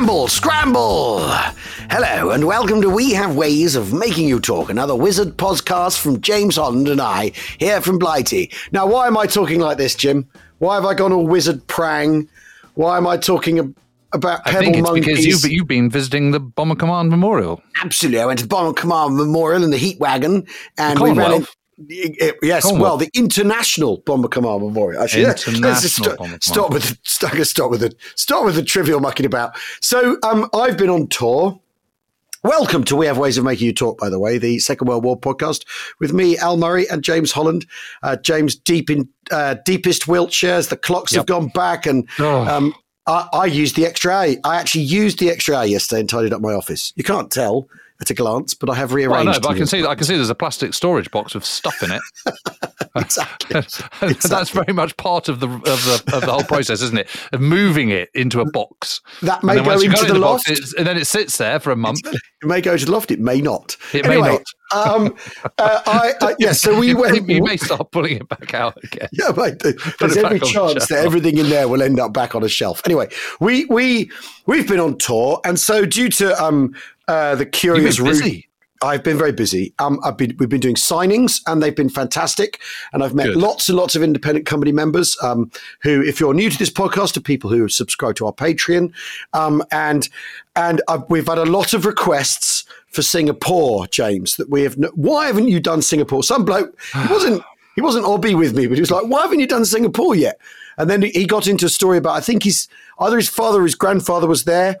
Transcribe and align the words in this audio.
Scramble, 0.00 0.28
scramble! 0.28 1.18
Hello, 1.90 2.30
and 2.30 2.46
welcome 2.46 2.80
to 2.80 2.88
We 2.88 3.12
Have 3.12 3.36
Ways 3.36 3.76
of 3.76 3.92
Making 3.92 4.28
You 4.28 4.40
Talk, 4.40 4.70
another 4.70 4.96
wizard 4.96 5.36
podcast 5.36 6.00
from 6.00 6.22
James 6.22 6.56
Holland 6.56 6.88
and 6.88 7.02
I, 7.02 7.32
here 7.58 7.82
from 7.82 7.98
Blighty. 7.98 8.50
Now, 8.72 8.86
why 8.86 9.08
am 9.08 9.18
I 9.18 9.26
talking 9.26 9.60
like 9.60 9.76
this, 9.76 9.94
Jim? 9.94 10.26
Why 10.56 10.76
have 10.76 10.86
I 10.86 10.94
gone 10.94 11.12
all 11.12 11.26
wizard 11.26 11.66
prang? 11.66 12.26
Why 12.76 12.96
am 12.96 13.06
I 13.06 13.18
talking 13.18 13.58
ab- 13.58 13.76
about 14.14 14.40
I 14.46 14.52
pebble 14.52 14.64
think 14.64 14.76
it's 14.78 14.88
monkeys? 14.88 15.04
because 15.04 15.26
you've, 15.26 15.52
you've 15.52 15.68
been 15.68 15.90
visiting 15.90 16.30
the 16.30 16.40
Bomber 16.40 16.76
Command 16.76 17.10
Memorial. 17.10 17.62
Absolutely. 17.82 18.22
I 18.22 18.24
went 18.24 18.38
to 18.38 18.46
the 18.46 18.48
Bomber 18.48 18.72
Command 18.72 19.18
Memorial 19.18 19.62
in 19.62 19.68
the 19.68 19.76
Heat 19.76 20.00
Wagon, 20.00 20.46
and 20.78 20.98
we 20.98 21.12
ran 21.12 21.32
in. 21.34 21.46
Yes, 21.88 22.62
Commonwealth. 22.64 22.80
well, 22.80 22.96
the 22.98 23.10
International 23.14 23.98
Bomber 23.98 24.28
Command 24.28 24.62
Memorial. 24.62 25.02
Actually, 25.02 25.22
International 25.24 25.74
st- 25.74 26.18
Bomber 26.18 26.38
start 26.42 26.72
with 26.72 26.82
the, 26.84 26.98
start, 27.04 27.46
start 27.46 27.70
with 27.70 27.80
the 27.80 27.94
start 28.16 28.44
with 28.44 28.54
the 28.56 28.62
trivial 28.62 29.00
mucking 29.00 29.24
about. 29.26 29.56
So, 29.80 30.18
um, 30.22 30.48
I've 30.54 30.76
been 30.76 30.90
on 30.90 31.08
tour. 31.08 31.58
Welcome 32.42 32.84
to 32.84 32.96
We 32.96 33.04
Have 33.04 33.18
Ways 33.18 33.36
of 33.36 33.44
Making 33.44 33.66
You 33.66 33.72
Talk, 33.74 33.98
by 33.98 34.08
the 34.08 34.18
way, 34.18 34.38
the 34.38 34.58
Second 34.60 34.88
World 34.88 35.04
War 35.04 35.18
podcast 35.18 35.64
with 36.00 36.14
me, 36.14 36.38
Al 36.38 36.56
Murray, 36.56 36.88
and 36.88 37.02
James 37.04 37.32
Holland. 37.32 37.66
Uh, 38.02 38.16
James, 38.16 38.54
deep 38.56 38.88
in 38.88 39.08
uh, 39.30 39.56
deepest 39.66 40.04
Wiltshires, 40.06 40.70
the 40.70 40.76
clocks 40.78 41.14
have 41.14 41.26
gone 41.26 41.48
back, 41.48 41.84
and 41.86 42.08
Oh. 42.18 42.46
um, 42.46 42.74
I, 43.06 43.28
I 43.34 43.44
used 43.44 43.76
the 43.76 43.84
extra 43.84 44.18
A. 44.22 44.38
I 44.44 44.56
actually 44.58 44.84
used 44.84 45.18
the 45.18 45.28
extra 45.30 45.58
A 45.58 45.66
yesterday 45.66 46.00
and 46.00 46.08
tidied 46.08 46.32
up 46.32 46.40
my 46.40 46.52
office. 46.54 46.92
You 46.96 47.04
can't 47.04 47.30
tell 47.30 47.68
at 48.00 48.10
a 48.10 48.14
glance, 48.14 48.54
but 48.54 48.70
I 48.70 48.74
have 48.74 48.92
rearranged. 48.92 49.26
Well, 49.26 49.34
no, 49.34 49.40
but 49.40 49.48
I 49.50 49.56
can 49.56 49.66
see 49.66 49.84
I 49.84 49.94
can 49.94 50.04
see 50.04 50.16
there's 50.16 50.30
a 50.30 50.34
plastic 50.34 50.74
storage 50.74 51.10
box 51.10 51.34
with 51.34 51.44
stuff 51.44 51.82
in 51.82 51.92
it. 51.92 52.02
exactly. 52.96 53.60
That's 54.28 54.50
very 54.50 54.72
much 54.72 54.96
part 54.96 55.28
of 55.28 55.40
the 55.40 55.48
of 55.48 55.62
the 55.62 56.02
of 56.14 56.22
the 56.22 56.32
whole 56.32 56.42
process, 56.42 56.82
isn't 56.82 56.98
it? 56.98 57.08
Of 57.32 57.40
moving 57.40 57.90
it 57.90 58.08
into 58.14 58.40
a 58.40 58.50
box. 58.50 59.00
That 59.22 59.44
may 59.44 59.56
go 59.62 59.72
into 59.72 59.86
it 59.86 60.08
the 60.08 60.14
in 60.14 60.20
box, 60.20 60.48
loft. 60.48 60.74
and 60.76 60.86
then 60.86 60.96
it 60.96 61.06
sits 61.06 61.36
there 61.36 61.60
for 61.60 61.70
a 61.70 61.76
month. 61.76 62.00
It 62.04 62.20
may 62.46 62.60
go 62.60 62.76
to 62.76 62.84
the 62.84 62.90
loft. 62.90 63.10
It 63.10 63.20
may 63.20 63.40
not. 63.40 63.76
It 63.92 64.06
may 64.06 64.14
anyway, 64.14 64.42
Um, 64.72 65.16
uh, 65.58 65.80
I, 65.86 66.12
I, 66.20 66.34
yeah, 66.38 66.52
so 66.52 66.78
we 66.78 66.88
you, 66.88 66.98
went. 66.98 67.28
you 67.28 67.42
may 67.42 67.56
start 67.56 67.90
pulling 67.90 68.16
it 68.16 68.28
back 68.28 68.54
out 68.54 68.82
again. 68.84 69.08
Yeah, 69.12 69.32
mate. 69.36 69.58
There's 69.60 70.16
every 70.16 70.24
on 70.24 70.38
the 70.38 70.46
chance 70.46 70.86
that 70.88 71.04
everything 71.04 71.38
in 71.38 71.48
there 71.50 71.68
will 71.68 71.82
end 71.82 71.98
up 71.98 72.12
back 72.12 72.34
on 72.34 72.42
a 72.42 72.48
shelf. 72.48 72.82
Anyway, 72.84 73.08
we 73.40 73.64
we 73.66 74.10
we've 74.46 74.68
been 74.68 74.80
on 74.80 74.98
tour, 74.98 75.40
and 75.44 75.58
so 75.58 75.84
due 75.84 76.08
to 76.10 76.42
um 76.42 76.74
uh, 77.08 77.34
the 77.34 77.46
curious 77.46 77.98
route- 77.98 78.08
busy. 78.10 78.46
I've 78.82 79.02
been 79.02 79.18
very 79.18 79.32
busy. 79.32 79.74
Um, 79.78 80.00
I've 80.02 80.16
been 80.16 80.34
we've 80.38 80.48
been 80.48 80.60
doing 80.60 80.74
signings, 80.74 81.42
and 81.46 81.62
they've 81.62 81.76
been 81.76 81.90
fantastic. 81.90 82.60
And 82.94 83.04
I've 83.04 83.14
met 83.14 83.26
Good. 83.26 83.36
lots 83.36 83.68
and 83.68 83.76
lots 83.76 83.94
of 83.94 84.02
independent 84.02 84.46
company 84.46 84.72
members 84.72 85.18
um, 85.22 85.50
who, 85.82 86.02
if 86.02 86.18
you're 86.18 86.32
new 86.32 86.48
to 86.48 86.58
this 86.58 86.70
podcast, 86.70 87.16
are 87.16 87.20
people 87.20 87.50
who 87.50 87.68
subscribe 87.68 88.14
to 88.16 88.26
our 88.26 88.32
Patreon. 88.32 88.92
Um, 89.34 89.62
and 89.70 90.08
and 90.56 90.80
i 90.88 90.96
we've 91.08 91.28
had 91.28 91.38
a 91.38 91.44
lot 91.44 91.74
of 91.74 91.84
requests 91.84 92.64
for 92.90 93.02
Singapore, 93.02 93.86
James. 93.88 94.36
That 94.36 94.50
we 94.50 94.62
have. 94.62 94.76
No, 94.78 94.90
why 94.94 95.26
haven't 95.26 95.48
you 95.48 95.60
done 95.60 95.82
Singapore? 95.82 96.22
Some 96.22 96.44
bloke 96.44 96.78
he 96.92 97.06
wasn't 97.12 97.42
he 97.74 97.80
wasn't 97.80 98.04
obby 98.04 98.36
with 98.36 98.54
me, 98.54 98.66
but 98.66 98.74
he 98.74 98.80
was 98.80 98.90
like, 98.90 99.06
"Why 99.06 99.22
haven't 99.22 99.40
you 99.40 99.46
done 99.46 99.64
Singapore 99.64 100.14
yet?" 100.14 100.38
And 100.78 100.88
then 100.88 101.02
he 101.02 101.26
got 101.26 101.46
into 101.46 101.66
a 101.66 101.70
story 101.70 101.98
about 101.98 102.16
I 102.16 102.20
think 102.20 102.42
his 102.44 102.68
either 102.98 103.16
his 103.16 103.28
father 103.28 103.60
or 103.60 103.64
his 103.64 103.74
grandfather 103.74 104.26
was 104.26 104.44
there 104.44 104.76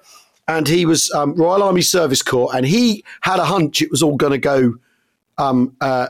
and 0.48 0.66
he 0.66 0.84
was 0.84 1.10
um, 1.12 1.34
Royal 1.36 1.62
Army 1.62 1.82
Service 1.82 2.22
Corps, 2.22 2.50
and 2.54 2.66
he 2.66 3.04
had 3.20 3.38
a 3.38 3.44
hunch 3.44 3.80
it 3.82 3.90
was 3.90 4.02
all 4.02 4.16
going 4.16 4.32
to 4.32 4.38
go 4.38 4.74
um, 5.38 5.76
uh, 5.80 6.08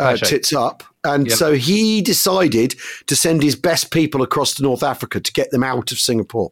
uh, 0.00 0.16
tits 0.16 0.52
up. 0.52 0.82
And 1.04 1.28
Yep. 1.28 1.36
so 1.36 1.52
he 1.54 2.00
decided 2.02 2.74
to 3.06 3.14
send 3.16 3.42
his 3.42 3.56
best 3.56 3.90
people 3.90 4.22
across 4.22 4.54
to 4.54 4.62
North 4.62 4.82
Africa 4.82 5.20
to 5.20 5.32
get 5.32 5.50
them 5.50 5.62
out 5.62 5.92
of 5.92 5.98
Singapore. 5.98 6.50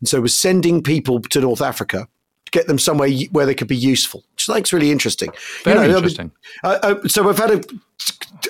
And 0.00 0.08
so 0.08 0.20
was 0.20 0.34
sending 0.34 0.82
people 0.82 1.20
to 1.20 1.40
North 1.40 1.60
Africa 1.60 2.06
get 2.50 2.66
them 2.66 2.78
somewhere 2.78 3.10
where 3.32 3.46
they 3.46 3.54
could 3.54 3.68
be 3.68 3.76
useful, 3.76 4.24
which 4.34 4.48
I 4.48 4.54
think 4.54 4.66
is 4.66 4.72
really 4.72 4.90
interesting. 4.90 5.30
You 5.30 5.64
Very 5.64 5.76
know, 5.76 5.82
I 5.82 5.86
mean, 5.86 5.96
interesting. 5.96 6.30
uh, 6.64 6.78
uh, 6.82 7.08
so 7.08 7.22
we've 7.22 7.38
had 7.38 7.50
a, 7.50 7.62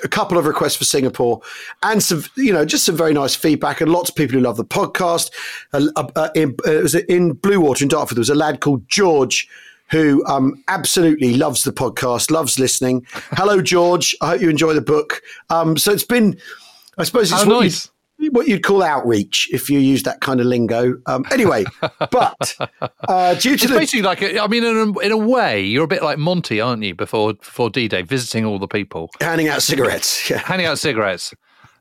a 0.03 0.07
couple 0.07 0.37
of 0.37 0.45
requests 0.45 0.75
for 0.75 0.85
Singapore, 0.85 1.41
and 1.83 2.01
some, 2.01 2.23
you 2.35 2.53
know, 2.53 2.65
just 2.65 2.85
some 2.85 2.95
very 2.95 3.13
nice 3.13 3.35
feedback, 3.35 3.81
and 3.81 3.91
lots 3.91 4.09
of 4.09 4.15
people 4.15 4.35
who 4.35 4.41
love 4.41 4.57
the 4.57 4.65
podcast. 4.65 5.31
Uh, 5.73 5.87
uh, 6.15 6.29
in, 6.35 6.55
it 6.65 6.83
was 6.83 6.95
in 6.95 7.33
Blue 7.33 7.59
Water 7.59 7.83
in 7.83 7.89
Dartford. 7.89 8.15
There 8.17 8.21
was 8.21 8.29
a 8.29 8.35
lad 8.35 8.61
called 8.61 8.87
George 8.87 9.47
who 9.89 10.23
um, 10.27 10.63
absolutely 10.67 11.33
loves 11.33 11.63
the 11.63 11.71
podcast, 11.71 12.29
loves 12.29 12.59
listening. 12.59 13.05
Hello, 13.31 13.59
George. 13.59 14.15
I 14.21 14.27
hope 14.27 14.41
you 14.41 14.49
enjoy 14.49 14.73
the 14.73 14.81
book. 14.81 15.21
Um, 15.49 15.77
so 15.77 15.91
it's 15.91 16.03
been, 16.03 16.37
I 16.99 17.03
suppose, 17.05 17.31
it's 17.31 17.41
How 17.41 17.49
nice. 17.49 17.85
you'd, 17.85 17.91
what 18.31 18.47
you'd 18.47 18.63
call 18.63 18.83
outreach 18.83 19.49
if 19.51 19.69
you 19.69 19.79
use 19.79 20.03
that 20.03 20.21
kind 20.21 20.39
of 20.39 20.45
lingo. 20.45 20.95
Um, 21.05 21.25
anyway, 21.31 21.63
but 22.11 22.55
uh, 23.07 23.33
due 23.35 23.55
to 23.57 23.63
It's 23.63 23.67
the 23.67 23.77
basically 23.79 24.01
like 24.01 24.21
a, 24.21 24.41
I 24.43 24.47
mean, 24.47 24.63
in 24.63 24.75
a, 24.75 24.99
in 24.99 25.11
a 25.11 25.17
way, 25.17 25.63
you're 25.63 25.85
a 25.85 25.87
bit 25.87 26.03
like 26.03 26.17
Monty, 26.17 26.59
aren't 26.59 26.83
you? 26.83 26.93
Before 26.95 27.33
before 27.33 27.69
D 27.69 27.87
Day, 27.87 28.01
visiting 28.01 28.45
all 28.45 28.59
the 28.59 28.67
people, 28.67 29.09
handing 29.21 29.47
out 29.47 29.61
cigarettes, 29.63 30.29
yeah. 30.29 30.39
handing 30.39 30.67
out 30.67 30.79
cigarettes, 30.79 31.33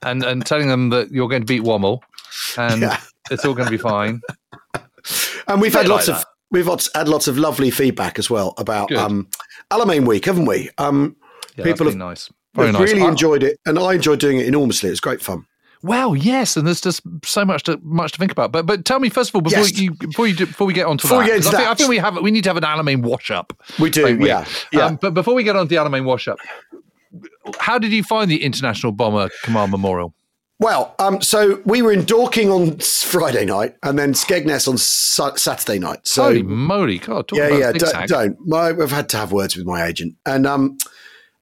and 0.02 0.22
and 0.22 0.46
telling 0.46 0.68
them 0.68 0.90
that 0.90 1.10
you're 1.10 1.28
going 1.28 1.42
to 1.42 1.46
beat 1.46 1.62
Wommel, 1.62 2.00
and 2.56 2.82
Yeah. 2.82 3.00
it's 3.30 3.44
all 3.44 3.54
going 3.54 3.66
to 3.66 3.72
be 3.72 3.78
fine. 3.78 4.20
And 5.46 5.60
we've 5.62 5.72
had 5.72 5.88
lots 5.88 6.08
like 6.08 6.18
of 6.18 6.24
we've 6.50 6.66
had 6.66 7.08
lots 7.08 7.28
of 7.28 7.38
lovely 7.38 7.70
feedback 7.70 8.18
as 8.18 8.28
well 8.28 8.52
about 8.58 8.88
Good. 8.88 8.98
um, 8.98 9.28
Alamein 9.70 10.06
Week, 10.06 10.24
haven't 10.26 10.44
we? 10.44 10.68
Um, 10.76 11.16
Yeah, 11.56 11.64
People 11.64 11.86
have- 11.86 11.96
nice. 11.96 12.30
Very 12.54 12.72
nice. 12.72 12.82
really 12.82 13.02
I- 13.02 13.08
enjoyed 13.08 13.42
it, 13.42 13.58
and 13.64 13.78
I 13.78 13.94
enjoyed 13.94 14.20
doing 14.20 14.38
it 14.38 14.46
enormously. 14.46 14.88
It 14.88 14.92
was 14.92 15.00
great 15.00 15.22
fun. 15.22 15.46
Well, 15.82 16.16
yes, 16.16 16.56
and 16.56 16.66
there's 16.66 16.80
just 16.80 17.02
so 17.24 17.44
much 17.44 17.62
to 17.64 17.78
much 17.82 18.12
to 18.12 18.18
think 18.18 18.32
about. 18.32 18.50
But 18.52 18.66
but 18.66 18.84
tell 18.84 18.98
me 19.00 19.08
first 19.08 19.30
of 19.30 19.36
all 19.36 19.42
before 19.42 19.60
Yes. 19.60 19.78
you 19.78 19.92
before 19.94 20.26
you 20.26 20.34
do, 20.34 20.46
before 20.46 20.66
we 20.66 20.72
get 20.72 20.86
on 20.86 20.98
to 20.98 21.02
Before 21.04 21.18
that, 21.20 21.26
get 21.26 21.36
into 21.36 21.48
I, 21.48 21.50
think, 21.52 21.62
that- 21.62 21.70
I 21.70 21.74
think 21.74 21.88
we 21.88 21.98
have 21.98 22.16
we 22.20 22.30
need 22.30 22.44
to 22.44 22.50
have 22.50 22.56
an 22.56 22.64
Alamein 22.64 23.02
wash 23.02 23.30
up. 23.30 23.52
We 23.78 23.90
do, 23.90 24.16
we? 24.18 24.26
yeah, 24.26 24.44
yeah. 24.72 24.86
Um, 24.86 24.96
but 24.96 25.14
before 25.14 25.34
we 25.34 25.44
get 25.44 25.54
on 25.56 25.66
to 25.66 25.68
the 25.68 25.76
Alamein 25.76 26.04
wash 26.04 26.26
up, 26.26 26.38
how 27.58 27.78
did 27.78 27.92
you 27.92 28.02
find 28.02 28.30
the 28.30 28.42
International 28.44 28.92
Bomber 28.92 29.28
Command 29.44 29.70
Memorial? 29.70 30.14
well, 30.60 30.96
um, 30.98 31.20
so 31.22 31.62
we 31.64 31.82
were 31.82 31.92
in 31.92 32.04
Dorking 32.04 32.50
on 32.50 32.76
Friday 32.80 33.44
night, 33.44 33.76
and 33.84 33.96
then 33.96 34.12
Skegness 34.12 34.66
on 34.66 34.76
Sa- 34.76 35.36
Saturday 35.36 35.78
night. 35.78 36.00
So 36.06 36.24
Holy 36.24 36.42
moly, 36.42 36.98
God, 36.98 37.28
talk 37.28 37.38
yeah, 37.38 37.44
about 37.46 37.58
yeah, 37.60 37.72
don't, 37.72 38.08
don't. 38.08 38.36
My, 38.48 38.70
I've 38.70 38.90
had 38.90 39.08
to 39.10 39.16
have 39.18 39.30
words 39.30 39.56
with 39.56 39.66
my 39.66 39.84
agent, 39.86 40.16
and 40.26 40.44
um, 40.48 40.76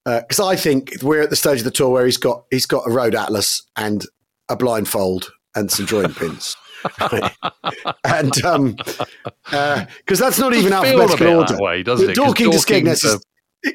because 0.05 0.39
I 0.39 0.55
think 0.55 0.93
we're 1.03 1.23
at 1.23 1.31
the 1.31 1.37
stage 1.37 1.59
of 1.61 1.65
the 1.65 1.71
tour 1.71 1.89
where 1.89 2.05
he's 2.05 2.19
got 2.19 2.45
he's 2.51 2.67
got 2.67 2.87
a 2.87 2.91
road 2.91 3.15
atlas 3.15 3.63
and 3.75 4.05
a 4.49 4.57
blindfold 4.57 5.31
and 5.55 5.71
some 5.71 5.87
drawing 5.87 6.13
pins. 6.15 6.57
and 8.05 8.45
um 8.45 8.77
because 9.99 10.19
that's 10.19 10.39
not 10.39 10.55
even 10.55 10.71
Feel 10.71 10.79
a 10.79 10.83
bit 10.83 10.95
alphabetical 10.95 11.37
order 11.39 11.53
that 11.55 11.63
way, 11.63 11.83
doesn't 11.83 12.11
it? 12.11 12.15
Dorking 12.15 12.51
to 12.53 12.59
Skegness 12.59 13.05
is 13.05 13.25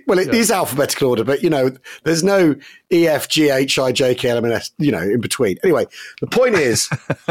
well, 0.07 0.19
it 0.19 0.33
is 0.33 0.51
alphabetical 0.51 1.09
order, 1.09 1.23
but 1.23 1.43
you 1.43 1.49
know, 1.49 1.71
there's 2.03 2.23
no 2.23 2.55
E 2.91 3.07
F 3.07 3.27
G 3.27 3.49
H 3.49 3.77
I 3.77 3.91
J 3.91 4.15
K 4.15 4.29
L 4.29 4.37
M 4.37 4.45
N 4.45 4.53
S, 4.53 4.71
you 4.77 4.91
know, 4.91 5.01
in 5.01 5.19
between. 5.19 5.57
Anyway, 5.63 5.85
the 6.21 6.27
point 6.27 6.55
is, 6.55 6.89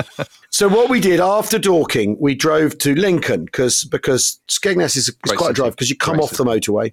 so 0.51 0.69
what 0.69 0.91
we 0.91 1.01
did 1.01 1.21
after 1.21 1.59
Dorking, 1.59 2.17
we 2.21 2.35
drove 2.35 2.77
to 2.79 2.95
Lincoln 2.95 3.45
because 3.45 3.85
because 3.85 4.41
Skegness 4.49 4.97
is, 4.97 5.09
is 5.09 5.33
quite 5.37 5.51
a 5.51 5.55
drive 5.55 5.73
because 5.73 5.91
you 5.91 5.97
come 5.97 6.17
Great 6.17 6.25
off 6.25 6.31
the 6.33 6.45
motorway. 6.45 6.93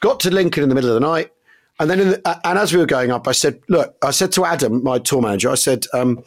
Got 0.00 0.20
to 0.20 0.30
Lincoln 0.30 0.62
in 0.62 0.68
the 0.68 0.74
middle 0.74 0.90
of 0.90 1.00
the 1.00 1.06
night, 1.06 1.32
and 1.78 1.90
then 1.90 2.00
in 2.00 2.08
the, 2.10 2.28
uh, 2.28 2.38
and 2.44 2.58
as 2.58 2.72
we 2.72 2.78
were 2.78 2.86
going 2.86 3.10
up, 3.10 3.28
I 3.28 3.32
said, 3.32 3.60
"Look," 3.68 3.96
I 4.02 4.10
said 4.10 4.32
to 4.32 4.44
Adam, 4.44 4.82
my 4.82 4.98
tour 4.98 5.22
manager, 5.22 5.50
I 5.50 5.54
said, 5.56 5.86
um, 5.92 6.18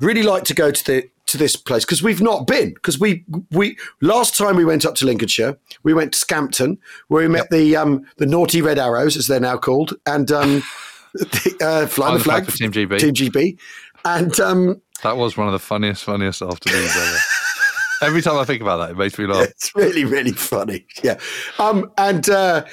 "I'd 0.00 0.04
really 0.04 0.22
like 0.22 0.44
to 0.44 0.54
go 0.54 0.70
to 0.70 0.84
the 0.84 1.08
to 1.26 1.36
this 1.36 1.56
place 1.56 1.84
because 1.84 2.02
we've 2.02 2.22
not 2.22 2.46
been 2.46 2.72
because 2.74 2.98
we 2.98 3.24
we 3.50 3.76
last 4.00 4.36
time 4.36 4.56
we 4.56 4.64
went 4.64 4.84
up 4.84 4.94
to 4.96 5.06
Lincolnshire, 5.06 5.58
we 5.82 5.92
went 5.92 6.12
to 6.12 6.18
Scampton 6.18 6.78
where 7.08 7.22
we 7.22 7.28
met 7.28 7.50
the 7.50 7.76
um 7.76 8.06
the 8.16 8.26
naughty 8.26 8.62
Red 8.62 8.78
Arrows 8.78 9.16
as 9.16 9.26
they're 9.26 9.40
now 9.40 9.56
called, 9.56 9.94
and 10.06 10.30
um, 10.30 10.62
the, 11.12 11.56
uh, 11.62 11.86
fly 11.86 12.12
the, 12.12 12.18
the 12.18 12.24
flag, 12.24 12.44
flag 12.44 12.52
for 12.52 12.58
Team 12.58 12.72
GB. 12.72 12.98
Team 12.98 13.14
GB, 13.14 13.58
and 14.04 14.38
um, 14.40 14.82
That 15.02 15.16
was 15.16 15.36
one 15.36 15.46
of 15.46 15.52
the 15.52 15.58
funniest, 15.58 16.04
funniest 16.04 16.42
afternoons 16.42 16.94
ever. 16.94 17.18
Every 18.02 18.20
time 18.20 18.36
I 18.36 18.44
think 18.44 18.60
about 18.60 18.76
that, 18.78 18.90
it 18.90 18.98
makes 18.98 19.18
me 19.18 19.26
laugh. 19.26 19.48
it's 19.48 19.74
really 19.74 20.04
really 20.04 20.32
funny, 20.32 20.84
yeah, 21.02 21.18
um, 21.58 21.90
and 21.96 22.28
uh, 22.28 22.64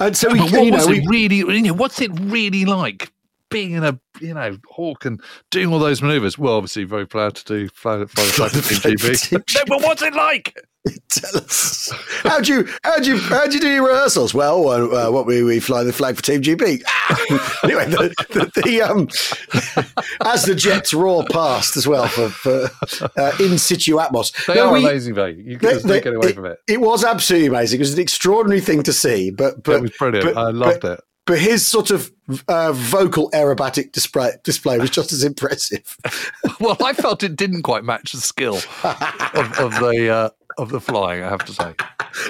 and 0.00 0.16
so 0.16 0.32
we 0.32 0.40
what 0.40 0.52
you 0.52 0.70
know 0.70 0.76
was 0.76 0.88
we 0.88 0.98
it 0.98 1.08
really? 1.08 1.36
You 1.36 1.62
know, 1.62 1.74
what's 1.74 2.00
it 2.00 2.10
really 2.20 2.64
like 2.64 3.12
being 3.50 3.72
in 3.72 3.84
a 3.84 3.98
you 4.20 4.34
know 4.34 4.56
hawk 4.68 5.04
and 5.04 5.20
doing 5.50 5.72
all 5.72 5.78
those 5.78 6.02
maneuvers. 6.02 6.38
Well, 6.38 6.54
obviously 6.54 6.84
very 6.84 7.06
proud 7.06 7.34
to 7.36 7.44
do 7.44 7.68
fly, 7.68 8.04
fly 8.08 8.48
the 8.48 8.62
for 8.62 8.74
Team 8.74 8.96
GB. 8.96 9.54
no, 9.54 9.62
but 9.66 9.82
what's 9.82 10.02
it 10.02 10.14
like? 10.14 10.56
Tell 11.08 11.36
us. 11.36 11.90
How'd 12.22 12.48
you 12.48 12.68
how'd 12.84 13.06
you 13.06 13.18
how'd 13.18 13.52
you 13.52 13.60
do 13.60 13.68
your 13.68 13.86
rehearsals? 13.88 14.34
Well, 14.34 14.68
uh, 14.68 15.10
what 15.10 15.26
we 15.26 15.42
we 15.42 15.60
fly 15.60 15.84
the 15.84 15.92
flag 15.92 16.16
for 16.16 16.22
Team 16.22 16.42
GB. 16.42 16.60
anyway, 17.64 17.86
the, 17.86 18.14
the, 18.30 18.62
the 18.62 18.82
um, 18.82 19.08
as 20.24 20.44
the 20.44 20.54
jets 20.54 20.92
roar 20.92 21.24
past 21.30 21.76
as 21.76 21.86
well 21.86 22.06
for, 22.08 22.28
for 22.28 22.70
uh, 23.16 23.32
in 23.40 23.58
situ 23.58 23.96
atmos. 23.96 24.32
They 24.46 24.54
no, 24.54 24.68
are 24.68 24.72
we, 24.72 24.84
amazing, 24.84 25.14
though. 25.14 25.26
You 25.26 25.58
can 25.58 25.80
not 25.86 26.02
get 26.02 26.14
away 26.14 26.28
it, 26.28 26.34
from 26.34 26.46
it. 26.46 26.58
It 26.68 26.80
was 26.80 27.04
absolutely 27.04 27.48
amazing. 27.48 27.80
It 27.80 27.82
was 27.82 27.94
an 27.94 28.00
extraordinary 28.00 28.60
thing 28.60 28.82
to 28.84 28.92
see. 28.92 29.30
But 29.30 29.62
but 29.62 29.76
it 29.76 29.82
was 29.82 29.90
brilliant. 29.98 30.34
But, 30.34 30.36
I 30.36 30.50
loved 30.50 30.80
but, 30.80 30.98
it 30.98 31.04
but 31.28 31.38
his 31.38 31.64
sort 31.64 31.90
of 31.90 32.10
uh, 32.48 32.72
vocal 32.72 33.30
aerobatic 33.32 33.92
display, 33.92 34.32
display 34.44 34.78
was 34.78 34.88
just 34.88 35.12
as 35.12 35.22
impressive. 35.22 35.98
well, 36.58 36.78
I 36.82 36.94
felt 36.94 37.22
it 37.22 37.36
didn't 37.36 37.64
quite 37.64 37.84
match 37.84 38.12
the 38.12 38.20
skill 38.22 38.56
of, 38.56 39.58
of 39.58 39.74
the 39.74 40.08
uh, 40.10 40.30
of 40.58 40.70
the 40.70 40.80
flying. 40.80 41.22
I 41.22 41.28
have 41.28 41.44
to 41.46 41.52
say. 41.52 41.74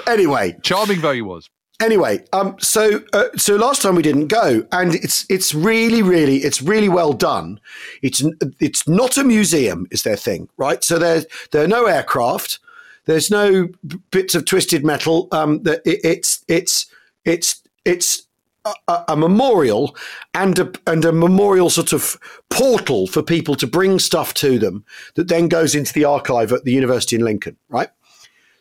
Anyway, 0.07 0.55
charming 0.61 1.01
though 1.01 1.13
he 1.13 1.21
was. 1.21 1.49
Anyway, 1.81 2.25
um, 2.33 2.57
so 2.59 3.01
uh, 3.13 3.25
so 3.37 3.55
last 3.55 3.81
time 3.81 3.95
we 3.95 4.03
didn't 4.03 4.27
go, 4.27 4.65
and 4.71 4.95
it's 4.95 5.25
it's 5.29 5.53
really 5.53 6.01
really 6.01 6.37
it's 6.37 6.61
really 6.61 6.89
well 6.89 7.13
done. 7.13 7.59
It's 8.01 8.23
it's 8.59 8.87
not 8.87 9.17
a 9.17 9.23
museum, 9.23 9.87
is 9.89 10.03
their 10.03 10.17
thing, 10.17 10.49
right? 10.57 10.83
So 10.83 10.99
there 10.99 11.23
there 11.51 11.63
are 11.63 11.69
no 11.69 11.85
aircraft. 11.85 12.59
There's 13.05 13.31
no 13.31 13.69
bits 14.11 14.35
of 14.35 14.45
twisted 14.45 14.83
metal. 14.83 15.29
Um, 15.31 15.63
that 15.63 15.81
it, 15.85 16.01
it's 16.03 16.43
it's 16.49 16.87
it's 17.23 17.63
it's 17.85 18.27
a, 18.65 19.03
a, 19.07 19.15
memorial 19.15 19.95
and 20.33 20.59
a, 20.59 20.71
and 20.85 21.05
a 21.05 21.11
memorial 21.11 21.69
sort 21.69 21.93
of 21.93 22.19
portal 22.49 23.07
for 23.07 23.23
people 23.23 23.55
to 23.55 23.67
bring 23.67 23.99
stuff 23.99 24.33
to 24.35 24.59
them 24.59 24.83
that 25.15 25.27
then 25.27 25.47
goes 25.47 25.75
into 25.75 25.93
the 25.93 26.03
archive 26.03 26.51
at 26.51 26.65
the 26.65 26.73
University 26.73 27.15
in 27.15 27.23
Lincoln, 27.23 27.57
right? 27.69 27.89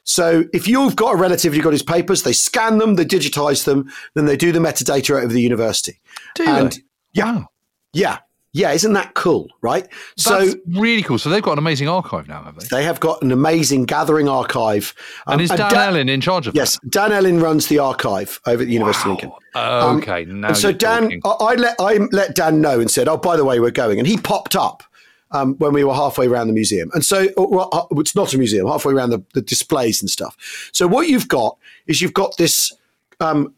So 0.08 0.44
if 0.54 0.66
you've 0.66 0.96
got 0.96 1.12
a 1.12 1.16
relative 1.18 1.52
who 1.52 1.60
got 1.60 1.74
his 1.74 1.82
papers, 1.82 2.22
they 2.22 2.32
scan 2.32 2.78
them, 2.78 2.94
they 2.94 3.04
digitize 3.04 3.66
them, 3.66 3.92
then 4.14 4.24
they 4.24 4.38
do 4.38 4.52
the 4.52 4.58
metadata 4.58 5.18
out 5.18 5.24
of 5.24 5.32
the 5.32 5.42
university. 5.42 6.00
Do 6.34 6.44
and, 6.46 6.72
they? 6.72 6.78
Yeah. 7.12 7.44
Yeah. 7.92 8.18
Yeah, 8.54 8.72
isn't 8.72 8.94
that 8.94 9.12
cool, 9.12 9.48
right? 9.60 9.86
That's 10.16 10.24
so 10.24 10.54
really 10.66 11.02
cool. 11.02 11.18
So 11.18 11.28
they've 11.28 11.42
got 11.42 11.52
an 11.52 11.58
amazing 11.58 11.88
archive 11.88 12.26
now, 12.26 12.42
have 12.42 12.58
they? 12.58 12.66
They 12.68 12.84
have 12.84 12.98
got 12.98 13.20
an 13.22 13.30
amazing 13.30 13.84
gathering 13.84 14.30
archive. 14.30 14.94
Um, 15.26 15.34
and 15.34 15.42
is 15.42 15.50
Dan, 15.50 15.60
and 15.60 15.70
Dan, 15.70 15.88
Ellin 15.88 16.08
in 16.08 16.22
charge 16.22 16.46
of 16.46 16.54
yes, 16.54 16.78
that? 16.78 16.90
Dan 16.90 17.12
Ellin 17.12 17.40
runs 17.40 17.66
the 17.66 17.78
archive 17.78 18.40
over 18.46 18.62
at 18.62 18.66
the 18.66 18.72
University 18.72 19.10
wow. 19.10 19.14
of 19.14 19.22
Lincoln. 19.22 19.38
Um, 19.54 19.96
okay, 19.98 20.24
now 20.24 20.54
so 20.54 20.72
Dan, 20.72 21.20
I, 21.26 21.28
I, 21.28 21.54
let 21.56 21.76
I 21.78 21.98
let 22.10 22.34
Dan 22.34 22.62
know 22.62 22.80
and 22.80 22.90
said, 22.90 23.06
"Oh, 23.06 23.18
by 23.18 23.36
the 23.36 23.44
way, 23.44 23.60
we're 23.60 23.70
going," 23.70 23.98
and 23.98 24.08
he 24.08 24.16
popped 24.16 24.56
up. 24.56 24.82
Um, 25.30 25.56
when 25.58 25.74
we 25.74 25.84
were 25.84 25.92
halfway 25.92 26.26
around 26.26 26.46
the 26.46 26.54
museum. 26.54 26.90
And 26.94 27.04
so 27.04 27.28
well, 27.36 27.68
uh, 27.70 27.84
it's 28.00 28.14
not 28.14 28.32
a 28.32 28.38
museum, 28.38 28.66
halfway 28.66 28.94
around 28.94 29.10
the, 29.10 29.22
the, 29.34 29.42
displays 29.42 30.00
and 30.00 30.08
stuff. 30.08 30.70
So 30.72 30.86
what 30.86 31.08
you've 31.08 31.28
got 31.28 31.58
is 31.86 32.00
you've 32.00 32.14
got 32.14 32.38
this 32.38 32.72
um, 33.20 33.54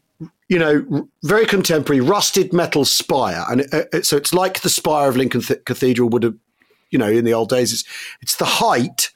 you 0.51 0.59
know, 0.59 1.07
very 1.23 1.45
contemporary 1.45 2.01
rusted 2.01 2.51
metal 2.51 2.83
spire, 2.83 3.45
and 3.49 3.61
it, 3.61 3.89
it, 3.93 4.05
so 4.05 4.17
it's 4.17 4.33
like 4.33 4.59
the 4.61 4.69
spire 4.69 5.07
of 5.07 5.15
Lincoln 5.15 5.39
Th- 5.39 5.63
Cathedral 5.63 6.09
would 6.09 6.23
have, 6.23 6.35
you 6.89 6.99
know, 6.99 7.07
in 7.07 7.23
the 7.23 7.33
old 7.33 7.47
days. 7.47 7.71
It's 7.71 7.85
it's 8.21 8.35
the 8.35 8.43
height 8.43 9.11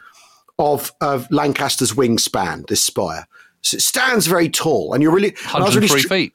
of 0.58 0.94
of 1.02 1.30
Lancaster's 1.32 1.92
wingspan. 1.92 2.68
This 2.68 2.82
spire, 2.82 3.28
so 3.62 3.76
it 3.76 3.82
stands 3.82 4.28
very 4.28 4.48
tall, 4.48 4.94
and 4.94 5.04
you're 5.04 5.12
really 5.12 5.32
103 5.32 5.82
really 5.82 6.04
feet. 6.04 6.35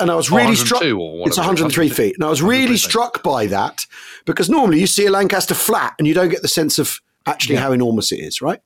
And 0.00 0.10
I 0.10 0.14
was 0.14 0.30
really 0.30 0.56
struck. 0.56 0.82
It's 0.82 1.36
103 1.36 1.88
feet, 1.88 2.14
and 2.14 2.24
I 2.24 2.30
was 2.30 2.42
really 2.42 2.76
struck 2.76 3.22
by 3.22 3.46
that 3.46 3.86
because 4.24 4.48
normally 4.48 4.80
you 4.80 4.86
see 4.86 5.06
a 5.06 5.10
Lancaster 5.10 5.54
flat, 5.54 5.94
and 5.98 6.06
you 6.06 6.14
don't 6.14 6.30
get 6.30 6.42
the 6.42 6.48
sense 6.48 6.78
of 6.78 7.00
actually 7.26 7.56
yeah. 7.56 7.62
how 7.62 7.72
enormous 7.72 8.12
it 8.12 8.20
is, 8.20 8.42
right? 8.42 8.60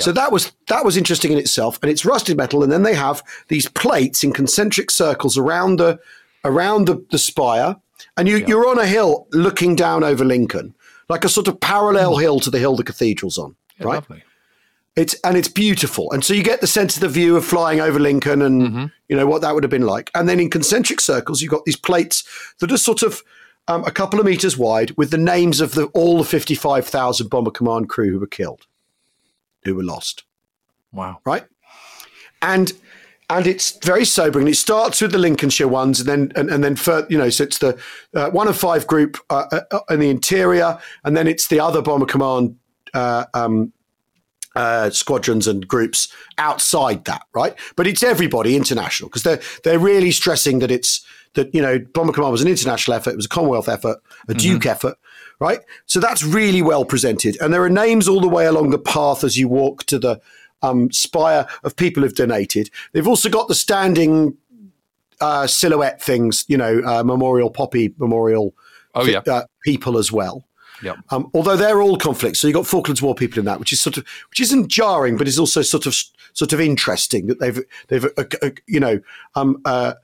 So 0.00 0.12
that 0.12 0.32
was 0.32 0.52
that 0.68 0.84
was 0.84 0.96
interesting 0.96 1.32
in 1.32 1.38
itself, 1.38 1.78
and 1.82 1.90
it's 1.90 2.04
rusted 2.04 2.36
metal. 2.36 2.62
And 2.62 2.70
then 2.70 2.82
they 2.82 2.94
have 2.94 3.22
these 3.48 3.68
plates 3.68 4.22
in 4.22 4.32
concentric 4.32 4.90
circles 4.90 5.36
around 5.36 5.78
the 5.78 5.98
around 6.44 6.86
the, 6.86 7.04
the 7.10 7.18
spire, 7.18 7.76
and 8.16 8.28
you, 8.28 8.38
you're 8.46 8.68
on 8.68 8.78
a 8.78 8.86
hill 8.86 9.26
looking 9.32 9.74
down 9.74 10.04
over 10.04 10.24
Lincoln, 10.24 10.74
like 11.08 11.24
a 11.24 11.28
sort 11.28 11.48
of 11.48 11.60
parallel 11.60 12.14
mm. 12.14 12.20
hill 12.20 12.40
to 12.40 12.50
the 12.50 12.58
hill 12.58 12.76
the 12.76 12.84
cathedral's 12.84 13.38
on, 13.38 13.56
right? 13.80 13.94
Lovely. 13.94 14.22
It's 14.98 15.14
and 15.22 15.36
it's 15.36 15.48
beautiful, 15.48 16.10
and 16.12 16.24
so 16.24 16.34
you 16.34 16.42
get 16.42 16.60
the 16.60 16.66
sense 16.66 16.96
of 16.96 17.00
the 17.00 17.08
view 17.08 17.36
of 17.36 17.44
flying 17.44 17.80
over 17.80 18.00
Lincoln, 18.00 18.42
and 18.42 18.62
mm-hmm. 18.62 18.86
you 19.08 19.16
know 19.16 19.26
what 19.28 19.42
that 19.42 19.54
would 19.54 19.62
have 19.62 19.70
been 19.70 19.86
like. 19.86 20.10
And 20.14 20.28
then 20.28 20.40
in 20.40 20.50
concentric 20.50 21.00
circles, 21.00 21.40
you've 21.40 21.52
got 21.52 21.64
these 21.64 21.76
plates 21.76 22.24
that 22.58 22.72
are 22.72 22.76
sort 22.76 23.02
of 23.02 23.22
um, 23.68 23.84
a 23.84 23.92
couple 23.92 24.18
of 24.18 24.26
meters 24.26 24.58
wide 24.58 24.90
with 24.96 25.10
the 25.10 25.18
names 25.18 25.60
of 25.60 25.72
the 25.72 25.84
all 25.94 26.18
the 26.18 26.24
fifty-five 26.24 26.84
thousand 26.84 27.30
bomber 27.30 27.52
command 27.52 27.88
crew 27.88 28.10
who 28.10 28.18
were 28.18 28.26
killed 28.26 28.66
who 29.64 29.74
were 29.76 29.84
lost. 29.84 30.24
Wow. 30.92 31.20
Right? 31.24 31.44
And 32.42 32.72
and 33.30 33.46
it's 33.46 33.78
very 33.84 34.04
sobering. 34.04 34.48
It 34.48 34.56
starts 34.56 35.00
with 35.00 35.12
the 35.12 35.18
Lincolnshire 35.18 35.68
ones, 35.68 36.00
and 36.00 36.08
then 36.08 36.32
and, 36.34 36.50
and 36.50 36.64
then 36.64 36.76
for, 36.76 37.06
you 37.10 37.18
know, 37.18 37.30
so 37.30 37.44
it's 37.44 37.58
the 37.58 37.78
uh, 38.14 38.30
one 38.30 38.48
of 38.48 38.56
five 38.56 38.86
group 38.86 39.18
uh, 39.30 39.44
uh, 39.52 39.60
uh, 39.70 39.80
in 39.90 40.00
the 40.00 40.10
interior, 40.10 40.78
and 41.04 41.16
then 41.16 41.28
it's 41.28 41.48
the 41.48 41.60
other 41.60 41.82
bomber 41.82 42.06
command 42.06 42.56
uh, 42.94 43.26
um, 43.34 43.72
uh, 44.56 44.90
squadrons 44.90 45.46
and 45.46 45.66
groups 45.66 46.08
outside 46.38 47.04
that, 47.04 47.22
right? 47.32 47.54
But 47.76 47.86
it's 47.86 48.02
everybody 48.02 48.56
international 48.56 49.08
because 49.08 49.22
they're 49.22 49.40
they're 49.64 49.78
really 49.78 50.10
stressing 50.10 50.58
that 50.60 50.70
it's 50.70 51.04
that 51.34 51.54
you 51.54 51.62
know 51.62 51.78
bomber 51.78 52.12
command 52.12 52.32
was 52.32 52.42
an 52.42 52.48
international 52.48 52.96
effort, 52.96 53.10
it 53.10 53.16
was 53.16 53.26
a 53.26 53.30
Commonwealth 53.30 53.68
effort, 53.68 53.98
a 54.28 54.32
mm-hmm. 54.32 54.38
Duke 54.38 54.66
effort, 54.66 54.96
right? 55.40 55.60
So 55.86 56.00
that's 56.00 56.24
really 56.24 56.62
well 56.62 56.84
presented. 56.84 57.36
And 57.40 57.52
there 57.52 57.62
are 57.62 57.70
names 57.70 58.08
all 58.08 58.20
the 58.20 58.28
way 58.28 58.46
along 58.46 58.70
the 58.70 58.78
path 58.78 59.24
as 59.24 59.36
you 59.36 59.48
walk 59.48 59.84
to 59.84 59.98
the 59.98 60.20
um, 60.62 60.90
spire 60.90 61.46
of 61.62 61.76
people 61.76 62.02
who've 62.02 62.14
donated. 62.14 62.70
They've 62.92 63.06
also 63.06 63.28
got 63.28 63.48
the 63.48 63.54
standing 63.54 64.36
uh, 65.20 65.46
silhouette 65.46 66.02
things, 66.02 66.44
you 66.48 66.56
know, 66.56 66.80
uh, 66.84 67.02
memorial 67.02 67.50
poppy 67.50 67.94
memorial 67.98 68.54
oh, 68.94 69.04
yeah. 69.04 69.20
uh, 69.26 69.44
people 69.64 69.98
as 69.98 70.12
well. 70.12 70.47
Yeah. 70.82 70.94
Um, 71.10 71.30
although 71.34 71.56
they're 71.56 71.82
all 71.82 71.96
conflicts, 71.96 72.38
so 72.38 72.46
you've 72.46 72.54
got 72.54 72.66
Falklands 72.66 73.02
War 73.02 73.14
people 73.14 73.38
in 73.38 73.44
that, 73.46 73.58
which 73.58 73.72
is 73.72 73.80
sort 73.80 73.96
of 73.96 74.06
which 74.30 74.40
isn't 74.40 74.68
jarring, 74.68 75.16
but 75.16 75.28
is 75.28 75.38
also 75.38 75.62
sort 75.62 75.86
of 75.86 75.96
sort 76.32 76.52
of 76.52 76.60
interesting 76.60 77.26
that 77.26 77.40
they've 77.40 77.60
they've 77.88 78.04
uh, 78.16 78.24
uh, 78.42 78.50
you 78.66 78.80
know 78.80 79.00
um, 79.34 79.60
uh, 79.64 79.94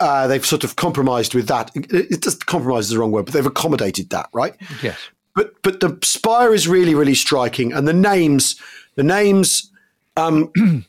uh, 0.00 0.26
they've 0.26 0.44
sort 0.44 0.64
of 0.64 0.76
compromised 0.76 1.34
with 1.34 1.48
that. 1.48 1.70
It, 1.74 2.22
just 2.22 2.46
compromise 2.46 2.86
is 2.86 2.90
the 2.90 2.98
wrong 2.98 3.12
word, 3.12 3.26
but 3.26 3.34
they've 3.34 3.46
accommodated 3.46 4.10
that, 4.10 4.28
right? 4.32 4.54
Yes. 4.82 4.98
But 5.34 5.54
but 5.62 5.80
the 5.80 5.98
spire 6.02 6.52
is 6.54 6.68
really 6.68 6.94
really 6.94 7.14
striking, 7.14 7.72
and 7.72 7.88
the 7.88 7.94
names 7.94 8.60
the 8.94 9.02
names 9.02 9.70
um 10.16 10.50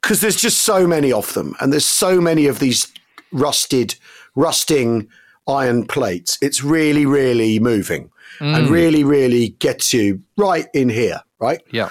because 0.00 0.20
there's 0.20 0.40
just 0.40 0.62
so 0.62 0.86
many 0.86 1.12
of 1.12 1.34
them, 1.34 1.54
and 1.60 1.72
there's 1.72 1.84
so 1.84 2.20
many 2.20 2.46
of 2.46 2.60
these 2.60 2.92
rusted 3.32 3.96
rusting 4.34 5.08
iron 5.48 5.86
plates. 5.86 6.38
It's 6.40 6.62
really 6.62 7.06
really 7.06 7.58
moving, 7.58 8.10
mm. 8.38 8.56
and 8.56 8.68
really 8.68 9.04
really 9.04 9.50
gets 9.58 9.92
you 9.92 10.22
right 10.36 10.66
in 10.74 10.88
here, 10.88 11.22
right? 11.38 11.62
Yeah. 11.70 11.90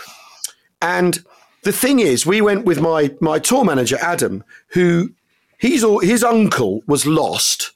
And 0.81 1.23
the 1.63 1.71
thing 1.71 1.99
is, 1.99 2.25
we 2.25 2.41
went 2.41 2.65
with 2.65 2.79
my 2.79 3.11
my 3.21 3.39
tour 3.39 3.63
manager 3.63 3.97
Adam, 4.01 4.43
who 4.69 5.11
he's 5.57 5.83
all, 5.83 5.99
his 5.99 6.23
uncle 6.23 6.81
was 6.87 7.05
lost 7.05 7.71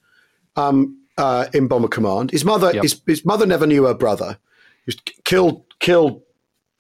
um, 0.56 0.98
uh, 1.18 1.48
in 1.54 1.68
Bomber 1.68 1.88
Command. 1.88 2.32
His 2.32 2.46
mother, 2.46 2.72
yep. 2.74 2.84
his, 2.84 3.02
his 3.06 3.26
mother 3.26 3.46
never 3.46 3.68
knew 3.68 3.86
her 3.86 3.94
brother. 3.94 4.38
He 4.86 4.90
was 4.90 4.98
killed, 5.24 5.64
killed. 5.80 6.22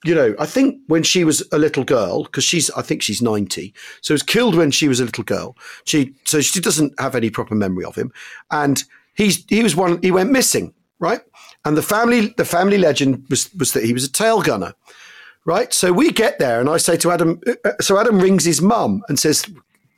You 0.05 0.15
know, 0.15 0.33
I 0.39 0.45
think 0.45 0.79
when 0.87 1.03
she 1.03 1.25
was 1.25 1.45
a 1.51 1.57
little 1.57 1.83
girl, 1.83 2.23
because 2.23 2.45
she's, 2.45 2.69
I 2.71 2.81
think 2.81 3.01
she's 3.01 3.21
ninety, 3.21 3.73
so 4.01 4.13
was 4.13 4.23
killed 4.23 4.55
when 4.55 4.71
she 4.71 4.87
was 4.87 4.99
a 4.99 5.05
little 5.05 5.25
girl. 5.25 5.57
She, 5.83 6.13
so 6.23 6.39
she 6.39 6.61
doesn't 6.61 6.97
have 6.99 7.15
any 7.15 7.29
proper 7.29 7.53
memory 7.53 7.83
of 7.83 7.95
him, 7.95 8.11
and 8.49 8.81
he's 9.15 9.43
he 9.49 9.61
was 9.61 9.75
one. 9.75 9.99
He 10.01 10.11
went 10.11 10.31
missing, 10.31 10.73
right? 10.99 11.19
And 11.65 11.75
the 11.75 11.81
family, 11.81 12.33
the 12.37 12.45
family 12.45 12.77
legend 12.77 13.25
was 13.29 13.53
was 13.55 13.73
that 13.73 13.83
he 13.83 13.91
was 13.91 14.05
a 14.05 14.11
tail 14.11 14.41
gunner 14.41 14.73
right? 15.45 15.73
So 15.73 15.91
we 15.91 16.11
get 16.11 16.37
there, 16.37 16.59
and 16.59 16.69
I 16.69 16.77
say 16.77 16.95
to 16.97 17.11
Adam, 17.11 17.41
uh, 17.47 17.53
uh, 17.65 17.71
so 17.81 17.99
Adam 17.99 18.19
rings 18.19 18.45
his 18.45 18.61
mum 18.61 19.01
and 19.09 19.19
says, 19.19 19.45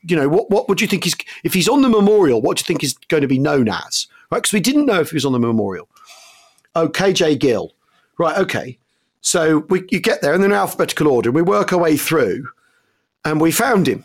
you 0.03 0.15
know, 0.15 0.29
what, 0.29 0.49
what 0.49 0.69
would 0.69 0.81
you 0.81 0.87
think 0.87 1.03
he's, 1.03 1.15
if 1.43 1.53
he's 1.53 1.67
on 1.67 1.81
the 1.81 1.89
memorial, 1.89 2.41
what 2.41 2.57
do 2.57 2.61
you 2.61 2.65
think 2.65 2.81
he's 2.81 2.93
going 3.09 3.21
to 3.21 3.27
be 3.27 3.39
known 3.39 3.67
as? 3.67 4.07
Right? 4.31 4.39
Because 4.39 4.53
we 4.53 4.61
didn't 4.61 4.85
know 4.85 5.01
if 5.01 5.09
he 5.09 5.15
was 5.15 5.25
on 5.25 5.33
the 5.33 5.39
memorial. 5.39 5.89
Oh, 6.75 6.87
KJ 6.87 7.39
Gill. 7.39 7.73
Right. 8.17 8.37
Okay. 8.37 8.77
So 9.21 9.59
we, 9.69 9.83
you 9.91 9.99
get 9.99 10.21
there 10.21 10.33
in 10.33 10.43
an 10.43 10.51
alphabetical 10.51 11.07
order. 11.07 11.31
We 11.31 11.41
work 11.41 11.71
our 11.73 11.79
way 11.79 11.97
through 11.97 12.47
and 13.23 13.39
we 13.39 13.51
found 13.51 13.87
him 13.87 14.03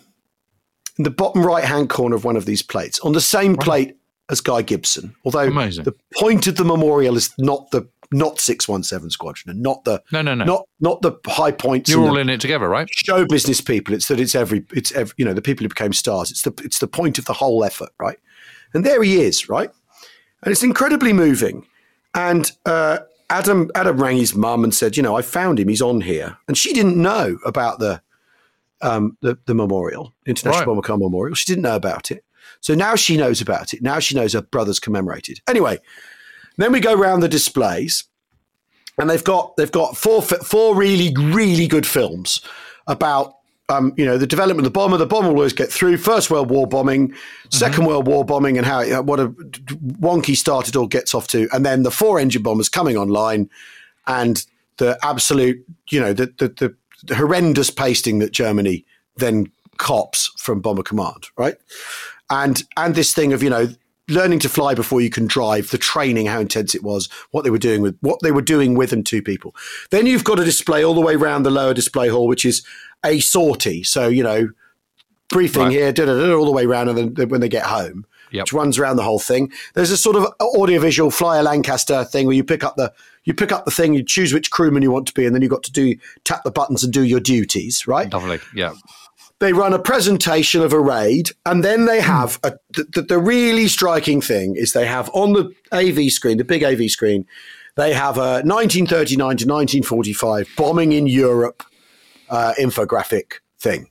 in 0.99 1.05
the 1.05 1.11
bottom 1.11 1.45
right 1.45 1.65
hand 1.65 1.91
corner 1.91 2.17
of 2.17 2.25
one 2.25 2.37
of 2.37 2.45
these 2.45 2.63
plates 2.63 3.01
on 3.01 3.13
the 3.13 3.21
same 3.21 3.55
wow. 3.55 3.65
plate 3.65 3.97
as 4.29 4.41
Guy 4.41 4.63
Gibson. 4.63 5.15
Although 5.25 5.49
Amazing. 5.49 5.85
the 5.85 5.95
point 6.17 6.47
of 6.47 6.57
the 6.57 6.65
memorial 6.65 7.17
is 7.17 7.33
not 7.39 7.71
the 7.71 7.89
not 8.13 8.39
617 8.39 9.11
squadron 9.11 9.51
and 9.51 9.61
not 9.61 9.83
the 9.83 10.01
no 10.13 10.23
no 10.23 10.33
no 10.33 10.45
not 10.45 10.69
not 10.79 11.03
the 11.03 11.11
high 11.27 11.51
points 11.51 11.91
you're 11.91 12.09
all 12.09 12.17
in 12.17 12.29
it 12.29 12.41
together 12.41 12.69
right 12.69 12.89
show 12.89 13.27
business 13.27 13.61
people 13.61 13.93
it's 13.93 14.07
that 14.07 14.21
it's 14.21 14.37
every 14.37 14.65
it's 14.73 14.93
every, 14.93 15.13
you 15.17 15.25
know 15.25 15.35
the 15.35 15.43
people 15.43 15.65
who 15.65 15.69
became 15.69 15.93
stars 15.93 16.31
it's 16.31 16.43
the 16.43 16.55
it's 16.63 16.79
the 16.79 16.87
point 16.87 17.19
of 17.19 17.25
the 17.25 17.33
whole 17.33 17.65
effort 17.65 17.89
right 17.99 18.21
and 18.73 18.87
there 18.87 19.03
he 19.03 19.21
is 19.21 19.49
right 19.49 19.73
and 20.43 20.53
it's 20.53 20.63
incredibly 20.63 21.13
moving. 21.13 21.67
And 22.15 22.51
uh, 22.65 23.01
Adam 23.29 23.71
Adam 23.75 24.01
rang 24.01 24.17
his 24.17 24.35
mum 24.35 24.65
and 24.65 24.75
said, 24.75 24.97
you 24.97 25.03
know, 25.03 25.17
I 25.17 25.23
found 25.23 25.59
him. 25.59 25.69
He's 25.69 25.83
on 25.83 26.01
here, 26.01 26.37
and 26.47 26.57
she 26.57 26.73
didn't 26.73 27.01
know 27.01 27.39
about 27.45 27.79
the 27.79 28.01
um, 28.83 29.17
the, 29.21 29.39
the 29.47 29.55
memorial, 29.55 30.15
International 30.27 30.75
Right. 30.75 30.83
Bomber 30.87 31.05
Memorial. 31.05 31.35
She 31.35 31.47
didn't 31.47 31.63
know 31.63 31.77
about 31.77 32.11
it. 32.11 32.25
So 32.61 32.75
now 32.75 32.95
she 32.95 33.17
knows 33.17 33.41
about 33.41 33.75
it. 33.75 33.83
Now 33.83 33.99
she 33.99 34.15
knows 34.15 34.33
her 34.33 34.43
brother's 34.43 34.81
commemorated. 34.81 35.41
Anyway, 35.49 35.79
then 36.57 36.73
we 36.73 36.81
go 36.81 36.95
around 36.95 37.21
the 37.21 37.29
displays, 37.29 38.05
and 38.99 39.11
they've 39.11 39.25
got 39.25 39.57
they've 39.57 39.73
got 39.73 39.97
four 39.97 40.23
four 40.23 40.77
really 40.77 41.15
really 41.17 41.67
good 41.67 41.87
films 41.87 42.41
about 42.87 43.36
um, 43.69 43.93
you 43.97 44.05
know 44.05 44.17
the 44.17 44.27
development 44.27 44.67
of 44.67 44.73
the 44.73 44.79
bomber. 44.79 44.97
The 44.97 45.07
bomber 45.07 45.29
will 45.29 45.37
always 45.37 45.53
get 45.53 45.73
through. 45.73 45.97
First 45.97 46.31
World 46.31 46.51
War 46.51 46.67
bombing, 46.67 47.15
2nd 47.51 47.87
World 47.87 48.07
War 48.07 48.25
bombing, 48.25 48.57
and 48.57 48.67
how 48.67 48.81
it, 48.81 49.05
what 49.05 49.19
a 49.19 49.29
wonky 49.29 50.37
start 50.37 50.69
it 50.69 50.77
all 50.77 50.87
gets 50.87 51.15
off 51.15 51.27
to, 51.29 51.49
and 51.53 51.67
then 51.67 51.83
the 51.83 51.91
four 51.91 52.21
engine 52.21 52.43
bombers 52.43 52.69
coming 52.69 52.97
online, 52.97 53.51
and 54.07 54.47
the 54.77 54.99
absolute 55.03 55.65
you 55.89 56.01
know 56.01 56.13
the 56.13 56.27
the, 56.39 56.49
the, 56.49 56.75
the 57.05 57.15
horrendous 57.17 57.71
pasting 57.71 58.21
that 58.21 58.33
Germany 58.33 58.85
then 59.17 59.51
cops 59.79 60.31
from 60.39 60.61
Bomber 60.61 60.83
Command, 60.85 61.27
right? 61.37 61.57
And 62.31 62.63
and 62.77 62.95
this 62.95 63.13
thing 63.13 63.33
of 63.33 63.43
you 63.43 63.51
know 63.51 63.69
learning 64.09 64.39
to 64.39 64.49
fly 64.49 64.75
before 64.75 65.01
you 65.01 65.11
can 65.11 65.27
drive, 65.27 65.71
the 65.71 65.79
training, 65.79 66.27
how 66.27 66.41
intense 66.41 66.75
it 66.75 66.83
was, 66.83 67.09
what 67.33 67.43
they 67.43 67.51
were 67.51 67.59
doing 67.59 67.83
with 67.83 67.99
what 68.01 68.21
they 68.23 68.31
were 68.31 68.43
doing 68.43 68.75
with 68.75 68.93
and 68.93 69.05
to 69.07 69.21
people. 69.21 69.55
Then 69.91 70.07
you've 70.07 70.25
got 70.25 70.39
a 70.39 70.45
display 70.45 70.85
all 70.85 70.95
the 70.95 71.01
way 71.01 71.15
around 71.15 71.43
the 71.43 71.51
lower 71.51 71.75
display 71.75 72.09
hall, 72.09 72.29
which 72.29 72.45
is 72.45 72.65
a 73.05 73.21
sortie. 73.21 73.83
So 73.83 74.09
you 74.09 74.23
know, 74.23 74.49
briefing 75.29 75.63
Right. 75.63 75.73
here, 75.73 75.93
da, 75.93 76.07
da, 76.07 76.15
da, 76.15 76.35
all 76.35 76.45
the 76.45 76.53
way 76.53 76.65
around, 76.65 76.89
and 76.89 77.17
then 77.17 77.29
when 77.29 77.41
they 77.41 77.49
get 77.49 77.65
home, 77.65 78.07
Yep. 78.33 78.45
which 78.45 78.53
runs 78.53 78.79
around 78.79 78.97
the 78.97 79.03
whole 79.03 79.19
thing. 79.19 79.53
There's 79.75 79.91
a 79.91 79.97
sort 79.97 80.17
of 80.17 80.27
audiovisual 80.41 81.11
flyer 81.11 81.43
Lancaster 81.43 82.05
thing 82.05 82.27
where 82.27 82.37
you 82.37 82.45
pick 82.45 82.65
up 82.65 82.77
the 82.77 82.93
you 83.25 83.35
pick 83.35 83.51
up 83.51 83.65
the 83.65 83.73
thing, 83.73 83.93
you 83.93 84.05
choose 84.05 84.33
which 84.33 84.53
crewman 84.53 84.83
you 84.83 84.93
want 84.93 85.09
to 85.09 85.15
be, 85.15 85.27
and 85.27 85.35
then 85.35 85.43
you've 85.43 85.51
got 85.51 85.65
to 85.65 85.73
do 85.73 85.97
tap 86.25 86.45
the 86.45 86.51
buttons 86.51 86.85
and 86.85 86.93
do 86.93 87.03
your 87.03 87.19
duties, 87.19 87.87
right? 87.87 88.13
Lovely. 88.13 88.39
Yeah. 88.55 88.75
they 89.41 89.53
run 89.53 89.75
a 89.75 89.79
presentation 89.81 90.63
of 90.63 90.73
a 90.73 90.81
raid, 90.81 91.31
and 91.45 91.65
then 91.65 91.87
they 91.87 92.01
hmm. 92.01 92.07
have 92.07 92.39
a, 92.45 92.53
the, 92.71 92.85
the, 92.95 93.03
the 93.03 93.19
really 93.19 93.69
striking 93.69 94.21
thing 94.21 94.55
is 94.57 94.73
they 94.73 94.87
have 94.87 95.11
on 95.13 95.33
the 95.33 95.53
AV 95.73 96.11
screen, 96.13 96.39
the 96.39 96.45
big 96.45 96.63
AV 96.63 96.89
screen, 96.89 97.27
they 97.75 97.93
have 97.93 98.17
a 98.17 98.43
1939 98.45 99.17
to 99.19 99.47
1945 99.47 100.49
bombing 100.57 100.93
in 100.93 101.07
Europe 101.07 101.63
uh, 102.29 102.55
infographic 102.59 103.35
thing, 103.59 103.91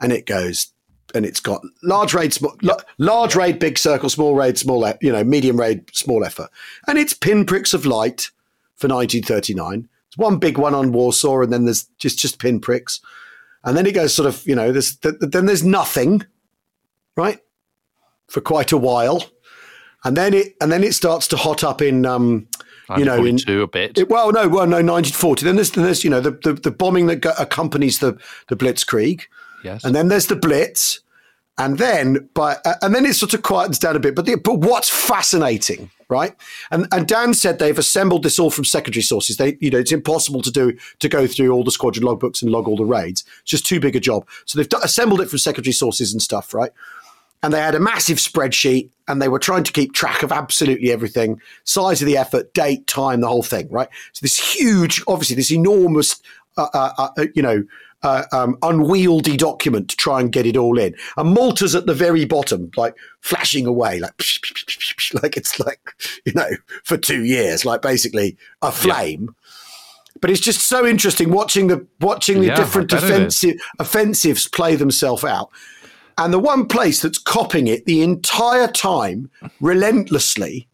and 0.00 0.12
it 0.12 0.26
goes. 0.26 0.68
And 1.14 1.26
it's 1.26 1.40
got 1.40 1.60
large 1.82 2.14
raid, 2.14 2.32
small, 2.32 2.56
la- 2.62 2.80
large 2.96 3.36
raid, 3.36 3.58
big 3.58 3.76
circle, 3.76 4.08
small 4.08 4.34
raid, 4.34 4.56
small, 4.56 4.90
you 5.02 5.12
know, 5.12 5.22
medium 5.22 5.60
raid, 5.60 5.94
small 5.94 6.24
effort, 6.24 6.48
and 6.88 6.98
it's 6.98 7.12
pinpricks 7.12 7.74
of 7.74 7.84
light 7.84 8.30
for 8.76 8.88
1939. 8.88 9.90
It's 10.06 10.16
one 10.16 10.38
big 10.38 10.56
one 10.56 10.74
on 10.74 10.92
Warsaw, 10.92 11.42
and 11.42 11.52
then 11.52 11.66
there's 11.66 11.84
just 11.98 12.18
just 12.18 12.38
pinpricks 12.38 13.00
and 13.64 13.76
then 13.76 13.86
it 13.86 13.94
goes 13.94 14.14
sort 14.14 14.28
of 14.28 14.46
you 14.46 14.54
know 14.54 14.72
there's 14.72 14.96
th- 14.96 15.14
then 15.20 15.46
there's 15.46 15.64
nothing 15.64 16.24
right 17.16 17.40
for 18.28 18.40
quite 18.40 18.72
a 18.72 18.78
while 18.78 19.24
and 20.04 20.16
then 20.16 20.34
it 20.34 20.56
and 20.60 20.70
then 20.70 20.82
it 20.84 20.94
starts 20.94 21.28
to 21.28 21.36
hot 21.36 21.62
up 21.64 21.80
in 21.80 22.04
um 22.06 22.46
you 22.96 23.04
know 23.04 23.24
in 23.24 23.38
a 23.48 23.66
bit. 23.66 23.96
it, 23.98 24.08
well 24.08 24.32
no 24.32 24.48
well 24.48 24.66
no 24.66 24.82
1940 24.82 25.44
then 25.44 25.56
there's, 25.56 25.70
then 25.70 25.84
there's 25.84 26.04
you 26.04 26.10
know 26.10 26.20
the, 26.20 26.32
the 26.32 26.52
the 26.54 26.70
bombing 26.70 27.06
that 27.06 27.16
go- 27.16 27.34
accompanies 27.38 27.98
the 28.00 28.18
the 28.48 28.56
blitzkrieg. 28.56 29.22
Yes. 29.64 29.84
and 29.84 29.94
then 29.94 30.08
there's 30.08 30.26
the 30.26 30.36
blitz. 30.36 31.00
And 31.58 31.76
then 31.76 32.30
by 32.34 32.56
uh, 32.64 32.74
and 32.80 32.94
then 32.94 33.04
it 33.04 33.14
sort 33.14 33.34
of 33.34 33.42
quietens 33.42 33.78
down 33.78 33.94
a 33.94 34.00
bit. 34.00 34.14
But 34.14 34.24
the, 34.24 34.36
but 34.36 34.58
what's 34.60 34.88
fascinating 34.88 35.90
right? 36.12 36.34
And 36.70 36.86
and 36.92 37.08
dan 37.08 37.34
said 37.34 37.58
they've 37.58 37.78
assembled 37.78 38.22
this 38.22 38.38
all 38.38 38.50
from 38.50 38.64
secondary 38.64 39.02
sources. 39.02 39.38
They 39.38 39.56
you 39.60 39.70
know 39.70 39.78
it's 39.78 39.92
impossible 39.92 40.42
to 40.42 40.50
do 40.50 40.76
to 41.00 41.08
go 41.08 41.26
through 41.26 41.50
all 41.50 41.64
the 41.64 41.70
squadron 41.70 42.06
logbooks 42.06 42.42
and 42.42 42.50
log 42.50 42.68
all 42.68 42.76
the 42.76 42.84
raids. 42.84 43.24
It's 43.42 43.50
just 43.50 43.66
too 43.66 43.80
big 43.80 43.96
a 43.96 44.00
job. 44.00 44.28
So 44.44 44.58
they've 44.58 44.68
d- 44.68 44.76
assembled 44.82 45.20
it 45.20 45.28
from 45.30 45.38
secondary 45.38 45.72
sources 45.72 46.12
and 46.12 46.20
stuff 46.22 46.52
right 46.54 46.72
and 47.42 47.52
they 47.52 47.60
had 47.60 47.74
a 47.74 47.80
massive 47.80 48.18
spreadsheet 48.18 48.90
and 49.08 49.20
they 49.20 49.28
were 49.28 49.38
trying 49.38 49.64
to 49.64 49.72
keep 49.72 49.92
track 49.92 50.22
of 50.22 50.32
absolutely 50.32 50.92
everything 50.92 51.40
size 51.64 52.00
of 52.00 52.06
the 52.06 52.16
effort 52.16 52.54
date 52.54 52.86
time 52.86 53.20
the 53.20 53.28
whole 53.28 53.42
thing 53.42 53.68
right? 53.70 53.88
So 54.12 54.20
this 54.22 54.38
huge 54.38 55.02
obviously 55.06 55.36
this 55.36 55.52
enormous 55.52 56.20
uh, 56.56 56.68
uh, 56.72 57.08
uh, 57.16 57.26
you 57.34 57.42
know 57.42 57.64
uh, 58.02 58.24
um, 58.32 58.58
unwieldy 58.62 59.36
document 59.36 59.88
to 59.88 59.96
try 59.96 60.20
and 60.20 60.32
get 60.32 60.44
it 60.44 60.56
all 60.56 60.78
in. 60.78 60.94
And 61.16 61.34
malta's 61.34 61.74
at 61.74 61.86
the 61.86 61.94
very 61.94 62.24
bottom 62.24 62.70
like 62.76 62.96
flashing 63.20 63.66
away 63.66 64.00
like 64.00 64.14
like 65.22 65.36
it's 65.36 65.60
like 65.60 65.80
you 66.24 66.32
know 66.32 66.50
for 66.84 66.96
two 66.96 67.24
years 67.24 67.64
like 67.64 67.82
basically 67.82 68.36
a 68.60 68.72
flame. 68.72 69.34
But 70.20 70.30
it's 70.30 70.40
just 70.40 70.68
so 70.68 70.86
interesting 70.86 71.30
watching 71.30 71.66
the 71.66 71.86
watching 72.00 72.40
the 72.40 72.46
Yeah, 72.48 72.56
different 72.56 72.90
defensive 72.90 73.56
offensives 73.78 74.46
play 74.46 74.76
themselves 74.76 75.24
out 75.24 75.50
and 76.18 76.32
the 76.32 76.38
one 76.38 76.66
place 76.66 77.00
that's 77.00 77.18
copying 77.18 77.66
it 77.66 77.86
the 77.86 78.02
entire 78.02 78.68
time, 78.68 79.30
relentlessly, 79.60 80.68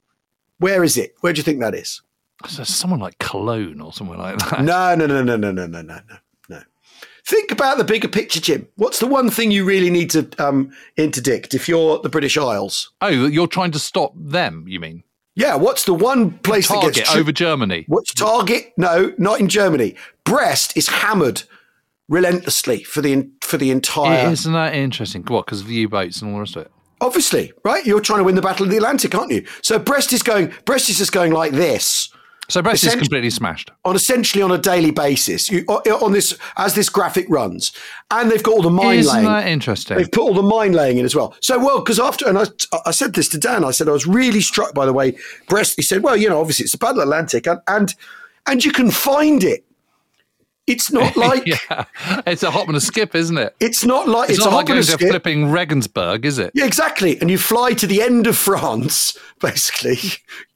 where 0.59 0.85
is 0.85 0.97
it? 0.97 1.15
Where 1.21 1.33
do 1.33 1.39
you 1.39 1.43
think 1.43 1.61
that 1.61 1.75
is? 1.75 2.03
So 2.47 2.65
someone 2.65 3.01
like 3.01 3.19
Cologne 3.19 3.81
or 3.81 3.93
something 3.93 4.19
like 4.19 4.39
that. 4.39 4.63
No, 4.63 4.95
no, 4.95 5.07
no, 5.07 5.23
no, 5.23 5.37
no, 5.37 5.51
no, 5.51 5.67
no, 5.67 5.83
no, 5.83 6.01
no, 6.09 6.17
no. 6.49 6.63
Think 7.27 7.51
about 7.51 7.79
the 7.79 7.85
bigger 7.85 8.09
picture, 8.09 8.41
Jim. 8.41 8.69
What's 8.77 9.01
the 9.01 9.07
one 9.07 9.29
thing 9.29 9.51
you 9.51 9.65
really 9.65 9.91
need 9.91 10.11
to 10.11 10.29
um, 10.39 10.73
interdict 10.97 11.55
if 11.55 11.69
you're 11.69 11.99
the 11.99 12.09
British 12.09 12.37
Isles? 12.37 12.93
Oh, 13.01 13.09
you're 13.09 13.49
trying 13.49 13.73
to 13.73 13.79
stop 13.79 14.13
them, 14.17 14.65
you 14.69 14.79
mean? 14.81 15.03
Yeah, 15.35 15.55
what's 15.55 15.85
the 15.85 15.95
one 15.95 16.33
place 16.39 16.67
that 16.69 16.75
Target 16.75 16.95
gets 16.95 17.13
tri- 17.13 17.21
over 17.21 17.31
Germany. 17.31 17.85
What's 17.87 18.13
target? 18.13 18.73
No, 18.77 19.15
not 19.19 19.39
in 19.39 19.49
Germany. 19.49 19.95
Brest 20.25 20.77
is 20.77 20.89
hammered 20.89 21.43
relentlessly 22.09 22.83
for 22.85 23.01
the 23.01 23.29
for 23.43 23.57
the 23.57 23.71
entire. 23.71 24.29
Isn't 24.31 24.53
that 24.53 24.75
interesting? 24.75 25.23
What? 25.25 25.47
Because 25.47 25.61
of 25.61 25.67
the 25.67 25.75
U-boats 25.75 26.23
and 26.23 26.31
all 26.31 26.37
the 26.37 26.41
rest 26.41 26.57
of 26.57 26.63
it. 26.63 26.73
Obviously, 27.01 27.53
right? 27.65 27.87
You're 27.87 28.01
trying 28.01 28.19
to 28.19 28.25
win 28.25 28.35
the 28.35 28.43
Battle 28.43 28.65
of 28.65 28.71
the 28.71 28.77
Atlantic, 28.77 29.15
aren't 29.15 29.31
you? 29.31 29.47
So 29.63 29.79
Brest 29.79 30.13
is 30.13 30.23
going. 30.23 30.53
Brest 30.65 30.89
is 30.89 30.99
just 30.99 31.13
going 31.13 31.33
like 31.33 31.53
this 31.53 32.11
So 32.49 32.61
Brest 32.63 32.83
is 32.83 32.95
completely 32.95 33.31
smashed. 33.31 33.71
on 33.85 33.95
essentially 33.95 34.43
on 34.43 34.51
a 34.51 34.59
daily 34.59 34.91
basis. 34.91 35.49
You 35.51 35.65
on 35.67 36.13
this 36.13 36.37
as 36.57 36.75
this 36.75 36.89
graphic 36.89 37.27
runs, 37.29 37.73
and 38.11 38.31
they've 38.31 38.43
got 38.43 38.55
all 38.55 38.63
the 38.63 38.71
mine 38.71 38.87
laying. 38.87 38.99
Isn't 39.01 39.15
laying. 39.15 39.27
that 39.27 39.47
interesting? 39.47 39.97
They've 39.99 40.11
put 40.11 40.23
all 40.23 40.35
the 40.35 40.43
mine 40.43 40.73
laying 40.73 40.99
in 40.99 41.05
as 41.05 41.15
well. 41.15 41.37
So, 41.41 41.59
well, 41.59 41.81
because 41.81 42.01
after, 42.01 42.27
and 42.27 42.39
I, 42.39 42.47
I 42.87 42.91
said 42.91 43.15
this 43.15 43.29
to 43.29 43.39
Dan, 43.39 43.65
I 43.65 43.71
said 43.71 43.87
I 43.89 43.93
was 43.93 44.07
really 44.07 44.41
struck 44.41 44.75
by 44.75 44.87
the 44.87 44.93
way 44.93 45.17
Brest. 45.47 45.75
He 45.77 45.83
said, 45.83 46.03
"Well, 46.03 46.17
you 46.17 46.29
know, 46.29 46.41
obviously 46.41 46.65
it's 46.65 46.73
the 46.73 46.79
Battle 46.79 47.03
of 47.03 47.05
Atlantic, 47.05 47.47
and 47.47 47.61
and, 47.69 47.95
and 48.47 48.65
you 48.65 48.73
can 48.73 48.91
find 48.91 49.45
it. 49.45 49.65
It's 50.69 50.93
not 50.93 51.17
like 51.29 51.47
yeah, 51.47 51.85
it's 52.27 52.43
a 52.43 52.51
hop 52.51 52.69
and 52.69 52.77
a 52.77 52.81
skip, 52.81 53.15
isn't 53.15 53.39
it? 53.39 53.57
it's 53.59 53.85
not 53.85 54.09
like 54.09 54.31
It's, 54.31 54.39
it's, 54.39 54.47
a 54.47 54.51
not 54.51 54.53
hop 54.53 54.69
like 54.69 54.71
and 54.71 54.79
a 54.79 54.83
skip. 54.85 55.09
flipping 55.09 55.51
Regensburg, 55.51 56.25
is 56.25 56.39
it? 56.39 56.53
Yeah, 56.55 56.67
exactly. 56.67 57.19
And 57.21 57.31
you 57.31 57.39
fly 57.39 57.73
to 57.75 57.87
the 57.87 58.03
end 58.03 58.27
of 58.27 58.37
France, 58.37 59.19
basically. 59.41 59.99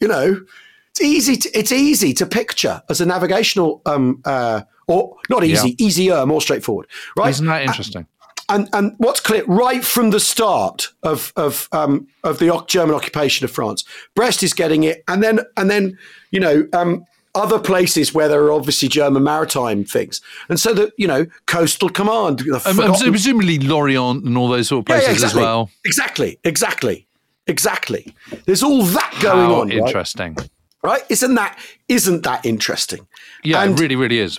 You 0.00 0.09
know, 0.09 0.45
it's 0.90 1.00
easy. 1.00 1.37
To, 1.37 1.59
it's 1.59 1.73
easy 1.73 2.12
to 2.14 2.26
picture 2.26 2.83
as 2.88 3.00
a 3.00 3.07
navigational, 3.07 3.81
um, 3.87 4.21
uh, 4.25 4.62
or 4.87 5.16
not 5.31 5.45
easy, 5.45 5.83
easier, 5.83 6.26
more 6.26 6.42
straightforward, 6.42 6.87
right? 7.16 7.31
Isn't 7.31 7.47
that 7.47 7.62
interesting? 7.62 8.07
and 8.49 8.69
and 8.73 8.95
what's 8.99 9.21
clear 9.21 9.45
right 9.47 9.85
from 9.85 10.11
the 10.11 10.21
start 10.21 10.88
of 11.02 11.33
of 11.37 11.69
um, 11.73 12.07
of 12.25 12.38
the 12.38 12.64
German 12.69 12.95
occupation 12.95 13.45
of 13.45 13.50
France, 13.50 13.85
Brest 14.14 14.42
is 14.42 14.52
getting 14.52 14.85
it, 14.85 15.02
and 15.09 15.23
then 15.23 15.40
and 15.57 15.71
then 15.71 15.99
you 16.31 16.40
know 16.40 16.66
um, 16.73 17.04
other 17.34 17.58
places 17.58 18.12
where 18.12 18.28
there 18.28 18.42
are 18.44 18.52
obviously 18.52 18.88
German 18.88 19.22
maritime 19.24 19.84
things, 19.84 20.20
and 20.48 20.60
so 20.60 20.74
that 20.74 20.92
you 20.98 21.06
know 21.06 21.26
coastal 21.46 21.88
command, 21.88 22.42
Um, 22.66 22.76
presumably 22.76 23.58
Lorient 23.58 24.24
and 24.24 24.36
all 24.36 24.48
those 24.48 24.68
sort 24.68 24.80
of 24.80 24.86
places 24.86 25.06
yeah, 25.08 25.12
exactly, 25.12 25.40
as 25.40 25.44
well. 25.46 25.70
exactly, 25.84 26.38
exactly, 26.44 27.06
exactly. 27.46 28.14
There's 28.46 28.62
all 28.62 28.82
that 28.82 29.16
going 29.22 29.50
How 29.50 29.60
on, 29.62 29.68
right? 29.68 29.78
interesting. 29.78 30.36
right? 30.82 31.02
Isn't 31.08 31.34
that 31.36 31.58
isn't 31.88 32.22
that 32.24 32.44
interesting? 32.44 33.06
Yeah, 33.44 33.62
And- 33.62 33.78
it 33.78 33.82
really, 33.82 33.96
really 33.96 34.18
is. 34.18 34.38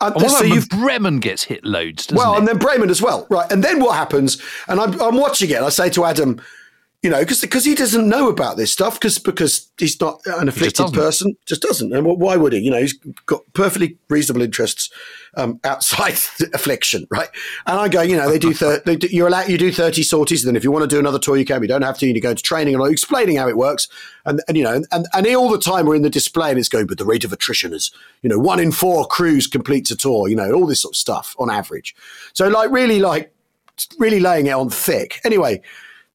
And 0.00 0.14
And 0.14 0.30
so 0.30 0.44
you've 0.44 0.68
Bremen 0.68 1.18
gets 1.18 1.42
hit 1.42 1.64
loads, 1.64 2.06
Well, 2.12 2.34
it? 2.34 2.38
and 2.38 2.46
then 2.46 2.56
Bremen 2.58 2.88
as 2.88 3.02
well, 3.02 3.26
right? 3.30 3.50
And 3.50 3.64
then 3.64 3.80
what 3.80 3.96
happens? 3.96 4.40
And 4.68 4.80
I'm, 4.80 4.92
I'm 5.02 5.16
watching 5.16 5.50
it. 5.50 5.60
I 5.60 5.70
say 5.70 5.90
to 5.90 6.04
Adam, 6.04 6.40
you 7.02 7.10
know, 7.10 7.20
because 7.20 7.40
because 7.40 7.64
he 7.64 7.76
doesn't 7.76 8.08
know 8.08 8.28
about 8.28 8.56
this 8.56 8.72
stuff, 8.72 8.98
because 8.98 9.20
because 9.20 9.70
he's 9.78 10.00
not 10.00 10.20
an 10.26 10.48
afflicted 10.48 10.86
doesn't. 10.86 10.96
person, 10.96 11.36
just 11.46 11.62
doesn't. 11.62 11.94
And 11.94 12.04
why 12.04 12.34
would 12.36 12.52
he? 12.52 12.58
You 12.58 12.72
know, 12.72 12.80
he's 12.80 12.94
got 13.26 13.42
perfectly 13.52 13.98
reasonable 14.08 14.42
interests 14.42 14.90
um, 15.36 15.60
outside 15.64 16.14
the 16.38 16.50
affliction, 16.54 17.06
right? 17.08 17.28
And 17.66 17.78
I 17.78 17.86
go, 17.86 18.02
you 18.02 18.16
know, 18.16 18.28
they 18.28 18.40
do, 18.40 18.52
thir- 18.52 18.82
they 18.84 18.96
do 18.96 19.06
you're 19.12 19.28
allowed 19.28 19.48
you 19.48 19.56
do 19.56 19.70
thirty 19.70 20.02
sorties, 20.02 20.42
and 20.42 20.48
then 20.48 20.56
if 20.56 20.64
you 20.64 20.72
want 20.72 20.82
to 20.82 20.88
do 20.88 20.98
another 20.98 21.20
tour, 21.20 21.36
you 21.36 21.44
can. 21.44 21.62
You 21.62 21.68
don't 21.68 21.82
have 21.82 21.98
to. 21.98 22.06
You 22.06 22.20
go 22.20 22.34
to 22.34 22.42
training, 22.42 22.74
and 22.74 22.82
I'm 22.82 22.90
explaining 22.90 23.36
how 23.36 23.48
it 23.48 23.56
works. 23.56 23.86
And 24.26 24.40
and 24.48 24.56
you 24.56 24.64
know, 24.64 24.82
and 24.90 25.06
and 25.12 25.26
all 25.36 25.50
the 25.50 25.58
time 25.58 25.86
we're 25.86 25.94
in 25.94 26.02
the 26.02 26.10
display, 26.10 26.50
and 26.50 26.58
it's 26.58 26.68
going, 26.68 26.88
but 26.88 26.98
the 26.98 27.04
rate 27.04 27.22
of 27.22 27.32
attrition 27.32 27.72
is, 27.72 27.92
you 28.22 28.28
know, 28.28 28.40
one 28.40 28.58
in 28.58 28.72
four 28.72 29.06
crews 29.06 29.46
completes 29.46 29.92
a 29.92 29.96
tour. 29.96 30.26
You 30.26 30.34
know, 30.34 30.50
all 30.50 30.66
this 30.66 30.80
sort 30.80 30.94
of 30.94 30.96
stuff 30.96 31.36
on 31.38 31.48
average. 31.48 31.94
So 32.32 32.48
like 32.48 32.72
really 32.72 32.98
like 32.98 33.32
really 34.00 34.18
laying 34.18 34.46
it 34.46 34.52
on 34.52 34.68
thick. 34.68 35.20
Anyway, 35.24 35.62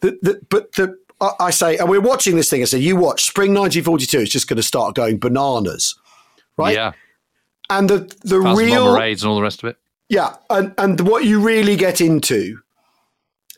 the, 0.04 0.20
the, 0.22 0.42
but 0.50 0.74
the 0.74 0.98
I, 1.40 1.52
say, 1.52 1.78
and 1.78 1.90
we're 1.90 2.02
watching 2.02 2.36
this 2.36 2.50
thing. 2.50 2.62
I 2.62 2.66
say, 2.66 2.80
you 2.80 2.98
watch 2.98 3.24
spring 3.24 3.54
1942 3.54 4.20
It's 4.20 4.32
just 4.32 4.50
going 4.50 4.58
to 4.58 4.64
start 4.64 4.94
going 4.94 5.18
bananas, 5.18 5.96
right? 6.58 6.76
Yeah. 6.76 6.92
And 7.70 7.90
the 7.90 8.00
the 8.24 8.42
Thousand 8.42 8.66
real 8.66 8.98
raids 8.98 9.24
and 9.24 9.30
all 9.30 9.38
the 9.38 9.42
rest 9.42 9.64
of 9.64 9.70
it. 9.70 9.78
yeah, 10.10 10.36
and 10.50 10.74
and 10.78 11.00
what 11.00 11.24
you 11.24 11.40
really 11.40 11.78
get 11.78 12.02
into, 12.02 12.60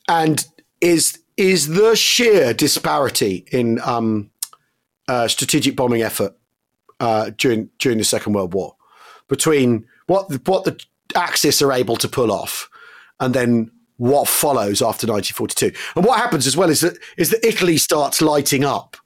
and 0.07 0.45
is 0.79 1.19
is 1.37 1.69
the 1.69 1.95
sheer 1.95 2.53
disparity 2.53 3.45
in 3.51 3.81
um, 3.81 4.29
uh, 5.07 5.27
strategic 5.27 5.75
bombing 5.75 6.03
effort 6.03 6.37
uh, 6.99 7.31
during 7.35 7.71
during 7.79 7.97
the 7.97 8.03
Second 8.03 8.33
World 8.33 8.53
War 8.53 8.75
between 9.27 9.87
what 10.05 10.29
the, 10.29 10.39
what 10.45 10.65
the 10.65 10.79
Axis 11.15 11.63
are 11.63 11.73
able 11.73 11.97
to 11.97 12.07
pull 12.07 12.31
off, 12.31 12.69
and 13.19 13.33
then 13.33 13.71
what 13.97 14.27
follows 14.27 14.81
after 14.81 15.07
1942. 15.07 15.71
And 15.95 16.05
what 16.05 16.19
happens 16.19 16.47
as 16.47 16.57
well 16.57 16.69
is 16.69 16.81
that 16.81 16.97
is 17.17 17.29
that 17.29 17.45
Italy 17.45 17.77
starts 17.77 18.21
lighting 18.21 18.63
up. 18.63 18.97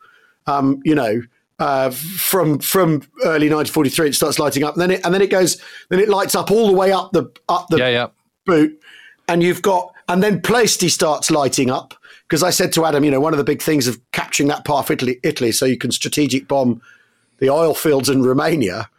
Um, 0.48 0.81
you 0.84 0.96
know, 0.96 1.22
uh, 1.60 1.91
from 1.91 2.60
from 2.60 3.01
early 3.24 3.50
1943, 3.50 4.10
it 4.10 4.15
starts 4.15 4.39
lighting 4.39 4.63
up, 4.63 4.75
and 4.75 4.81
then 4.81 4.91
it 4.91 5.05
and 5.05 5.13
then 5.13 5.22
it 5.22 5.29
goes, 5.29 5.62
then 5.89 6.00
it 6.00 6.10
lights 6.10 6.34
up 6.36 6.50
all 6.51 6.67
the 6.67 6.74
way 6.74 6.91
up 6.91 7.12
the 7.12 7.29
up 7.50 7.67
the 7.69 7.77
Yeah, 7.77 7.89
yeah. 7.89 8.08
boot, 8.46 8.79
and 9.27 9.43
you've 9.43 9.62
got, 9.62 9.93
and 10.08 10.24
then 10.24 10.41
Ploesti 10.41 10.89
starts 10.89 11.29
lighting 11.29 11.69
up 11.69 11.93
because 12.27 12.43
I 12.43 12.50
said 12.50 12.72
to 12.74 12.86
Adam, 12.86 13.03
you 13.03 13.12
know, 13.12 13.19
one 13.19 13.34
of 13.34 13.38
the 13.38 13.43
big 13.43 13.62
things 13.62 13.88
of 13.88 14.00
capturing 14.12 14.48
that 14.50 14.63
part 14.65 14.86
of 14.86 14.91
Italy, 14.91 15.19
Italy, 15.24 15.51
so 15.51 15.65
you 15.65 15.77
can 15.77 15.91
strategic 15.91 16.48
bomb 16.48 16.81
the 17.39 17.50
oil 17.50 17.74
fields 17.74 18.10
in 18.10 18.24
Romania, 18.24 18.89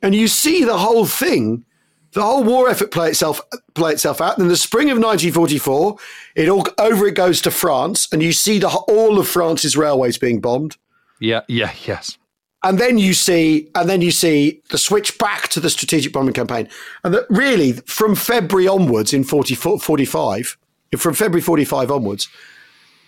and 0.00 0.14
you 0.14 0.28
see 0.28 0.64
the 0.64 0.78
whole 0.78 1.06
thing, 1.06 1.64
the 2.14 2.22
whole 2.22 2.44
war 2.44 2.68
effort 2.68 2.90
play 2.90 3.08
itself 3.08 3.40
play 3.74 3.92
itself 3.92 4.20
out. 4.20 4.38
And 4.38 4.44
in 4.44 4.48
the 4.48 4.56
spring 4.56 4.88
of 4.88 4.98
1944, 4.98 5.96
it 6.36 6.48
all 6.48 6.66
over 6.78 7.06
it 7.06 7.14
goes 7.14 7.40
to 7.42 7.50
France, 7.50 8.08
and 8.12 8.22
you 8.22 8.32
see 8.32 8.58
the, 8.58 8.68
all 8.68 9.18
of 9.18 9.28
France's 9.28 9.76
railways 9.76 10.16
being 10.16 10.40
bombed. 10.40 10.76
Yeah, 11.20 11.42
yeah, 11.48 11.72
yes. 11.86 12.16
And 12.62 12.78
then 12.78 12.96
you 12.96 13.12
see, 13.12 13.68
and 13.74 13.90
then 13.90 14.00
you 14.00 14.10
see 14.10 14.62
the 14.70 14.78
switch 14.78 15.18
back 15.18 15.48
to 15.48 15.60
the 15.60 15.68
strategic 15.68 16.14
bombing 16.14 16.32
campaign. 16.32 16.66
And 17.04 17.12
that 17.12 17.26
really, 17.28 17.72
from 17.72 18.14
February 18.14 18.66
onwards 18.66 19.12
in 19.12 19.22
40, 19.22 19.54
45, 19.54 20.56
from 20.96 21.14
February 21.14 21.42
45 21.42 21.90
onwards, 21.90 22.26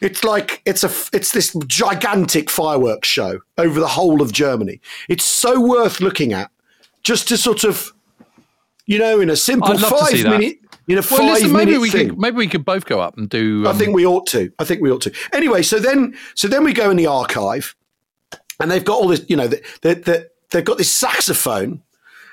it's 0.03 0.23
like, 0.23 0.61
it's 0.67 0.85
a, 0.85 0.91
it's 1.17 1.33
this 1.33 1.57
gigantic 1.67 2.51
fireworks 2.51 3.09
show 3.09 3.41
over 3.57 3.81
the 3.81 3.89
whole 3.89 4.21
of 4.21 4.31
Germany. 4.31 4.79
It's 5.09 5.25
so 5.25 5.59
worth 5.59 6.03
looking 6.03 6.35
at 6.35 6.51
just 7.03 7.27
to 7.29 7.39
sort 7.39 7.65
of, 7.65 7.93
you 8.87 8.99
know, 8.99 9.21
in 9.21 9.31
a 9.31 9.37
simple 9.37 9.71
I'd 9.73 9.81
love 9.81 9.91
to 9.99 10.05
see 10.07 10.23
five 10.23 10.31
that. 10.33 10.41
minute, 10.41 10.59
in 10.89 10.95
a 10.99 11.01
Well, 11.01 11.03
five 11.03 11.21
listen, 11.29 11.53
maybe 11.53 11.67
minute 11.73 11.81
we 11.81 11.91
thing. 11.91 12.09
could 12.11 12.19
maybe 12.19 12.37
we 12.37 12.47
could 12.49 12.65
both 12.65 12.87
go 12.87 13.01
up 13.01 13.17
and 13.19 13.29
do. 13.29 13.65
I 13.67 13.71
Um, 13.71 13.79
think 13.79 13.95
we 13.95 14.07
ought 14.07 14.27
to. 14.29 14.53
I 14.59 14.65
think 14.65 14.81
we 14.81 14.91
ought 14.91 15.03
to. 15.03 15.13
Anyway, 15.33 15.63
so 15.63 15.79
then, 15.79 16.17
so 16.35 16.49
then 16.49 16.65
we 16.65 16.73
go 16.73 16.91
in 16.91 16.97
the 16.97 17.07
archive, 17.07 17.75
and 18.61 18.71
they've 18.71 18.85
got 18.85 18.99
all 19.01 19.09
this. 19.09 19.25
You 19.29 19.37
know, 19.37 19.49
they, 19.49 19.61
they, 19.83 19.95
they, 19.95 20.25
they've 20.51 20.65
got 20.65 20.79
this 20.79 20.91
saxophone, 20.91 21.83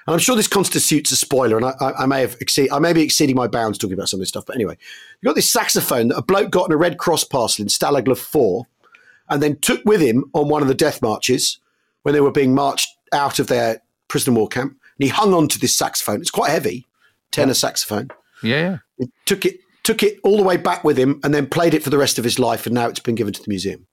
and 0.05 0.13
I'm 0.13 0.19
sure 0.19 0.35
this 0.35 0.47
constitutes 0.47 1.11
a 1.11 1.15
spoiler. 1.15 1.57
And 1.57 1.65
I, 1.65 1.73
I, 1.79 2.03
I 2.03 2.05
may 2.05 2.21
have 2.21 2.35
exceed, 2.39 2.69
I 2.71 2.79
may 2.79 2.93
be 2.93 3.01
exceeding 3.01 3.35
my 3.35 3.47
bounds 3.47 3.77
talking 3.77 3.95
about 3.95 4.09
some 4.09 4.19
of 4.19 4.21
this 4.21 4.29
stuff. 4.29 4.45
But 4.45 4.55
anyway, 4.55 4.77
you've 5.21 5.29
got 5.29 5.35
this 5.35 5.49
saxophone 5.49 6.09
that 6.09 6.17
a 6.17 6.21
bloke 6.21 6.51
got 6.51 6.67
in 6.67 6.71
a 6.73 6.77
Red 6.77 6.97
Cross 6.99 7.23
parcel 7.25 7.63
in 7.63 7.69
Stalag 7.69 8.15
Four, 8.17 8.67
and 9.29 9.41
then 9.41 9.57
took 9.59 9.81
with 9.85 10.01
him 10.01 10.25
on 10.33 10.47
one 10.49 10.61
of 10.61 10.67
the 10.67 10.75
death 10.75 11.01
marches 11.01 11.57
when 12.03 12.13
they 12.13 12.21
were 12.21 12.31
being 12.31 12.53
marched 12.53 12.89
out 13.13 13.39
of 13.39 13.47
their 13.47 13.81
prisoner 14.09 14.35
war 14.35 14.47
camp. 14.47 14.77
And 14.99 15.03
he 15.05 15.09
hung 15.09 15.33
on 15.33 15.47
to 15.49 15.59
this 15.59 15.75
saxophone. 15.75 16.21
It's 16.21 16.29
quite 16.31 16.51
heavy, 16.51 16.85
tenor 17.31 17.53
saxophone 17.53 18.09
yeah, 18.43 18.59
yeah. 18.59 18.77
He 18.97 19.07
took 19.25 19.45
it 19.45 19.59
took 19.83 20.03
it 20.03 20.19
all 20.23 20.35
the 20.37 20.43
way 20.43 20.57
back 20.57 20.83
with 20.83 20.97
him 20.97 21.19
and 21.23 21.33
then 21.33 21.47
played 21.47 21.73
it 21.73 21.81
for 21.83 21.89
the 21.89 21.97
rest 21.97 22.17
of 22.17 22.23
his 22.23 22.37
life 22.39 22.65
and 22.65 22.75
now 22.75 22.87
it's 22.87 22.99
been 22.99 23.15
given 23.15 23.31
to 23.33 23.41
the 23.41 23.47
museum 23.49 23.87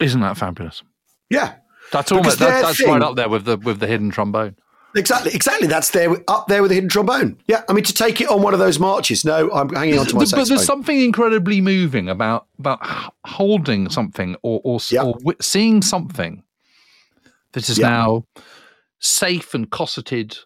Isn't 0.00 0.20
that 0.22 0.36
fabulous? 0.38 0.82
yeah 1.30 1.54
That's 1.92 2.10
almost 2.12 2.38
that, 2.40 2.62
that's 2.62 2.78
thing- 2.78 2.88
right 2.88 3.02
up 3.02 3.16
there 3.16 3.28
with 3.28 3.44
the 3.44 3.56
with 3.58 3.80
the 3.80 3.86
hidden 3.86 4.10
trombone. 4.10 4.56
exactly 4.96 5.32
exactly 5.34 5.66
that's 5.68 5.90
there 5.90 6.16
up 6.28 6.46
there 6.48 6.62
with 6.62 6.70
the 6.70 6.74
hidden 6.76 6.88
trombone 6.90 7.36
yeah 7.46 7.62
i 7.68 7.72
mean 7.74 7.84
to 7.84 7.92
take 7.94 8.20
it 8.22 8.28
on 8.28 8.40
one 8.42 8.52
of 8.54 8.58
those 8.60 8.78
marches 8.78 9.24
no 9.24 9.50
i'm 9.52 9.68
hanging 9.74 9.98
on 9.98 10.06
to 10.06 10.14
my 10.14 10.20
but 10.20 10.28
saxophone 10.28 10.48
there's 10.56 10.66
something 10.66 11.00
incredibly 11.00 11.60
moving 11.60 12.08
about 12.08 12.46
about 12.58 12.78
holding 13.26 13.88
something 13.90 14.34
or 14.42 14.60
or, 14.64 14.78
Yeah. 14.90 15.02
or 15.04 15.16
seeing 15.40 15.82
something 15.82 16.42
that 17.52 17.68
is 17.68 17.78
Yeah. 17.78 17.88
now 17.88 18.24
safe 19.04 19.54
and 19.54 19.70
cosseted, 19.70 20.36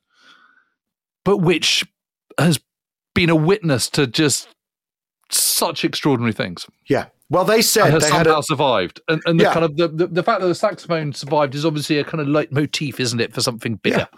but 1.24 1.38
which 1.38 1.84
has 2.38 2.58
been 3.14 3.30
a 3.30 3.36
witness 3.36 3.88
to 3.90 4.06
just 4.06 4.48
such 5.30 5.84
extraordinary 5.84 6.32
things 6.32 6.66
yeah 6.88 7.06
well 7.28 7.44
they 7.44 7.60
said 7.60 7.86
they 7.86 7.90
had 7.92 8.02
somehow 8.26 8.38
a, 8.38 8.42
survived. 8.42 9.00
And, 9.08 9.20
and 9.26 9.38
the 9.38 9.44
Yeah. 9.44 9.52
kind 9.52 9.64
of 9.64 9.76
the, 9.76 9.88
the, 9.88 10.06
the 10.06 10.22
fact 10.22 10.40
that 10.40 10.46
the 10.46 10.54
saxophone 10.54 11.12
survived 11.12 11.54
is 11.54 11.66
obviously 11.66 11.98
a 11.98 12.04
kind 12.04 12.20
of 12.22 12.28
leitmotif, 12.28 12.98
isn't 13.00 13.20
it, 13.20 13.34
for 13.34 13.40
something 13.40 13.76
bigger? 13.76 14.08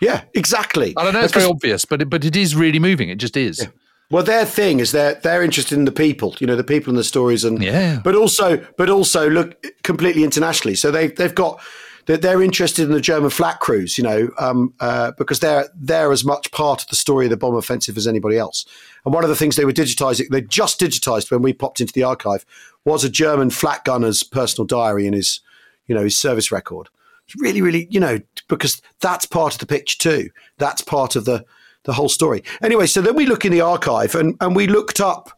yeah 0.00 0.22
exactly 0.34 0.94
I 0.96 1.04
don't 1.04 1.12
know 1.12 1.20
it's 1.22 1.32
very 1.32 1.44
obvious, 1.46 1.84
but 1.84 2.02
it, 2.02 2.10
but 2.10 2.24
it 2.24 2.36
is 2.36 2.54
really 2.56 2.78
moving. 2.78 3.08
It 3.08 3.16
just 3.18 3.36
is. 3.36 3.66
well 4.10 4.22
their 4.24 4.44
thing 4.44 4.80
is 4.80 4.90
they're 4.92 5.14
they're 5.22 5.42
interested 5.44 5.76
in 5.78 5.84
the 5.84 5.92
people 5.92 6.34
you 6.40 6.46
know 6.46 6.56
the 6.56 6.64
people 6.64 6.90
and 6.90 6.98
the 6.98 7.04
stories 7.04 7.44
and 7.44 7.62
Yeah. 7.62 8.00
but 8.02 8.14
also 8.14 8.64
but 8.78 8.88
also 8.90 9.28
look 9.30 9.64
completely 9.84 10.24
internationally 10.24 10.74
so 10.76 10.90
they 10.90 11.08
they've 11.08 11.34
got 11.34 11.60
they're, 12.08 12.16
they're 12.16 12.42
interested 12.42 12.84
in 12.84 12.92
the 12.92 13.02
German 13.02 13.28
flak 13.28 13.60
crews, 13.60 13.98
you 13.98 14.02
know, 14.02 14.30
um, 14.38 14.72
uh, 14.80 15.12
because 15.18 15.40
they're 15.40 15.68
they're 15.74 16.10
as 16.10 16.24
much 16.24 16.50
part 16.50 16.82
of 16.82 16.88
the 16.88 16.96
story 16.96 17.26
of 17.26 17.30
the 17.30 17.36
bomb 17.36 17.54
offensive 17.54 17.98
as 17.98 18.06
anybody 18.06 18.38
else. 18.38 18.64
And 19.04 19.12
one 19.12 19.24
of 19.24 19.30
the 19.30 19.36
things 19.36 19.56
they 19.56 19.66
were 19.66 19.72
digitizing, 19.72 20.28
they 20.30 20.40
just 20.40 20.80
digitized 20.80 21.30
when 21.30 21.42
we 21.42 21.52
popped 21.52 21.82
into 21.82 21.92
the 21.92 22.04
archive, 22.04 22.46
was 22.86 23.04
a 23.04 23.10
German 23.10 23.50
flak 23.50 23.84
gunner's 23.84 24.22
personal 24.22 24.66
diary 24.66 25.06
and 25.06 25.14
his, 25.14 25.40
you 25.86 25.94
know, 25.94 26.02
his 26.02 26.16
service 26.16 26.50
record. 26.50 26.88
It's 27.26 27.36
really, 27.36 27.60
really, 27.60 27.86
you 27.90 28.00
know, 28.00 28.20
because 28.48 28.80
that's 29.00 29.26
part 29.26 29.52
of 29.52 29.60
the 29.60 29.66
picture 29.66 29.98
too. 29.98 30.30
That's 30.56 30.80
part 30.80 31.14
of 31.14 31.26
the 31.26 31.44
the 31.84 31.92
whole 31.92 32.08
story. 32.08 32.42
Anyway, 32.62 32.86
so 32.86 33.02
then 33.02 33.16
we 33.16 33.26
look 33.26 33.44
in 33.44 33.52
the 33.52 33.60
archive 33.60 34.14
and 34.14 34.34
and 34.40 34.56
we 34.56 34.66
looked 34.66 34.98
up 34.98 35.30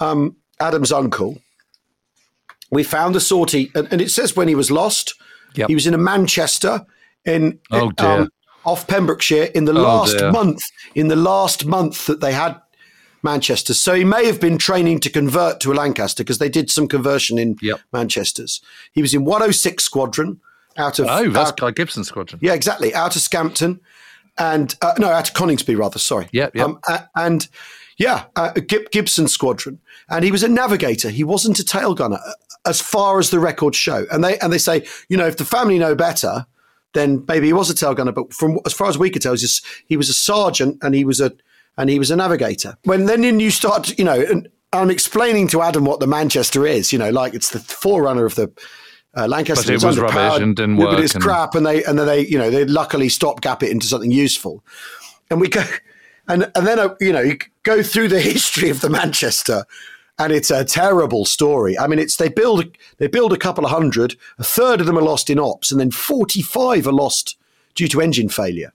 um, 0.00 0.34
Adam's 0.58 0.90
uncle. 0.90 1.38
We 2.72 2.82
found 2.82 3.14
the 3.14 3.20
sortie, 3.20 3.70
and, 3.76 3.86
and 3.92 4.00
it 4.00 4.10
says 4.10 4.34
when 4.34 4.48
he 4.48 4.56
was 4.56 4.72
lost. 4.72 5.14
Yep. 5.54 5.68
He 5.68 5.74
was 5.74 5.86
in 5.86 5.94
a 5.94 5.98
Manchester 5.98 6.84
in 7.24 7.58
Oh, 7.70 7.90
dear. 7.92 8.06
um, 8.22 8.30
off 8.64 8.86
Pembrokeshire 8.86 9.44
in 9.54 9.64
the 9.64 9.72
Oh, 9.72 9.82
last 9.82 10.18
dear. 10.18 10.30
month. 10.32 10.62
In 10.94 11.08
the 11.08 11.16
last 11.16 11.64
month 11.64 12.06
that 12.06 12.20
they 12.20 12.32
had 12.32 12.60
Manchester, 13.22 13.74
so 13.74 13.94
he 13.94 14.04
may 14.04 14.26
have 14.26 14.40
been 14.40 14.58
training 14.58 15.00
to 15.00 15.10
convert 15.10 15.58
to 15.60 15.72
a 15.72 15.74
Lancaster 15.74 16.22
because 16.22 16.38
they 16.38 16.48
did 16.48 16.70
some 16.70 16.86
conversion 16.86 17.38
in 17.38 17.56
Yep. 17.60 17.80
Manchester's. 17.92 18.60
He 18.92 19.02
was 19.02 19.12
in 19.12 19.24
106 19.24 19.82
Squadron 19.84 20.40
out 20.76 20.98
of 21.00 21.06
Oh, 21.08 21.28
that's 21.30 21.50
out- 21.50 21.56
Guy 21.58 21.70
Gibson 21.72 22.04
squadron. 22.04 22.38
yeah, 22.42 22.52
exactly. 22.52 22.94
Out 22.94 23.16
of 23.16 23.22
Scampton, 23.22 23.80
and 24.38 24.76
uh, 24.82 24.92
no, 24.98 25.08
out 25.08 25.28
of 25.28 25.34
Coningsby 25.34 25.76
rather. 25.76 25.98
Sorry. 25.98 26.28
Yep, 26.32 26.54
yep. 26.54 26.64
Um, 26.64 26.78
a- 26.88 27.08
and 27.16 27.48
yeah, 27.98 28.26
uh, 28.36 28.52
Gibson 28.52 29.26
Squadron, 29.26 29.80
and 30.08 30.24
he 30.24 30.30
was 30.30 30.44
a 30.44 30.48
navigator. 30.48 31.10
He 31.10 31.24
wasn't 31.24 31.58
a 31.58 31.64
tail 31.64 31.94
gunner, 31.94 32.18
uh, 32.24 32.32
as 32.64 32.80
far 32.80 33.18
as 33.18 33.30
the 33.30 33.40
records 33.40 33.76
show. 33.76 34.06
And 34.12 34.22
they 34.22 34.38
and 34.38 34.52
they 34.52 34.58
say, 34.58 34.86
you 35.08 35.16
know, 35.16 35.26
if 35.26 35.36
the 35.36 35.44
family 35.44 35.78
know 35.78 35.96
better, 35.96 36.46
then 36.94 37.24
maybe 37.26 37.48
he 37.48 37.52
was 37.52 37.68
a 37.70 37.74
tail 37.74 37.94
gunner. 37.94 38.12
But 38.12 38.32
from 38.32 38.60
as 38.64 38.72
far 38.72 38.88
as 38.88 38.96
we 38.96 39.10
could 39.10 39.20
tell, 39.20 39.32
he 39.32 39.34
was, 39.34 39.40
just, 39.42 39.66
he 39.86 39.96
was 39.96 40.08
a 40.08 40.14
sergeant, 40.14 40.78
and 40.80 40.94
he 40.94 41.04
was 41.04 41.20
a 41.20 41.32
and 41.76 41.90
he 41.90 41.98
was 41.98 42.10
a 42.10 42.16
navigator. 42.16 42.76
When 42.84 43.06
then 43.06 43.22
you 43.40 43.50
start, 43.50 43.98
you 43.98 44.04
know, 44.04 44.20
and 44.20 44.48
I'm 44.72 44.90
explaining 44.90 45.48
to 45.48 45.62
Adam 45.62 45.84
what 45.84 45.98
the 45.98 46.06
Manchester 46.06 46.66
is. 46.66 46.92
You 46.92 47.00
know, 47.00 47.10
like 47.10 47.34
it's 47.34 47.50
the 47.50 47.60
forerunner 47.60 48.24
of 48.24 48.36
the. 48.36 48.52
Uh, 49.16 49.26
Lancaster 49.26 49.72
But 49.72 49.82
it 49.82 49.86
was 49.86 49.98
rubbish 49.98 50.40
and 50.42 50.54
didn't 50.54 50.76
but 50.76 51.00
it's 51.00 51.14
and- 51.14 51.24
crap, 51.24 51.54
and 51.54 51.66
they 51.66 51.82
and 51.82 51.98
then 51.98 52.06
they 52.06 52.26
you 52.26 52.38
know 52.38 52.50
they 52.50 52.66
luckily 52.66 53.08
stopgap 53.08 53.62
it 53.62 53.70
into 53.70 53.86
something 53.86 54.12
useful, 54.12 54.62
and 55.30 55.40
we 55.40 55.48
go 55.48 55.64
and 56.28 56.52
and 56.54 56.66
then 56.66 56.78
uh, 56.78 56.94
you 57.00 57.12
know 57.12 57.22
you 57.22 57.38
go 57.68 57.82
through 57.82 58.08
the 58.08 58.20
history 58.32 58.70
of 58.70 58.80
the 58.80 58.88
Manchester, 58.88 59.64
and 60.18 60.32
it's 60.32 60.50
a 60.50 60.64
terrible 60.64 61.24
story. 61.24 61.78
I 61.78 61.86
mean, 61.86 61.98
it's 61.98 62.16
they 62.16 62.28
build 62.28 62.64
they 62.96 63.06
build 63.06 63.32
a 63.32 63.36
couple 63.36 63.64
of 63.64 63.70
hundred, 63.70 64.16
a 64.38 64.44
third 64.44 64.80
of 64.80 64.86
them 64.86 64.98
are 64.98 65.02
lost 65.02 65.28
in 65.30 65.38
ops, 65.38 65.70
and 65.70 65.80
then 65.80 65.90
forty 65.90 66.42
five 66.42 66.86
are 66.86 66.92
lost 66.92 67.36
due 67.74 67.88
to 67.88 68.00
engine 68.00 68.28
failure. 68.28 68.72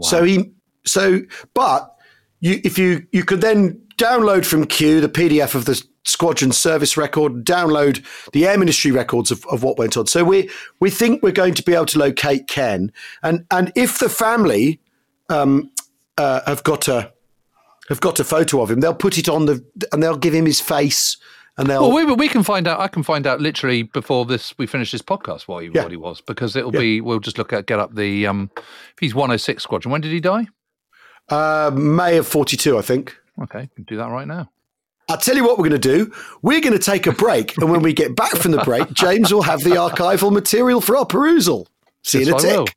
So 0.00 0.22
he 0.24 0.50
so 0.84 1.22
but 1.54 1.94
you 2.40 2.60
if 2.64 2.78
you 2.78 3.06
you 3.12 3.24
could 3.24 3.40
then 3.40 3.80
download 3.96 4.44
from 4.44 4.66
Kew 4.66 5.00
the 5.00 5.08
PDF 5.08 5.54
of 5.54 5.64
the 5.64 5.82
squadron 6.04 6.52
service 6.52 6.96
record, 6.96 7.44
download 7.44 8.04
the 8.32 8.46
air 8.46 8.56
ministry 8.56 8.92
records 8.92 9.30
of, 9.30 9.44
of 9.46 9.62
what 9.62 9.76
went 9.76 9.96
on. 9.96 10.06
So 10.06 10.24
we 10.24 10.50
we 10.80 10.90
think 10.90 11.22
we're 11.22 11.32
going 11.32 11.54
to 11.54 11.62
be 11.62 11.74
able 11.74 11.86
to 11.86 11.98
locate 11.98 12.48
Ken, 12.48 12.92
and 13.22 13.44
and 13.50 13.72
if 13.74 13.98
the 13.98 14.08
family 14.08 14.80
um, 15.28 15.70
uh, 16.16 16.40
have 16.46 16.62
got 16.64 16.88
a 16.88 17.12
have 17.88 18.00
got 18.00 18.20
a 18.20 18.24
photo 18.24 18.60
of 18.62 18.70
him, 18.70 18.80
they'll 18.80 18.94
put 18.94 19.18
it 19.18 19.28
on 19.28 19.46
the 19.46 19.64
and 19.92 20.02
they'll 20.02 20.16
give 20.16 20.34
him 20.34 20.46
his 20.46 20.60
face, 20.60 21.16
and 21.56 21.68
they'll 21.68 21.90
Well, 21.90 22.06
we, 22.06 22.12
we 22.14 22.28
can 22.28 22.42
find 22.42 22.66
out. 22.68 22.80
I 22.80 22.88
can 22.88 23.02
find 23.02 23.26
out 23.26 23.40
literally 23.40 23.82
before 23.82 24.24
this 24.26 24.56
we 24.58 24.66
finish 24.66 24.90
this 24.92 25.02
podcast 25.02 25.42
what 25.48 25.62
he, 25.64 25.70
Yeah. 25.72 25.82
what 25.82 25.90
he 25.90 25.96
was 25.96 26.20
because 26.20 26.54
it'll 26.56 26.70
be. 26.70 27.00
We'll 27.00 27.20
just 27.20 27.38
look 27.38 27.52
at 27.52 27.66
get 27.66 27.78
up 27.78 27.94
the. 27.94 28.26
Um, 28.26 28.50
if 28.56 28.94
he's 29.00 29.14
106 29.14 29.62
squadron, 29.62 29.92
when 29.92 30.00
did 30.00 30.12
he 30.12 30.20
die? 30.20 30.46
uh, 31.30 31.70
May 31.74 32.16
of 32.16 32.26
forty 32.26 32.56
two, 32.56 32.78
I 32.78 32.82
think. 32.82 33.16
Okay, 33.42 33.68
can 33.74 33.84
do 33.84 33.96
that 33.98 34.08
right 34.08 34.26
now. 34.26 34.50
I'll 35.10 35.16
tell 35.16 35.36
you 35.36 35.42
what 35.44 35.58
we're 35.58 35.68
going 35.68 35.80
to 35.80 35.88
do. 36.04 36.12
We're 36.42 36.60
going 36.60 36.74
to 36.74 36.78
take 36.78 37.06
a 37.06 37.12
break. 37.12 37.56
And 37.56 37.70
when 37.70 37.80
we 37.80 37.94
get 37.94 38.14
back 38.14 38.32
from 38.32 38.50
the 38.50 38.58
break, 38.58 38.92
James 38.92 39.32
will 39.32 39.40
have 39.42 39.60
the 39.60 39.70
archival 39.70 40.30
material 40.30 40.82
for 40.82 40.98
our 40.98 41.06
perusal. 41.06 41.66
See 42.04 42.18
you 42.20 42.26
in 42.26 42.32
a 42.34 42.36
Yes, 42.36 42.42
tick. 42.66 42.76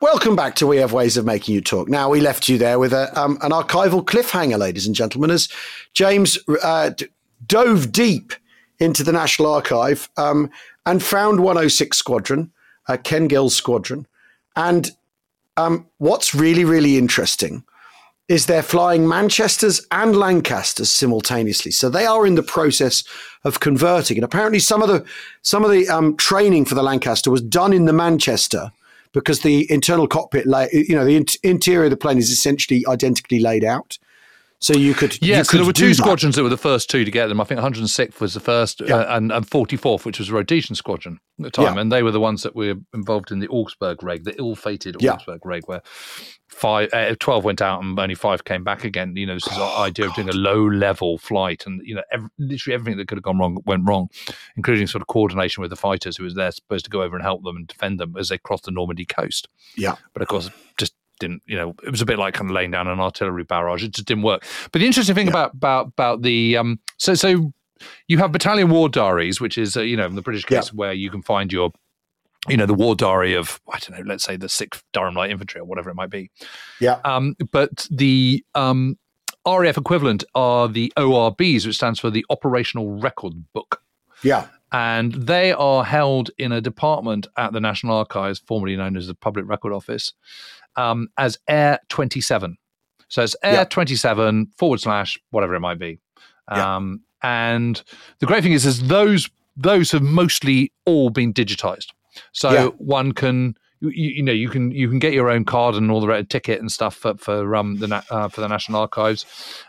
Welcome 0.00 0.34
back 0.34 0.54
to 0.54 0.66
We 0.66 0.78
Have 0.78 0.94
Ways 0.94 1.18
of 1.18 1.26
Making 1.26 1.56
You 1.56 1.60
Talk. 1.60 1.86
Now, 1.86 2.08
we 2.08 2.22
left 2.22 2.48
you 2.48 2.56
there 2.56 2.78
with 2.78 2.94
a, 2.94 3.20
um, 3.20 3.36
an 3.42 3.50
archival 3.50 4.02
cliffhanger, 4.02 4.58
ladies 4.58 4.86
and 4.86 4.96
gentlemen, 4.96 5.30
as 5.30 5.50
James 5.92 6.38
uh, 6.62 6.88
d- 6.88 7.08
dove 7.46 7.92
deep 7.92 8.32
into 8.78 9.04
the 9.04 9.12
National 9.12 9.52
Archive 9.52 10.08
um, 10.16 10.50
and 10.86 11.02
found 11.02 11.40
106 11.40 11.98
Squadron, 11.98 12.50
uh, 12.88 12.96
Ken 12.96 13.28
Gill's 13.28 13.54
squadron. 13.54 14.06
And 14.56 14.90
um, 15.58 15.86
what's 15.98 16.34
really, 16.34 16.64
really 16.64 16.96
interesting 16.96 17.62
is 18.26 18.46
they're 18.46 18.62
flying 18.62 19.06
Manchesters 19.06 19.86
and 19.90 20.16
Lancasters 20.16 20.90
simultaneously. 20.90 21.72
So 21.72 21.90
they 21.90 22.06
are 22.06 22.26
in 22.26 22.36
the 22.36 22.42
process 22.42 23.04
of 23.44 23.60
converting. 23.60 24.16
And 24.16 24.24
apparently, 24.24 24.60
some 24.60 24.80
of 24.82 24.88
the 24.88 25.04
some 25.42 25.62
of 25.62 25.70
the 25.70 25.90
um, 25.90 26.16
training 26.16 26.64
for 26.64 26.74
the 26.74 26.82
Lancaster 26.82 27.30
was 27.30 27.42
done 27.42 27.74
in 27.74 27.84
the 27.84 27.92
Manchester 27.92 28.72
because 29.12 29.40
the 29.40 29.70
internal 29.70 30.06
cockpit, 30.06 30.46
you 30.72 30.94
know, 30.94 31.04
the 31.04 31.16
in- 31.16 31.26
interior 31.42 31.84
of 31.84 31.90
the 31.90 31.96
plane 31.96 32.18
is 32.18 32.30
essentially 32.30 32.84
identically 32.86 33.40
laid 33.40 33.64
out. 33.64 33.98
So 34.62 34.74
you 34.74 34.92
could, 34.92 35.16
Yeah, 35.22 35.38
you 35.38 35.44
so 35.44 35.50
could 35.52 35.58
there 35.60 35.66
were 35.66 35.72
two 35.72 35.94
squadrons 35.94 36.36
that 36.36 36.42
were 36.42 36.50
the 36.50 36.56
first 36.58 36.90
two 36.90 37.02
to 37.06 37.10
get 37.10 37.28
them. 37.28 37.40
I 37.40 37.44
think 37.44 37.60
106th 37.60 38.20
was 38.20 38.34
the 38.34 38.40
first, 38.40 38.82
Yeah. 38.86 38.96
uh, 38.96 39.16
and, 39.16 39.32
and 39.32 39.48
44th, 39.48 40.04
which 40.04 40.18
was 40.18 40.28
a 40.28 40.34
Rhodesian 40.34 40.74
squadron 40.76 41.18
at 41.38 41.44
the 41.44 41.50
time, 41.50 41.76
Yeah. 41.76 41.80
and 41.80 41.90
they 41.90 42.02
were 42.02 42.10
the 42.10 42.20
ones 42.20 42.42
that 42.42 42.54
were 42.54 42.74
involved 42.92 43.30
in 43.32 43.38
the 43.38 43.48
Augsburg 43.48 44.02
raid, 44.02 44.24
the 44.24 44.38
ill-fated 44.38 44.96
Yeah. 45.00 45.12
Augsburg 45.14 45.46
raid, 45.46 45.62
where 45.64 45.80
five, 46.48 46.90
uh, 46.92 47.14
12 47.18 47.42
went 47.42 47.62
out 47.62 47.82
and 47.82 47.98
only 47.98 48.14
five 48.14 48.44
came 48.44 48.62
back 48.62 48.84
again. 48.84 49.16
You 49.16 49.24
know, 49.24 49.34
this 49.34 49.46
is 49.46 49.56
the 49.56 49.62
idea 49.64 50.08
of 50.08 50.14
doing 50.14 50.28
a 50.28 50.32
low-level 50.32 51.16
flight, 51.16 51.64
and 51.64 51.80
you 51.86 51.94
know, 51.94 52.02
ev- 52.12 52.28
literally 52.38 52.74
everything 52.74 52.98
that 52.98 53.08
could 53.08 53.16
have 53.16 53.22
gone 53.24 53.38
wrong 53.38 53.62
went 53.64 53.84
wrong, 53.88 54.08
including 54.58 54.86
sort 54.86 55.00
of 55.00 55.06
coordination 55.08 55.62
with 55.62 55.70
the 55.70 55.76
fighters 55.76 56.18
who 56.18 56.24
was 56.24 56.34
there 56.34 56.50
supposed 56.50 56.84
to 56.84 56.90
go 56.90 57.00
over 57.02 57.16
and 57.16 57.24
help 57.24 57.42
them 57.44 57.56
and 57.56 57.66
defend 57.66 57.98
them 57.98 58.14
as 58.18 58.28
they 58.28 58.36
crossed 58.36 58.64
the 58.64 58.70
Normandy 58.72 59.06
coast 59.06 59.48
Yeah. 59.74 59.94
but 60.12 60.20
of 60.20 60.28
course 60.28 60.50
just 60.76 60.92
didn't 61.20 61.42
you 61.46 61.56
know 61.56 61.74
it 61.84 61.90
was 61.90 62.02
a 62.02 62.06
bit 62.06 62.18
like 62.18 62.34
kind 62.34 62.50
of 62.50 62.54
laying 62.54 62.72
down 62.72 62.88
an 62.88 62.98
artillery 62.98 63.44
barrage. 63.44 63.84
It 63.84 63.92
just 63.92 64.08
didn't 64.08 64.24
work. 64.24 64.44
But 64.72 64.80
the 64.80 64.86
interesting 64.86 65.14
thing 65.14 65.28
about 65.28 65.54
about 65.54 65.86
about 65.88 66.22
the 66.22 66.56
um 66.56 66.80
so 66.96 67.14
so 67.14 67.52
you 68.08 68.18
have 68.18 68.32
battalion 68.32 68.68
war 68.68 68.88
diaries 68.88 69.40
which 69.40 69.56
is 69.56 69.76
uh, 69.76 69.80
you 69.80 69.96
know 69.96 70.06
in 70.06 70.14
the 70.14 70.22
british 70.22 70.44
case 70.44 70.70
where 70.72 70.92
you 70.92 71.10
can 71.10 71.22
find 71.22 71.50
your 71.50 71.72
you 72.46 72.56
know 72.56 72.66
the 72.66 72.74
war 72.74 72.94
diary 72.94 73.34
of 73.34 73.58
i 73.72 73.78
don't 73.78 73.98
know 73.98 74.04
let's 74.06 74.22
say 74.22 74.36
the 74.36 74.48
6th 74.48 74.82
durham 74.92 75.14
light 75.14 75.30
infantry 75.30 75.60
or 75.60 75.64
whatever 75.64 75.88
it 75.88 75.94
might 75.94 76.10
be. 76.10 76.30
Yeah. 76.78 77.00
um 77.04 77.36
but 77.52 77.86
the 77.90 78.44
um 78.54 78.98
RAF 79.46 79.78
equivalent 79.78 80.22
are 80.34 80.68
the 80.68 80.92
ORBs, 80.98 81.66
which 81.66 81.76
stands 81.76 81.98
for 81.98 82.10
the 82.10 82.24
Operational 82.28 83.00
Record 83.00 83.32
Book. 83.54 83.82
Yeah. 84.22 84.48
And 84.72 85.12
they 85.14 85.52
are 85.52 85.84
held 85.84 86.30
in 86.38 86.52
a 86.52 86.60
department 86.60 87.26
at 87.36 87.52
the 87.52 87.60
National 87.60 87.96
Archives, 87.96 88.40
formerly 88.46 88.76
known 88.76 88.96
as 88.96 89.06
the 89.06 89.14
Public 89.14 89.46
Record 89.48 89.72
Office, 89.72 90.12
um, 90.76 91.08
as 91.18 91.38
Air 91.48 91.78
27. 91.88 92.56
So 93.08 93.22
it's 93.22 93.34
Air 93.42 93.52
Yeah. 93.52 93.64
27 93.64 94.46
forward 94.56 94.80
slash 94.80 95.18
whatever 95.30 95.54
it 95.54 95.60
might 95.60 95.78
be. 95.78 95.98
Um, 96.48 97.00
and 97.22 97.82
the 98.20 98.26
great 98.26 98.42
thing 98.42 98.52
is, 98.52 98.64
is 98.66 98.86
those 98.88 99.28
those 99.56 99.90
have 99.92 100.02
mostly 100.02 100.72
all 100.86 101.10
been 101.10 101.32
digitized. 101.34 101.88
So 102.32 102.52
Yeah. 102.52 102.66
one 102.78 103.12
can. 103.12 103.56
You, 103.82 103.90
you 103.92 104.22
know 104.22 104.32
you 104.32 104.50
can 104.50 104.70
you 104.72 104.90
can 104.90 104.98
get 104.98 105.14
your 105.14 105.30
own 105.30 105.46
card 105.46 105.74
and 105.74 105.90
all 105.90 106.02
the 106.02 106.06
red 106.06 106.28
ticket 106.28 106.60
and 106.60 106.70
stuff 106.70 106.94
for 106.94 107.14
for 107.16 107.56
um 107.56 107.78
the 107.78 108.04
uh, 108.10 108.28
for 108.28 108.42
the 108.42 108.46
National 108.46 108.78
Archives, 108.82 109.24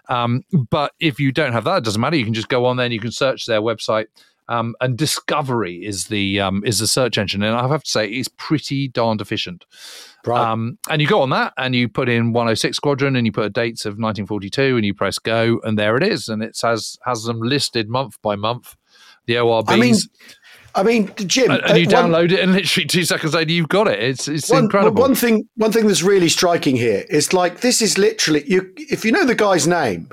um, 0.09 0.43
but 0.69 0.91
if 0.99 1.17
you 1.17 1.31
don't 1.31 1.53
have 1.53 1.63
that, 1.63 1.77
it 1.77 1.83
doesn't 1.85 2.01
matter. 2.01 2.17
You 2.17 2.25
can 2.25 2.33
just 2.33 2.49
go 2.49 2.65
on 2.65 2.75
there 2.75 2.83
and 2.87 2.93
you 2.93 2.99
can 2.99 3.13
search 3.13 3.45
their 3.45 3.61
website 3.61 4.07
um, 4.51 4.75
and 4.81 4.97
Discovery 4.97 5.85
is 5.85 6.07
the 6.07 6.41
um, 6.41 6.61
is 6.65 6.79
the 6.79 6.87
search 6.87 7.17
engine, 7.17 7.41
and 7.41 7.55
I 7.55 7.67
have 7.69 7.83
to 7.83 7.89
say 7.89 8.07
it's 8.09 8.27
pretty 8.27 8.89
darned 8.89 9.21
efficient. 9.21 9.65
Right. 10.25 10.51
Um, 10.51 10.77
and 10.89 11.01
you 11.01 11.07
go 11.07 11.21
on 11.21 11.29
that 11.29 11.53
and 11.57 11.73
you 11.73 11.87
put 11.87 12.09
in 12.09 12.33
106 12.33 12.75
Squadron 12.75 13.15
and 13.15 13.25
you 13.25 13.31
put 13.31 13.53
dates 13.53 13.85
of 13.85 13.91
1942 13.91 14.75
and 14.75 14.85
you 14.85 14.93
press 14.93 15.17
go 15.17 15.59
and 15.63 15.79
there 15.79 15.95
it 15.95 16.03
is, 16.03 16.27
and 16.27 16.43
it 16.43 16.59
has 16.61 16.97
has 17.05 17.23
them 17.23 17.39
listed 17.41 17.87
month 17.89 18.21
by 18.21 18.35
month. 18.35 18.75
The 19.25 19.35
ORBs, 19.35 19.69
I 19.69 19.77
mean, 19.77 19.95
I 20.75 20.83
mean, 20.83 21.27
Jim, 21.27 21.51
and, 21.51 21.63
and 21.63 21.77
you 21.77 21.87
uh, 21.87 22.01
one- 22.01 22.11
download 22.11 22.31
it, 22.33 22.41
and 22.41 22.51
literally 22.51 22.87
two 22.87 23.05
seconds 23.05 23.33
later 23.33 23.53
you've 23.53 23.69
got 23.69 23.87
it. 23.87 23.99
It's 24.03 24.27
it's 24.27 24.49
one, 24.49 24.65
incredible. 24.65 25.01
One 25.01 25.15
thing, 25.15 25.47
one 25.55 25.71
thing 25.71 25.87
that's 25.87 26.03
really 26.03 26.29
striking 26.29 26.75
here 26.75 27.05
is 27.09 27.31
like 27.31 27.61
this 27.61 27.81
is 27.81 27.97
literally 27.97 28.43
you. 28.45 28.73
If 28.75 29.05
you 29.05 29.13
know 29.13 29.23
the 29.23 29.35
guy's 29.35 29.65
name 29.65 30.09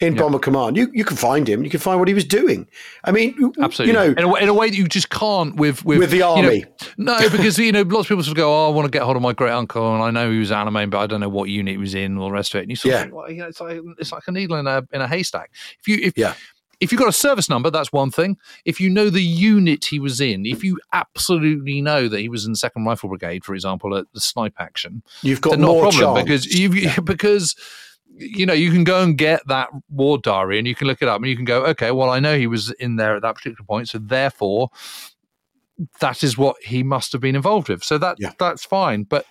in 0.00 0.14
Yeah. 0.14 0.22
Bomber 0.22 0.38
Command, 0.38 0.76
you 0.76 0.88
you 0.92 1.04
can 1.04 1.16
find 1.16 1.48
him. 1.48 1.64
You 1.64 1.70
can 1.70 1.80
find 1.80 1.98
what 1.98 2.06
he 2.08 2.14
was 2.14 2.24
doing. 2.24 2.68
I 3.04 3.10
mean, 3.10 3.34
you- 3.38 3.52
Absolutely, 3.60 3.92
You 3.92 3.98
know, 3.98 4.12
in 4.16 4.24
a, 4.24 4.28
way, 4.28 4.40
in 4.42 4.48
a 4.48 4.54
way 4.54 4.70
that 4.70 4.76
you 4.76 4.86
just 4.86 5.10
can't 5.10 5.56
with 5.56 5.84
with, 5.84 5.98
With 5.98 6.10
the 6.10 6.16
you 6.18 6.22
know- 6.22 6.34
army. 6.36 6.64
no, 6.96 7.18
because 7.30 7.58
you 7.58 7.72
know 7.72 7.82
lots 7.82 8.02
of 8.06 8.08
people 8.08 8.22
sort 8.22 8.32
of 8.32 8.36
go, 8.36 8.52
"Oh, 8.52 8.68
I 8.68 8.74
want 8.74 8.86
to 8.86 8.90
get 8.96 9.02
hold 9.02 9.16
of 9.16 9.22
my 9.22 9.32
great 9.32 9.50
uncle, 9.52 9.94
and 9.94 10.02
I 10.02 10.10
know 10.10 10.30
he 10.30 10.38
was 10.38 10.52
anime, 10.52 10.88
but 10.90 10.98
I 10.98 11.06
don't 11.06 11.20
know 11.20 11.28
what 11.28 11.48
unit 11.48 11.72
he 11.72 11.78
was 11.78 11.94
in, 11.94 12.16
all 12.16 12.26
the 12.28 12.32
rest 12.32 12.54
of 12.54 12.58
it." 12.60 12.62
And 12.62 12.70
you 12.70 12.76
sort 12.76 12.92
Yeah. 12.92 12.98
of 12.98 13.02
think, 13.06 13.14
well, 13.14 13.30
you 13.30 13.38
know, 13.38 13.46
it's 13.48 13.60
like 13.60 13.80
it's 13.98 14.12
like 14.12 14.22
a 14.28 14.30
needle 14.32 14.56
in 14.56 14.66
a 14.66 14.82
in 14.92 15.00
a 15.00 15.08
haystack. 15.08 15.50
If 15.80 15.88
you 15.88 15.98
if 16.00 16.12
Yeah. 16.16 16.34
if 16.80 16.92
you've 16.92 17.00
got 17.00 17.08
a 17.08 17.12
service 17.12 17.48
number, 17.50 17.68
that's 17.68 17.92
one 17.92 18.12
thing. 18.12 18.36
If 18.64 18.80
you 18.80 18.88
know 18.90 19.10
the 19.10 19.20
unit 19.22 19.86
he 19.86 19.98
was 19.98 20.20
in, 20.20 20.46
if 20.46 20.62
you 20.62 20.78
absolutely 20.92 21.82
know 21.82 22.06
that 22.06 22.20
he 22.20 22.28
was 22.28 22.44
in 22.46 22.52
the 22.52 22.56
Second 22.58 22.84
Rifle 22.84 23.08
Brigade, 23.08 23.44
for 23.44 23.52
example, 23.54 23.96
at 23.96 24.06
the 24.14 24.20
snipe 24.20 24.54
action, 24.60 25.02
You've 25.22 25.40
got 25.40 25.58
not 25.58 25.70
a 25.76 25.80
problem 25.80 26.14
chance. 26.14 26.22
because 26.24 26.46
you 26.56 26.68
because 27.02 27.56
you 28.16 28.46
know 28.46 28.52
you 28.52 28.70
can 28.72 28.84
go 28.84 29.02
and 29.02 29.16
get 29.16 29.46
that 29.46 29.68
war 29.90 30.18
diary 30.18 30.58
and 30.58 30.66
you 30.66 30.74
can 30.74 30.86
look 30.86 31.02
it 31.02 31.08
up 31.08 31.20
and 31.20 31.26
you 31.28 31.36
can 31.36 31.44
go, 31.44 31.64
okay, 31.66 31.90
well 31.90 32.10
I 32.10 32.20
know 32.20 32.36
he 32.36 32.46
was 32.46 32.70
in 32.72 32.96
there 32.96 33.14
at 33.16 33.22
that 33.22 33.34
particular 33.36 33.64
point, 33.66 33.88
so 33.88 33.98
therefore 33.98 34.70
that 36.00 36.22
is 36.24 36.36
what 36.36 36.56
he 36.62 36.82
must 36.82 37.12
have 37.12 37.20
been 37.20 37.36
involved 37.36 37.68
with. 37.68 37.84
So 37.84 37.98
that 37.98 38.16
Yeah. 38.18 38.32
that's 38.38 38.64
fine, 38.64 39.04
but 39.04 39.24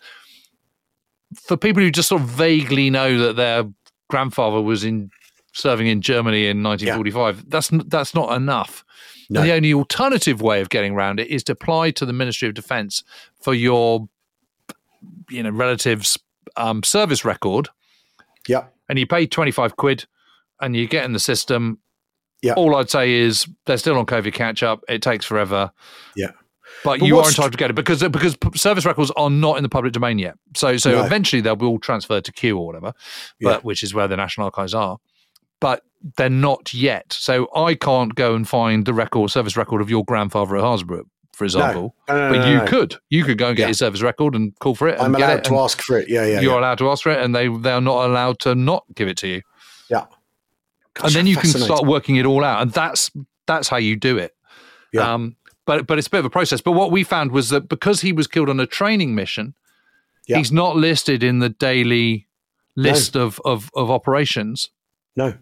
for 1.35 1.57
people 1.57 1.83
who 1.83 1.91
just 1.91 2.07
sort 2.09 2.21
of 2.21 2.27
vaguely 2.29 2.89
know 2.89 3.17
that 3.19 3.35
their 3.35 3.65
grandfather 4.09 4.61
was 4.61 4.83
in 4.85 5.09
serving 5.51 5.87
in 5.87 6.01
Germany 6.01 6.47
in 6.47 6.63
1945, 6.63 7.49
that's 7.49 7.69
that's 7.87 8.13
not 8.13 8.33
enough. 8.35 8.85
No. 9.29 9.41
The 9.41 9.51
only 9.51 9.73
alternative 9.73 10.41
way 10.41 10.61
of 10.61 10.69
getting 10.69 10.93
around 10.93 11.19
it 11.19 11.27
is 11.27 11.43
to 11.45 11.51
apply 11.51 11.91
to 11.91 12.05
the 12.05 12.13
Ministry 12.13 12.47
of 12.47 12.53
Defence 12.53 13.03
for 13.41 13.53
your, 13.53 14.07
you 15.29 15.43
know, 15.43 15.49
relatives' 15.49 16.17
um, 16.55 16.81
service 16.83 17.25
record, 17.25 17.67
yeah, 18.47 18.65
and 18.89 18.97
you 18.99 19.05
pay 19.07 19.27
25 19.27 19.75
quid, 19.75 20.05
and 20.61 20.75
you 20.75 20.87
get 20.87 21.05
in 21.05 21.13
the 21.13 21.19
system. 21.19 21.79
Yeah. 22.43 22.53
All 22.53 22.75
I'd 22.75 22.89
say 22.89 23.13
is 23.13 23.47
they're 23.65 23.77
still 23.77 23.97
on 23.97 24.05
COVID 24.05 24.31
catch 24.33 24.61
up. 24.61 24.83
It 24.87 25.01
takes 25.01 25.25
forever. 25.25 25.71
yeah. 26.15 26.31
But, 26.83 26.99
But 26.99 27.07
you 27.07 27.17
are 27.17 27.25
entitled 27.25 27.53
to 27.53 27.57
get 27.57 27.71
it 27.71 27.73
because 27.73 28.03
because 28.03 28.37
service 28.55 28.85
records 28.85 29.09
are 29.15 29.29
not 29.31 29.57
in 29.57 29.63
the 29.63 29.69
public 29.69 29.93
domain 29.93 30.19
yet. 30.19 30.35
So 30.55 30.77
so 30.77 30.91
No. 30.91 31.03
eventually 31.03 31.41
they'll 31.41 31.55
be 31.55 31.65
all 31.65 31.79
transferred 31.79 32.25
to 32.25 32.31
Kew 32.31 32.57
or 32.59 32.67
whatever, 32.67 32.93
but 33.41 33.49
Yeah. 33.49 33.57
which 33.61 33.81
is 33.81 33.93
where 33.95 34.07
the 34.07 34.17
National 34.17 34.45
Archives 34.45 34.75
are. 34.75 34.97
But 35.59 35.81
they're 36.17 36.29
not 36.29 36.73
yet. 36.75 37.11
So 37.13 37.47
I 37.55 37.73
can't 37.73 38.13
go 38.13 38.35
and 38.35 38.47
find 38.47 38.85
the 38.85 38.93
record 38.93 39.31
service 39.31 39.57
record 39.57 39.81
of 39.81 39.89
your 39.89 40.05
grandfather 40.05 40.57
at 40.57 40.63
Harsbrook, 40.63 41.05
for 41.37 41.45
example. 41.45 41.93
No, 42.07 42.15
no, 42.15 42.33
but 42.33 42.39
no, 42.39 42.49
you 42.51 42.57
no. 42.57 42.65
could. 42.65 42.95
You 43.09 43.23
could 43.23 43.37
go 43.37 43.49
and 43.49 43.55
get 43.55 43.63
Yeah. 43.63 43.67
your 43.67 43.73
service 43.75 44.01
record 44.01 44.33
and 44.33 44.57
call 44.57 44.73
for 44.73 44.87
it. 44.87 44.95
And 44.95 45.03
I'm 45.03 45.15
allowed 45.15 45.37
it 45.37 45.43
to 45.45 45.57
ask 45.59 45.79
for 45.81 45.97
it. 45.99 46.09
Yeah, 46.09 46.25
yeah. 46.25 46.39
You're 46.41 46.53
yeah. 46.53 46.59
allowed 46.59 46.79
to 46.79 46.89
ask 46.89 47.03
for 47.03 47.11
it, 47.11 47.21
and 47.23 47.35
they 47.35 47.47
they 47.47 47.71
are 47.71 47.81
not 47.81 48.09
allowed 48.09 48.39
to 48.39 48.55
not 48.55 48.83
give 48.95 49.07
it 49.07 49.17
to 49.17 49.27
you. 49.27 49.41
yeah. 49.89 50.05
and 51.03 51.13
then 51.13 51.27
you 51.27 51.37
can 51.37 51.49
start 51.51 51.85
working 51.85 52.15
it 52.15 52.25
all 52.25 52.43
out, 52.43 52.61
and 52.63 52.71
that's 52.71 53.11
that's 53.45 53.69
how 53.69 53.77
you 53.77 53.95
do 53.95 54.17
it. 54.17 54.35
Yeah. 54.91 55.13
Um, 55.13 55.35
but 55.65 55.85
but 55.85 55.97
it's 55.99 56.07
a 56.07 56.09
bit 56.09 56.19
of 56.19 56.25
a 56.25 56.29
process. 56.31 56.59
But 56.59 56.71
what 56.71 56.91
we 56.91 57.03
found 57.03 57.31
was 57.31 57.49
that 57.49 57.69
because 57.69 58.01
he 58.01 58.11
was 58.13 58.25
killed 58.27 58.49
on 58.49 58.59
a 58.59 58.65
training 58.65 59.13
mission, 59.13 59.53
Yeah. 60.25 60.37
he's 60.39 60.51
not 60.51 60.75
listed 60.75 61.21
in 61.23 61.37
the 61.39 61.49
daily 61.49 62.27
list 62.75 63.15
of, 63.15 63.39
of 63.45 63.69
of 63.75 63.89
operations 63.91 64.69
No, 65.15 65.33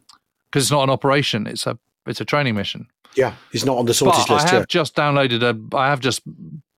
because 0.46 0.64
it's 0.66 0.72
not 0.72 0.84
an 0.84 0.90
operation; 0.90 1.48
it's 1.48 1.66
a 1.66 1.78
it's 2.08 2.22
a 2.22 2.26
training 2.26 2.56
mission. 2.56 2.88
yeah, 3.16 3.34
he's 3.52 3.66
not 3.66 3.78
on 3.78 3.86
the 3.86 3.94
sorties 3.94 4.26
But 4.28 4.34
list. 4.36 4.48
I 4.48 4.50
have 4.52 4.62
yeah. 4.62 4.66
just 4.68 4.96
downloaded 4.96 5.42
a. 5.42 5.76
I 5.78 5.90
have 5.90 6.00
just 6.00 6.22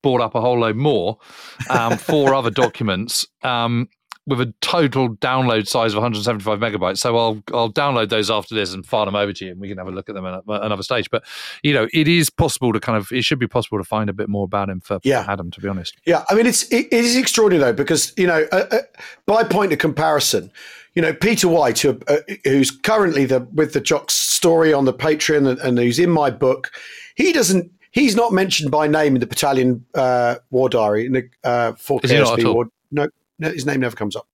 bought 0.03 0.21
up 0.21 0.35
a 0.35 0.41
whole 0.41 0.59
load 0.59 0.75
more, 0.75 1.17
um, 1.69 1.97
four 1.97 2.33
other 2.33 2.49
documents. 2.63 3.27
Um, 3.43 3.89
with 4.29 4.41
a 4.41 4.53
total 4.59 5.15
download 5.15 5.69
size 5.69 5.93
of 5.93 5.97
175 6.03 6.59
megabytes, 6.59 6.97
so 6.97 7.17
I'll 7.17 7.41
I'll 7.53 7.71
download 7.71 8.09
those 8.09 8.29
after 8.29 8.55
this 8.55 8.73
and 8.73 8.85
file 8.85 9.05
them 9.05 9.15
over 9.15 9.31
to 9.31 9.45
you, 9.45 9.51
and 9.51 9.61
we 9.61 9.69
can 9.69 9.77
have 9.77 9.87
a 9.87 9.91
look 9.91 10.09
at 10.09 10.15
them 10.15 10.25
at 10.25 10.43
another 10.47 10.83
stage. 10.83 11.09
But 11.09 11.23
you 11.63 11.73
know, 11.73 11.87
it 11.93 12.09
is 12.09 12.29
possible 12.29 12.73
to 12.73 12.79
kind 12.81 12.97
of 12.97 13.09
it 13.13 13.23
should 13.23 13.39
be 13.39 13.47
possible 13.47 13.77
to 13.77 13.85
find 13.85 14.09
a 14.09 14.13
bit 14.13 14.27
more 14.27 14.43
about 14.43 14.69
him 14.69 14.81
for 14.81 14.99
Yeah. 15.03 15.23
Adam. 15.29 15.49
To 15.51 15.61
be 15.61 15.69
honest, 15.69 15.95
Yeah, 16.05 16.25
I 16.29 16.35
mean 16.35 16.45
it's 16.45 16.63
it, 16.63 16.87
it 16.91 17.05
is 17.05 17.15
extraordinary 17.15 17.71
though 17.71 17.75
because 17.77 18.11
you 18.17 18.27
know 18.27 18.45
uh, 18.51 18.65
uh, 18.69 18.77
by 19.25 19.43
point 19.45 19.71
of 19.71 19.79
comparison, 19.79 20.51
you 20.97 21.01
know 21.03 21.13
Peter 21.13 21.47
White, 21.47 21.77
who, 21.77 21.99
uh, 22.07 22.17
who's 22.43 22.71
currently 22.71 23.25
the 23.25 23.41
with 23.53 23.73
the 23.73 23.79
Jocks 23.79 24.15
story 24.15 24.73
on 24.73 24.85
the 24.85 24.93
Patreon 24.93 25.47
and, 25.47 25.59
and 25.59 25.77
who's 25.77 25.99
in 25.99 26.09
my 26.09 26.31
book, 26.31 26.71
he 27.13 27.31
doesn't. 27.31 27.71
He's 27.91 28.15
not 28.15 28.33
mentioned 28.33 28.71
by 28.71 28.87
name 28.87 29.13
in 29.13 29.19
the 29.19 29.27
battalion 29.27 29.85
uh, 29.93 30.37
war 30.49 30.69
diary 30.69 31.05
in 31.05 31.11
the 31.11 31.29
uh, 31.43 31.73
for 31.73 31.99
Is 32.03 32.09
he 32.09 32.17
not 32.17 32.39
at 32.39 32.45
all? 32.45 32.55
war. 32.55 32.65
No, 32.89 33.07
no, 33.37 33.51
his 33.51 33.63
name 33.63 33.81
never 33.81 33.95
comes 33.95 34.15
up. 34.15 34.27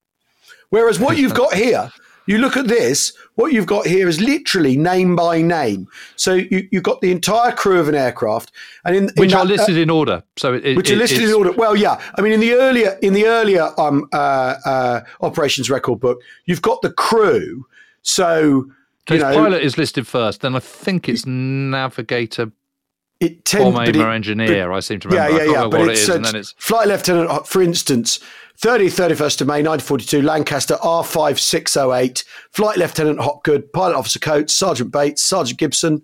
Whereas 0.70 0.98
what 0.98 1.18
you've 1.18 1.34
got 1.44 1.52
here, 1.52 1.92
you 2.26 2.38
look 2.38 2.56
at 2.56 2.68
this, 2.68 3.12
what 3.34 3.52
you've 3.52 3.66
got 3.66 3.86
here 3.86 4.08
is 4.08 4.20
literally 4.20 4.76
name 4.76 5.14
by 5.14 5.42
name. 5.42 5.88
So 6.16 6.34
you, 6.34 6.68
you've 6.70 6.82
got 6.82 7.00
the 7.00 7.10
entire 7.12 7.52
crew 7.52 7.78
of 7.80 7.88
an 7.88 7.94
aircraft, 7.94 8.52
and 8.84 8.96
in, 8.96 9.04
in 9.04 9.14
which 9.16 9.34
are 9.34 9.44
that- 9.46 9.52
uh, 9.52 9.56
listed 9.56 9.76
in 9.76 9.90
order. 9.90 10.22
So 10.36 10.54
it, 10.54 10.76
which 10.76 10.90
it, 10.90 10.94
are 10.94 10.98
listed 10.98 11.22
in 11.22 11.32
order. 11.32 11.52
Well, 11.52 11.76
yeah. 11.76 12.00
I 12.16 12.20
mean, 12.22 12.32
in 12.32 12.40
the 12.40 12.54
earlier 12.54 12.98
in 13.02 13.12
the 13.12 13.26
earlier 13.26 13.70
um, 13.78 14.08
uh, 14.12 14.54
uh, 14.64 15.00
operations 15.20 15.68
record 15.70 16.00
book, 16.00 16.20
you've 16.46 16.62
got 16.62 16.80
the 16.82 16.92
crew. 16.92 17.66
So 18.02 18.66
So 19.08 19.14
you 19.14 19.20
know, 19.20 19.32
pilot 19.34 19.62
is 19.62 19.76
listed 19.78 20.06
first, 20.06 20.40
then 20.42 20.54
I 20.54 20.60
think 20.60 21.08
it's 21.08 21.26
navigator, 21.26 22.52
it 23.20 23.44
tends 23.44 23.74
but 23.76 23.88
aimer, 23.88 24.10
it- 24.10 24.14
engineer. 24.14 24.72
I 24.72 24.80
seem 24.80 25.00
to 25.00 25.08
remember. 25.08 25.32
yeah, 25.32 25.38
can't 25.38 25.50
yeah. 25.50 25.62
But 25.68 25.80
what 25.80 25.88
it's, 25.90 26.00
is, 26.02 26.08
and 26.08 26.20
it's 26.20 26.32
then 26.32 26.40
it's 26.40 26.52
flight 26.58 26.88
lieutenant, 26.88 27.46
for 27.46 27.62
instance, 27.62 28.20
30th, 28.60 28.94
31st 29.10 29.40
of 29.42 29.46
May, 29.48 29.62
1942, 29.62 30.22
Lancaster 30.22 30.76
R5608, 30.82 32.24
flight 32.50 32.76
lieutenant 32.78 33.20
Hopgood, 33.20 33.72
pilot 33.72 33.96
officer 33.96 34.18
Coates, 34.18 34.54
Sergeant 34.54 34.90
Bates, 34.92 35.22
Sergeant 35.22 35.58
Gibson, 35.58 36.02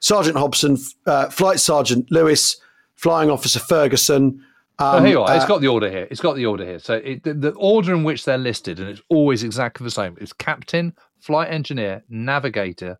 Sergeant 0.00 0.36
Hobson, 0.36 0.76
uh, 1.06 1.28
flight 1.28 1.60
sergeant 1.60 2.10
Lewis, 2.10 2.56
flying 2.96 3.30
officer 3.30 3.60
Ferguson. 3.60 4.44
Oh, 4.78 4.96
Um, 4.98 5.04
here 5.04 5.12
you 5.12 5.20
are. 5.22 5.34
It's 5.36 5.44
uh, 5.44 5.48
got 5.48 5.60
the 5.60 5.68
order 5.68 5.88
here. 5.90 6.08
It's 6.10 6.20
got 6.20 6.34
the 6.34 6.46
order 6.46 6.64
here. 6.64 6.78
So 6.80 6.94
it, 6.94 7.22
the, 7.22 7.34
the 7.34 7.50
order 7.52 7.94
in 7.94 8.02
which 8.02 8.24
they're 8.24 8.38
listed, 8.38 8.80
and 8.80 8.88
it's 8.88 9.02
always 9.08 9.44
exactly 9.44 9.84
the 9.84 9.90
same. 9.90 10.16
It's 10.20 10.32
captain, 10.32 10.94
flight 11.20 11.52
engineer, 11.52 12.02
navigator, 12.08 12.98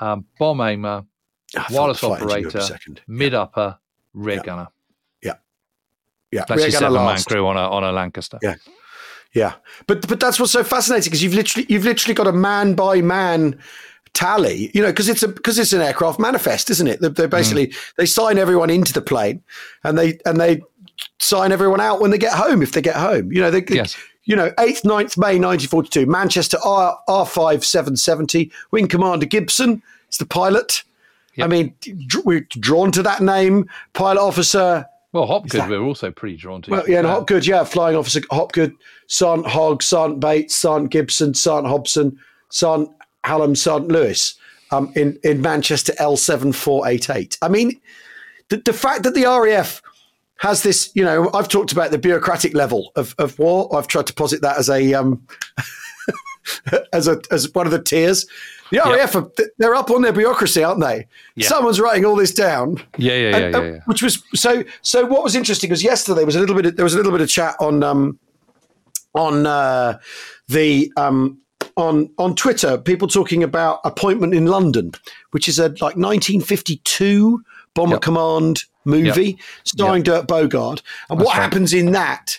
um, 0.00 0.24
bomb 0.38 0.60
aimer, 0.62 1.04
I 1.56 1.66
wireless 1.70 2.00
the 2.00 2.06
flight 2.06 2.22
engineer 2.22 2.38
operator, 2.48 2.50
for 2.50 2.58
a 2.58 2.62
second. 2.62 3.00
mid 3.06 3.34
upper, 3.34 3.78
rear 4.14 4.36
Yeah. 4.36 4.42
gunner. 4.42 4.68
Yeah, 6.32 6.44
That's 6.48 6.60
gunner 6.60 6.70
seven 6.70 6.94
man 6.94 7.22
crew 7.22 7.46
on 7.46 7.56
a 7.56 7.60
on 7.60 7.84
a 7.84 7.92
Lancaster. 7.92 8.38
Yeah. 8.42 8.56
Yeah, 9.34 9.54
but 9.86 10.06
but 10.08 10.20
that's 10.20 10.38
what's 10.38 10.52
so 10.52 10.62
fascinating 10.62 11.08
because 11.08 11.22
you've 11.22 11.32
literally 11.32 11.66
you've 11.70 11.84
literally 11.84 12.14
got 12.14 12.26
a 12.26 12.32
man 12.32 12.74
by 12.74 13.00
man 13.00 13.58
tally, 14.12 14.70
you 14.74 14.82
know, 14.82 14.88
because 14.88 15.08
it's 15.08 15.22
a 15.22 15.28
because 15.28 15.58
it's 15.58 15.72
an 15.72 15.80
aircraft 15.80 16.20
manifest, 16.20 16.68
isn't 16.68 16.86
it? 16.86 17.00
They, 17.00 17.08
they 17.08 17.26
mm. 17.26 17.30
basically 17.30 17.72
they 17.96 18.04
sign 18.04 18.36
everyone 18.36 18.68
into 18.68 18.92
the 18.92 19.00
plane, 19.00 19.42
and 19.84 19.96
they 19.98 20.18
and 20.26 20.38
they 20.38 20.62
sign 21.18 21.52
everyone 21.52 21.80
out 21.80 22.00
when 22.00 22.10
they 22.10 22.18
get 22.18 22.34
home 22.34 22.62
if 22.62 22.72
they 22.72 22.82
get 22.82 22.96
home. 22.96 23.32
You 23.32 23.40
know, 23.40 23.50
they, 23.50 23.64
Yes. 23.68 23.96
you 24.24 24.36
know, 24.36 24.50
8th, 24.52 24.82
9th 24.82 25.16
May 25.16 25.38
1942, 25.38 26.06
Manchester 26.06 26.58
R 26.64 26.98
R5 27.08 27.64
770, 27.64 28.52
Wing 28.70 28.86
Commander 28.86 29.26
Gibson 29.26 29.82
is 30.10 30.18
the 30.18 30.26
pilot. 30.26 30.82
I 31.40 31.46
mean, 31.46 31.74
we're 32.24 32.46
drawn 32.50 32.92
to 32.92 33.02
that 33.02 33.22
name, 33.22 33.66
pilot 33.94 34.20
officer 34.20 34.86
Well, 35.12 35.26
Hopgood, 35.26 35.60
that- 35.60 35.68
we're 35.70 35.82
also 35.82 36.10
pretty 36.10 36.36
drawn 36.36 36.62
to. 36.62 36.70
well, 36.70 36.88
yeah, 36.88 36.98
and 36.98 37.06
Hopgood, 37.06 37.46
yeah, 37.46 37.64
flying 37.64 37.96
officer 37.96 38.20
Hopgood, 38.30 38.74
Sergeant 39.08 39.46
Hogg, 39.46 39.82
Sergeant 39.82 40.20
Bates, 40.20 40.54
Sergeant 40.54 40.90
Gibson, 40.90 41.34
Sergeant 41.34 41.68
Hobson, 41.68 42.18
Sergeant 42.50 42.90
Hallam, 43.24 43.54
Sergeant 43.54 43.92
Lewis, 43.92 44.34
um, 44.70 44.90
in 44.96 45.18
in 45.22 45.42
Manchester 45.42 45.92
L 45.98 46.16
seven 46.16 46.52
four 46.52 46.88
eight 46.88 47.10
eight. 47.10 47.36
I 47.42 47.48
mean, 47.48 47.78
the, 48.48 48.56
the 48.58 48.72
fact 48.72 49.02
that 49.02 49.14
the 49.14 49.24
RAF 49.24 49.82
has 50.38 50.62
this, 50.62 50.90
you 50.94 51.04
know, 51.04 51.30
I've 51.34 51.46
talked 51.48 51.72
about 51.72 51.90
the 51.92 51.98
bureaucratic 51.98 52.52
level 52.54 52.90
of, 52.96 53.14
of 53.18 53.38
war. 53.38 53.74
I've 53.76 53.86
tried 53.86 54.08
to 54.08 54.14
posit 54.14 54.40
that 54.42 54.58
as 54.58 54.68
a 54.68 54.94
um, 54.94 55.26
as 56.92 57.06
a 57.06 57.20
as 57.30 57.52
one 57.52 57.66
of 57.66 57.72
the 57.72 57.82
tiers. 57.82 58.26
The 58.72 58.90
RAF, 58.90 59.14
are, 59.14 59.30
they're 59.58 59.74
up 59.74 59.90
on 59.90 60.02
their 60.02 60.12
bureaucracy, 60.12 60.64
aren't 60.64 60.80
they? 60.80 61.06
Yeah. 61.34 61.48
Someone's 61.48 61.78
writing 61.78 62.04
all 62.04 62.16
this 62.16 62.32
down. 62.32 62.78
Yeah, 62.96 63.12
yeah, 63.12 63.18
yeah, 63.28 63.36
And, 63.36 63.54
yeah, 63.54 63.60
uh, 63.60 63.64
yeah. 63.64 63.78
Which 63.84 64.02
was 64.02 64.22
so. 64.34 64.64
So 64.80 65.04
what 65.06 65.22
was 65.22 65.36
interesting 65.36 65.70
was 65.70 65.84
yesterday 65.84 66.24
was 66.24 66.36
a 66.36 66.40
little 66.40 66.56
bit. 66.56 66.66
Of, 66.66 66.76
there 66.76 66.84
was 66.84 66.94
a 66.94 66.96
little 66.96 67.12
bit 67.12 67.20
of 67.20 67.28
chat 67.28 67.54
on 67.60 67.82
um, 67.82 68.18
on 69.14 69.46
uh, 69.46 69.98
the 70.48 70.90
um, 70.96 71.38
on 71.76 72.10
on 72.18 72.34
Twitter. 72.34 72.78
People 72.78 73.08
talking 73.08 73.42
about 73.42 73.80
appointment 73.84 74.34
in 74.34 74.46
London, 74.46 74.92
which 75.32 75.48
is 75.48 75.58
a 75.58 75.68
like 75.68 75.96
1952 75.96 77.42
bomber 77.74 77.94
Yep. 77.94 78.02
command 78.02 78.64
movie 78.84 79.38
starring 79.64 80.02
Dirk 80.02 80.26
Bogarde. 80.26 80.82
And 81.08 81.20
what 81.20 81.36
right. 81.36 81.42
happens 81.42 81.72
in 81.72 81.92
that 81.92 82.38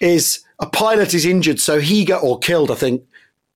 is 0.00 0.40
a 0.58 0.66
pilot 0.66 1.14
is 1.14 1.24
injured, 1.24 1.60
so 1.60 1.80
he 1.80 2.04
got 2.04 2.22
or 2.22 2.38
killed, 2.38 2.70
I 2.70 2.74
think, 2.74 3.02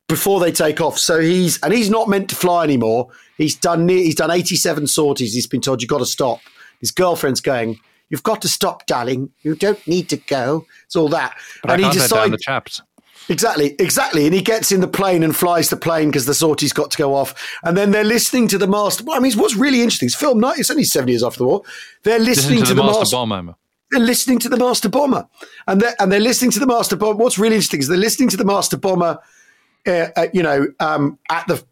before 0.08 0.40
they 0.40 0.50
take 0.50 0.80
off. 0.80 0.98
So 0.98 1.20
he's 1.20 1.60
and 1.62 1.72
he's 1.72 1.90
not 1.90 2.08
meant 2.08 2.28
to 2.30 2.36
fly 2.36 2.64
anymore. 2.64 3.08
He's 3.36 3.54
done 3.54 3.86
near, 3.86 3.98
he's 3.98 4.14
done 4.16 4.30
87 4.30 4.86
sorties. 4.88 5.34
He's 5.34 5.46
been 5.46 5.60
told 5.60 5.80
you've 5.82 5.90
got 5.90 5.98
to 5.98 6.06
stop. 6.06 6.40
His 6.80 6.90
girlfriend's 6.90 7.40
going, 7.40 7.78
You've 8.10 8.22
got 8.22 8.40
to 8.42 8.48
stop, 8.48 8.86
darling. 8.86 9.30
You 9.42 9.54
don't 9.54 9.86
need 9.86 10.08
to 10.08 10.16
go. 10.16 10.64
It's 10.86 10.96
all 10.96 11.08
that. 11.10 11.36
But 11.62 11.72
and 11.72 11.84
I 11.84 11.88
he 11.90 11.98
can't 11.98 12.10
down 12.10 12.30
decides 12.30 12.30
the 12.30 12.38
chaps. 12.38 12.82
Exactly, 13.28 13.76
exactly. 13.78 14.24
And 14.24 14.34
he 14.34 14.40
gets 14.40 14.72
in 14.72 14.80
the 14.80 14.88
plane 14.88 15.22
and 15.22 15.36
flies 15.36 15.68
the 15.68 15.76
plane 15.76 16.08
because 16.08 16.24
the 16.24 16.32
sortie's 16.32 16.72
got 16.72 16.90
to 16.92 16.96
go 16.96 17.14
off. 17.14 17.34
And 17.62 17.76
then 17.76 17.90
they're 17.90 18.04
listening 18.04 18.48
to 18.48 18.56
the 18.56 18.66
master. 18.66 19.04
I 19.10 19.20
mean, 19.20 19.32
what's 19.34 19.56
really 19.56 19.82
interesting, 19.82 20.06
it's 20.06 20.14
film 20.14 20.40
night- 20.40 20.58
it's 20.58 20.70
only 20.70 20.84
seven 20.84 21.08
years 21.08 21.22
after 21.22 21.40
the 21.40 21.44
war. 21.44 21.62
They're 22.04 22.18
Listen 22.18 22.54
listening 22.54 22.64
to 22.64 22.74
the 22.74 22.82
master 22.82 23.00
master 23.00 23.16
bomb 23.16 23.32
aimer. 23.32 23.54
they're 23.90 24.00
listening 24.00 24.38
to 24.38 24.48
the 24.48 24.56
master 24.56 24.88
bomber, 24.88 25.28
and 25.66 25.82
they're 25.82 25.94
and 25.98 26.10
they're 26.10 26.20
listening 26.20 26.50
to 26.52 26.60
the 26.60 26.66
master 26.66 26.96
bomber. 26.96 27.22
What's 27.22 27.38
really 27.38 27.56
interesting 27.56 27.80
is 27.80 27.88
they're 27.88 27.98
listening 27.98 28.30
to 28.30 28.38
the 28.38 28.46
master 28.46 28.78
bomber, 28.78 29.18
uh, 29.86 30.08
uh, 30.16 30.26
you 30.32 30.42
know, 30.42 30.66
um, 30.80 31.18
at 31.30 31.46
the 31.46 31.64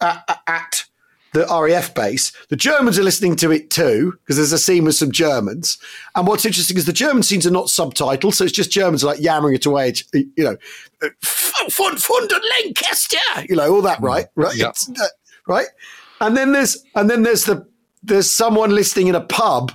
at, 0.00 0.40
at 0.46 0.84
the 1.32 1.46
RAF 1.46 1.94
base. 1.94 2.32
The 2.48 2.56
Germans 2.56 2.98
are 2.98 3.04
listening 3.04 3.36
to 3.36 3.52
it 3.52 3.70
too 3.70 4.14
because 4.22 4.36
there's 4.36 4.52
a 4.52 4.58
scene 4.58 4.84
with 4.84 4.96
some 4.96 5.12
Germans. 5.12 5.78
And 6.16 6.26
what's 6.26 6.44
interesting 6.44 6.76
is 6.76 6.86
the 6.86 6.92
German 6.92 7.22
scenes 7.22 7.46
are 7.46 7.52
not 7.52 7.66
subtitled, 7.66 8.34
so 8.34 8.44
it's 8.44 8.52
just 8.52 8.70
Germans 8.72 9.04
like 9.04 9.20
yammering 9.20 9.54
it 9.54 9.66
away. 9.66 9.92
You 10.12 10.26
know, 10.38 10.56
von 11.68 11.96
von 11.96 12.26
der 12.28 12.40
Lancaster, 12.64 13.18
you 13.48 13.54
know, 13.56 13.72
all 13.74 13.82
that, 13.82 14.00
right? 14.00 14.26
Right, 14.34 14.56
Yeah. 14.56 14.68
uh, 15.00 15.06
right. 15.46 15.66
And 16.20 16.36
then 16.36 16.52
there's 16.52 16.84
and 16.94 17.08
then 17.08 17.22
there's 17.22 17.44
the 17.44 17.66
there's 18.02 18.28
someone 18.30 18.70
listening 18.70 19.06
in 19.08 19.14
a 19.14 19.20
pub 19.20 19.72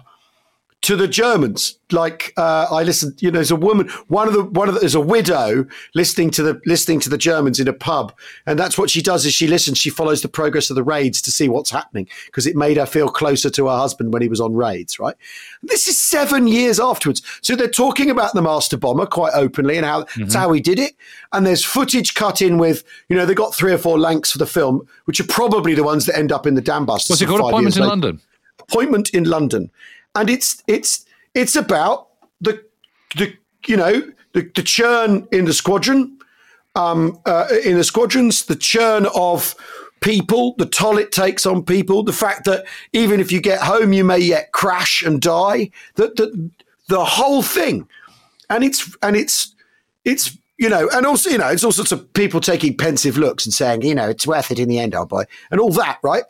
to 0.85 0.95
the 0.95 1.07
Germans. 1.07 1.79
Like 1.91 2.33
uh, 2.35 2.67
I 2.71 2.81
listened, 2.81 3.21
you 3.21 3.29
know, 3.29 3.37
there's 3.37 3.51
a 3.51 3.55
woman, 3.55 3.89
one 4.07 4.27
of 4.27 4.33
the 4.33 4.43
one 4.43 4.67
of 4.67 4.73
the, 4.73 4.79
there's 4.79 4.95
a 4.95 4.99
widow 4.99 5.67
listening 5.93 6.31
to 6.31 6.41
the 6.41 6.59
listening 6.65 6.99
to 7.01 7.09
the 7.09 7.17
Germans 7.17 7.59
in 7.59 7.67
a 7.67 7.73
pub, 7.73 8.11
and 8.47 8.57
that's 8.57 8.75
what 8.75 8.89
she 8.89 9.03
does 9.03 9.23
is 9.25 9.33
she 9.33 9.45
listens, 9.45 9.77
she 9.77 9.91
follows 9.91 10.23
the 10.23 10.27
progress 10.27 10.71
of 10.71 10.75
the 10.75 10.83
raids 10.83 11.21
to 11.21 11.31
see 11.31 11.47
what's 11.47 11.69
happening 11.69 12.07
because 12.25 12.47
it 12.47 12.55
made 12.55 12.77
her 12.77 12.87
feel 12.87 13.09
closer 13.09 13.51
to 13.51 13.67
her 13.67 13.77
husband 13.77 14.13
when 14.13 14.23
he 14.23 14.27
was 14.27 14.41
on 14.41 14.55
raids. 14.55 14.99
Right, 14.99 15.15
this 15.61 15.87
is 15.87 15.99
seven 15.99 16.47
years 16.47 16.79
afterwards, 16.79 17.21
so 17.41 17.55
they're 17.55 17.67
talking 17.67 18.09
about 18.09 18.33
the 18.33 18.41
master 18.41 18.77
bomber 18.77 19.05
quite 19.05 19.33
openly 19.35 19.77
and 19.77 19.85
how 19.85 20.05
that's 20.17 20.33
how 20.33 20.51
he 20.53 20.61
did 20.61 20.79
it, 20.79 20.95
and 21.33 21.45
there's 21.45 21.63
footage 21.63 22.15
cut 22.15 22.41
in 22.41 22.57
with, 22.57 22.83
you 23.09 23.15
know, 23.15 23.27
they 23.27 23.35
got 23.35 23.53
three 23.53 23.73
or 23.73 23.77
four 23.77 23.99
Lancs 23.99 24.31
for 24.31 24.39
the 24.39 24.47
film, 24.47 24.87
which 25.05 25.19
are 25.19 25.27
probably 25.27 25.75
the 25.75 25.83
ones 25.83 26.07
that 26.07 26.17
end 26.17 26.31
up 26.31 26.47
in 26.47 26.55
the 26.55 26.61
dam 26.61 26.85
busters. 26.85 27.11
What's 27.11 27.21
it 27.21 27.27
called? 27.27 27.41
Appointment 27.41 27.75
in 27.75 27.81
later 27.81 27.89
London. 27.89 28.21
appointment 28.67 29.09
in 29.11 29.23
London, 29.25 29.71
and 30.15 30.29
it's 30.29 30.63
it's 30.67 31.05
it's 31.33 31.55
about 31.55 32.07
the 32.41 32.63
the 33.17 33.33
you 33.67 33.77
know 33.77 34.01
the, 34.33 34.49
the 34.55 34.63
churn 34.63 35.27
in 35.31 35.45
the 35.45 35.53
squadron, 35.53 36.17
um, 36.75 37.19
uh, 37.25 37.47
in 37.63 37.77
the 37.77 37.83
squadrons, 37.83 38.45
the 38.45 38.55
churn 38.55 39.07
of 39.15 39.55
people, 40.01 40.55
the 40.57 40.65
toll 40.65 40.97
it 40.97 41.11
takes 41.11 41.45
on 41.45 41.63
people, 41.63 42.03
the 42.03 42.13
fact 42.13 42.45
that 42.45 42.65
even 42.91 43.19
if 43.19 43.31
you 43.31 43.39
get 43.39 43.61
home, 43.61 43.93
you 43.93 44.03
may 44.03 44.19
yet 44.19 44.51
crash 44.51 45.01
and 45.01 45.21
die. 45.21 45.71
That 45.95 46.17
the 46.17 46.49
the 46.87 47.03
whole 47.03 47.41
thing, 47.41 47.87
and 48.49 48.63
it's 48.63 48.95
and 49.01 49.15
it's 49.15 49.55
it's 50.03 50.37
you 50.57 50.69
know, 50.69 50.89
and 50.93 51.05
also 51.05 51.29
you 51.29 51.37
know, 51.37 51.47
it's 51.47 51.63
all 51.63 51.71
sorts 51.71 51.91
of 51.91 52.11
people 52.13 52.39
taking 52.39 52.75
pensive 52.77 53.17
looks 53.17 53.45
and 53.45 53.53
saying, 53.53 53.81
you 53.81 53.95
know, 53.95 54.09
it's 54.09 54.27
worth 54.27 54.51
it 54.51 54.59
in 54.59 54.69
the 54.69 54.79
end, 54.79 54.95
old 54.95 55.09
boy, 55.09 55.23
and 55.51 55.59
all 55.59 55.71
that, 55.71 55.99
right? 56.03 56.23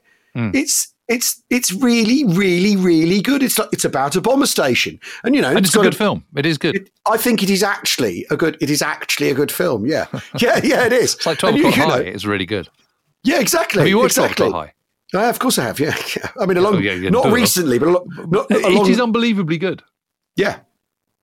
It's 0.55 0.93
it's 1.07 1.41
it's 1.49 1.71
really 1.71 2.23
really 2.25 2.75
really 2.75 3.21
good. 3.21 3.43
It's 3.43 3.59
like 3.59 3.69
it's 3.71 3.85
about 3.85 4.15
a 4.15 4.21
bomber 4.21 4.47
station, 4.47 4.99
and 5.23 5.35
you 5.35 5.41
know, 5.41 5.49
And 5.49 5.59
it's 5.59 5.73
a 5.73 5.77
got 5.77 5.83
good 5.83 5.95
film. 5.95 6.25
It 6.35 6.45
is 6.45 6.57
good. 6.57 6.75
it- 6.75 6.89
I 7.07 7.17
think 7.17 7.43
it 7.43 7.49
is 7.49 7.61
actually 7.63 8.25
a 8.31 8.37
good. 8.37 8.57
It 8.61 8.69
is 8.71 8.81
actually 8.81 9.29
a 9.29 9.33
good 9.35 9.51
film. 9.51 9.85
Yeah, 9.85 10.07
yeah, 10.39 10.59
yeah. 10.63 10.85
It 10.85 10.93
is. 10.93 11.13
It's 11.15 11.25
like 11.25 11.37
12 11.37 11.55
And 11.55 11.63
you- 11.63 11.69
O'Clock 11.69 11.85
you 11.87 11.91
know, 11.91 12.03
High. 12.03 12.09
It's 12.09 12.25
really 12.25 12.45
good. 12.47 12.67
yeah, 13.23 13.39
exactly. 13.39 13.79
Have 13.81 13.87
you 13.87 13.97
watched 13.99 14.15
12 14.15 14.31
exactly. 14.31 14.47
O'Clock 14.47 14.65
High? 14.67 14.73
Yeah, 15.13 15.29
of 15.29 15.37
course 15.39 15.59
I 15.59 15.63
have. 15.65 15.79
Yeah, 15.79 15.95
yeah. 16.17 16.29
I 16.41 16.45
mean, 16.47 16.57
a 16.57 16.61
long, 16.61 16.75
Oh, 16.75 16.79
yeah, 16.79 16.93
yeah, 16.93 17.09
not 17.09 17.31
recently, 17.31 17.77
but 17.77 17.89
a 17.89 17.91
not, 18.27 18.49
a. 18.51 18.55
It 18.57 18.87
is 18.89 18.99
unbelievably 18.99 19.59
good. 19.59 19.83
yeah, 20.35 20.57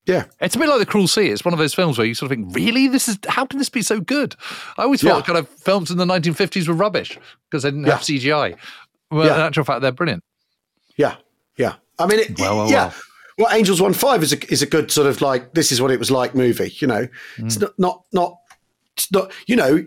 yeah. 0.06 0.24
It's 0.40 0.54
a 0.54 0.58
bit 0.58 0.68
like 0.68 0.78
The 0.78 0.86
Cruel 0.86 1.08
Sea. 1.08 1.26
It's 1.28 1.44
one 1.44 1.52
of 1.52 1.58
those 1.58 1.74
films 1.74 1.98
where 1.98 2.06
you 2.06 2.14
sort 2.14 2.30
of 2.30 2.36
think, 2.38 2.54
really? 2.54 2.86
This 2.86 3.08
is 3.08 3.18
how 3.28 3.44
can 3.44 3.58
this 3.58 3.68
be 3.68 3.82
so 3.82 4.00
good? 4.00 4.36
I 4.78 4.84
always 4.84 5.02
thought 5.02 5.26
kind 5.26 5.38
of 5.38 5.48
films 5.48 5.90
in 5.90 5.98
the 5.98 6.04
1950s 6.06 6.68
were 6.68 6.74
rubbish 6.74 7.18
because 7.50 7.64
they 7.64 7.70
didn't 7.70 7.84
have 7.84 8.00
CGI. 8.00 8.56
Well, 9.12 9.26
Yeah. 9.26 9.34
in 9.36 9.40
actual 9.42 9.64
fact, 9.64 9.82
they're 9.82 9.92
brilliant. 9.92 10.24
Yeah, 10.96 11.16
yeah. 11.56 11.74
I 11.98 12.06
mean, 12.06 12.20
it, 12.20 12.38
Well, 12.40 12.56
well, 12.56 12.70
yeah. 12.70 12.86
well. 12.86 12.94
Well, 13.38 13.48
Angels 13.56 13.80
One 13.80 13.92
Five 13.94 14.22
is 14.22 14.32
a 14.32 14.52
is 14.52 14.62
a 14.62 14.66
good 14.66 14.90
sort 14.90 15.06
of 15.06 15.20
like 15.22 15.54
this 15.54 15.72
is 15.72 15.80
what 15.80 15.90
it 15.90 15.98
was 15.98 16.10
like 16.10 16.34
movie. 16.34 16.74
You 16.80 16.86
know, 16.88 17.08
it's 17.38 17.56
Mm. 17.56 17.60
not 17.62 17.72
not 17.78 18.02
not 18.12 18.36
it's 18.96 19.10
not 19.12 19.32
you 19.46 19.56
know. 19.56 19.84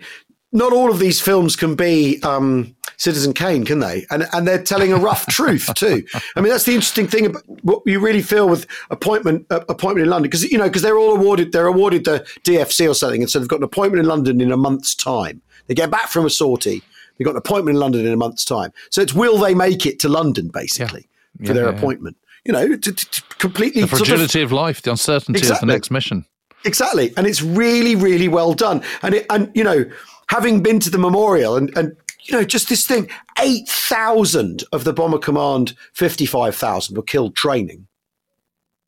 Not 0.51 0.71
all 0.71 0.89
of 0.89 0.99
these 0.99 1.19
films 1.19 1.57
can 1.57 1.75
be 1.75 2.17
um, 2.23 2.73
Citizen 2.95 3.33
Kane, 3.33 3.65
can 3.65 3.79
they? 3.79 4.05
And 4.09 4.25
and 4.31 4.47
they're 4.47 4.63
telling 4.63 4.93
a 4.93 4.97
rough 4.97 5.25
truth 5.37 5.69
too. 5.75 6.01
I 6.37 6.39
mean, 6.41 6.49
that's 6.49 6.63
the 6.63 6.73
interesting 6.73 7.07
thing 7.07 7.25
about 7.25 7.43
what 7.63 7.81
you 7.85 7.99
really 7.99 8.21
feel 8.21 8.47
with 8.47 8.65
appointment 8.89 9.45
uh, 9.49 9.59
appointment 9.67 10.05
in 10.05 10.09
London 10.09 10.29
because 10.29 10.49
you 10.49 10.57
know 10.57 10.63
because 10.65 10.81
they're 10.81 10.97
all 10.97 11.13
awarded 11.13 11.51
they're 11.51 11.67
awarded 11.67 12.05
the 12.05 12.25
DFC 12.45 12.89
or 12.89 12.93
something, 12.93 13.21
and 13.21 13.29
so 13.29 13.37
they've 13.39 13.49
got 13.49 13.57
an 13.59 13.63
appointment 13.63 13.99
in 14.01 14.07
London 14.07 14.39
in 14.39 14.49
a 14.51 14.57
month's 14.57 14.95
time. 14.95 15.41
They 15.67 15.73
get 15.75 15.91
back 15.91 16.07
from 16.07 16.25
a 16.25 16.29
sortie. 16.29 16.81
They've 17.17 17.25
got 17.25 17.31
an 17.31 17.37
appointment 17.37 17.75
in 17.75 17.79
London 17.79 18.05
in 18.05 18.13
a 18.13 18.17
month's 18.17 18.45
time. 18.45 18.71
So 18.89 19.01
it's 19.01 19.13
will 19.13 19.37
they 19.37 19.53
make 19.53 19.85
it 19.85 19.99
to 19.99 20.09
London 20.09 20.49
basically 20.49 21.07
for 21.37 21.43
Yeah, 21.47 21.53
their 21.53 21.69
yeah, 21.71 21.77
appointment? 21.77 22.17
You 22.43 22.53
know, 22.53 22.67
to, 22.67 22.77
to, 22.77 22.93
to 22.93 23.21
completely 23.39 23.81
The 23.81 23.87
sort 23.87 24.01
of- 24.01 24.07
fragility 24.07 24.41
of 24.41 24.51
life, 24.51 24.81
the 24.81 24.91
uncertainty 24.91 25.47
of 25.49 25.59
the 25.59 25.65
next 25.65 25.89
mission. 25.91 26.25
Exactly, 26.63 27.13
and 27.15 27.27
it's 27.27 27.41
really, 27.41 27.95
really 27.95 28.27
well 28.27 28.53
done. 28.53 28.81
And 29.03 29.15
it, 29.15 29.25
and 29.29 29.51
you 29.53 29.63
know, 29.63 29.85
having 30.29 30.61
been 30.63 30.79
to 30.81 30.89
the 30.89 30.97
memorial 30.97 31.55
and 31.57 31.75
and 31.77 31.95
you 32.23 32.33
know, 32.35 32.43
just 32.43 32.69
this 32.69 32.87
thing, 32.87 33.07
eight 33.39 33.67
thousand 33.69 34.63
of 34.71 34.83
the 34.83 34.91
Bomber 34.93 35.19
Command 35.19 35.75
fifty 35.93 36.25
five 36.25 36.55
thousand 36.55 36.95
were 36.97 37.03
killed 37.03 37.35
training. 37.35 37.87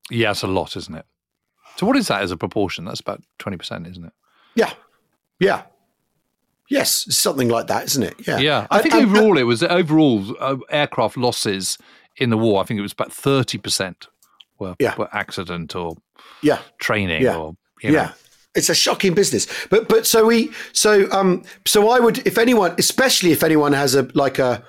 Yeah, 0.10 0.32
it's 0.32 0.42
a 0.42 0.48
lot, 0.48 0.76
isn't 0.76 0.96
it? 0.96 1.06
So, 1.76 1.86
what 1.86 1.96
is 1.98 2.08
that 2.08 2.22
as 2.24 2.32
a 2.32 2.38
proportion? 2.38 2.86
That's 2.86 3.00
about 3.02 3.22
20%, 3.40 3.88
isn't 3.92 4.06
it? 4.06 4.14
Yeah, 4.56 4.74
yeah, 5.40 5.64
yes, 6.70 7.06
something 7.16 7.50
like 7.50 7.68
that, 7.68 7.86
isn't 7.86 8.04
it? 8.04 8.16
Yeah, 8.28 8.38
Yeah. 8.40 8.68
I 8.72 8.82
think 8.82 8.94
and- 8.94 9.06
overall, 9.06 9.38
it 9.38 9.44
was 9.44 9.64
overall 9.64 10.24
uh, 10.40 10.58
aircraft 10.70 11.18
losses 11.18 11.78
in 12.18 12.30
the 12.30 12.38
war. 12.38 12.62
I 12.62 12.66
think 12.66 12.78
it 12.80 12.82
was 12.82 12.94
about 12.94 13.10
30% 13.12 14.08
were, 14.60 14.76
Yeah. 14.80 14.96
were 14.98 15.10
accident 15.14 15.76
or 15.76 15.96
yeah, 16.42 16.60
training 16.80 17.22
Yeah. 17.22 17.36
or, 17.38 17.56
you 17.82 17.92
know. 17.92 17.98
yeah. 17.98 18.12
It's 18.56 18.70
a 18.70 18.76
shocking 18.76 19.14
business, 19.14 19.46
but 19.70 19.88
but 19.88 20.08
so 20.08 20.26
we 20.26 20.52
so 20.74 21.08
um 21.12 21.44
so 21.68 21.90
I 21.90 22.00
would 22.00 22.26
if 22.26 22.40
anyone, 22.40 22.74
especially 22.80 23.32
if 23.32 23.44
anyone 23.44 23.72
has 23.74 23.94
a 23.94 24.10
like 24.16 24.40
a 24.40 24.64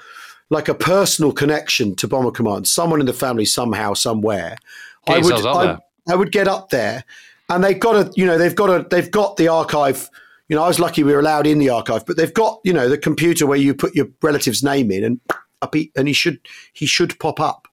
like 0.51 0.69
a 0.69 0.75
personal 0.75 1.33
connection 1.33 1.95
to 1.97 2.07
Bomber 2.07 2.31
Command, 2.31 2.69
someone 2.69 3.01
in 3.01 3.07
the 3.07 3.15
family 3.15 3.47
somehow 3.47 3.95
somewhere, 3.95 4.59
Get 5.07 5.17
I 5.17 5.21
would 5.21 5.47
I. 5.47 5.79
I 6.07 6.15
would 6.17 6.33
get 6.33 6.49
up 6.49 6.69
there, 6.69 7.03
and 7.49 7.65
they've 7.65 7.81
got 7.81 7.95
a 7.97 8.13
you 8.15 8.27
know 8.27 8.37
they've 8.37 8.55
got 8.55 8.67
to 8.67 8.87
they've 8.91 9.11
got 9.11 9.39
the 9.39 9.49
archive. 9.49 10.11
You 10.49 10.57
know, 10.57 10.65
I 10.65 10.69
was 10.69 10.81
lucky 10.81 11.03
we 11.05 11.13
were 11.13 11.21
allowed 11.21 11.47
in 11.47 11.59
the 11.59 11.69
archive, 11.71 12.07
but 12.07 12.17
they've 12.17 12.33
got 12.33 12.61
you 12.65 12.73
know 12.73 12.89
the 12.89 12.99
computer 12.99 13.47
where 13.47 13.59
you 13.59 13.75
put 13.75 13.95
your 13.95 14.07
relative's 14.23 14.63
name 14.63 14.91
in, 14.91 15.05
and 15.05 15.21
up 15.63 15.75
he, 15.75 15.91
and 15.97 16.09
he 16.09 16.15
should 16.15 16.41
he 16.73 16.87
should 16.87 17.19
pop 17.19 17.39
up 17.41 17.69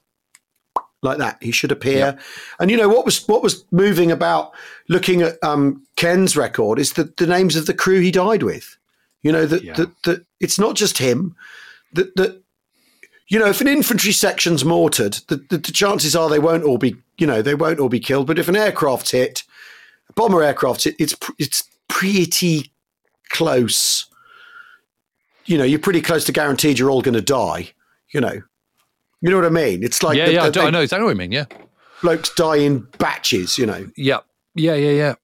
like 1.02 1.18
that. 1.20 1.38
He 1.42 1.52
should 1.52 1.72
appear. 1.72 2.18
And 2.60 2.70
you 2.72 2.78
know 2.78 2.90
what 2.90 3.06
was 3.06 3.26
what 3.28 3.44
was 3.44 3.64
moving 3.72 4.12
about 4.12 4.52
looking 4.90 5.22
at 5.22 5.42
um, 5.44 5.86
Ken's 5.96 6.36
record 6.36 6.80
is 6.80 6.94
the, 6.94 7.06
the 7.18 7.28
names 7.28 7.56
of 7.56 7.66
the 7.66 7.74
crew 7.74 8.02
he 8.02 8.12
died 8.12 8.44
with. 8.44 8.78
You 9.22 9.32
know 9.32 9.46
that 9.46 9.64
Yeah. 9.64 9.74
that 9.74 10.04
that 10.04 10.26
it's 10.40 10.60
not 10.60 10.76
just 10.76 10.98
him. 10.98 11.36
That 11.94 12.16
that 12.18 12.42
you 13.28 13.40
know 13.40 13.48
if 13.48 13.62
an 13.62 13.68
infantry 13.68 14.12
section's 14.12 14.66
mortared, 14.66 15.14
the, 15.28 15.38
the, 15.50 15.58
the 15.60 15.72
chances 15.72 16.16
are 16.16 16.30
they 16.30 16.40
won't 16.40 16.64
all 16.64 16.78
be 16.78 16.96
you 17.18 17.26
know 17.28 17.42
they 17.42 17.56
won't 17.56 17.80
all 17.80 17.90
be 17.90 18.00
killed. 18.00 18.28
But 18.28 18.40
if 18.40 18.50
an 18.50 18.56
aircraft's 18.58 19.12
hit, 19.12 19.44
a 20.10 20.14
bomber 20.14 20.44
aircraft's 20.44 20.84
hit, 20.84 20.96
it's 21.00 21.16
it's 21.38 21.64
pretty 21.88 22.72
close. 23.30 24.06
You 25.46 25.58
know, 25.58 25.64
you're 25.64 25.80
pretty 25.80 26.02
close 26.02 26.24
to 26.26 26.32
guaranteed 26.32 26.80
you're 26.80 26.90
all 26.90 27.02
going 27.02 27.14
to 27.16 27.22
die. 27.22 27.72
You 28.14 28.22
know, 28.22 28.42
you 29.22 29.30
know 29.30 29.36
what 29.38 29.46
I 29.46 29.50
mean? 29.50 29.84
It's 29.84 30.02
like 30.04 30.18
yeah, 30.18 30.26
the- 30.28 30.34
yeah, 30.34 30.44
I, 30.44 30.46
the- 30.48 30.52
do, 30.52 30.62
I 30.62 30.70
know 30.70 30.82
exactly 30.82 31.04
what 31.06 31.12
you 31.12 31.18
mean. 31.18 31.32
Yeah. 31.32 31.46
blokes 32.02 32.34
die 32.36 32.58
in 32.58 32.88
batches, 32.98 33.58
you 33.58 33.66
know. 33.66 33.90
Yeah, 33.96 34.20
yeah, 34.56 34.76
yeah, 34.76 34.92
yeah. 34.92 35.16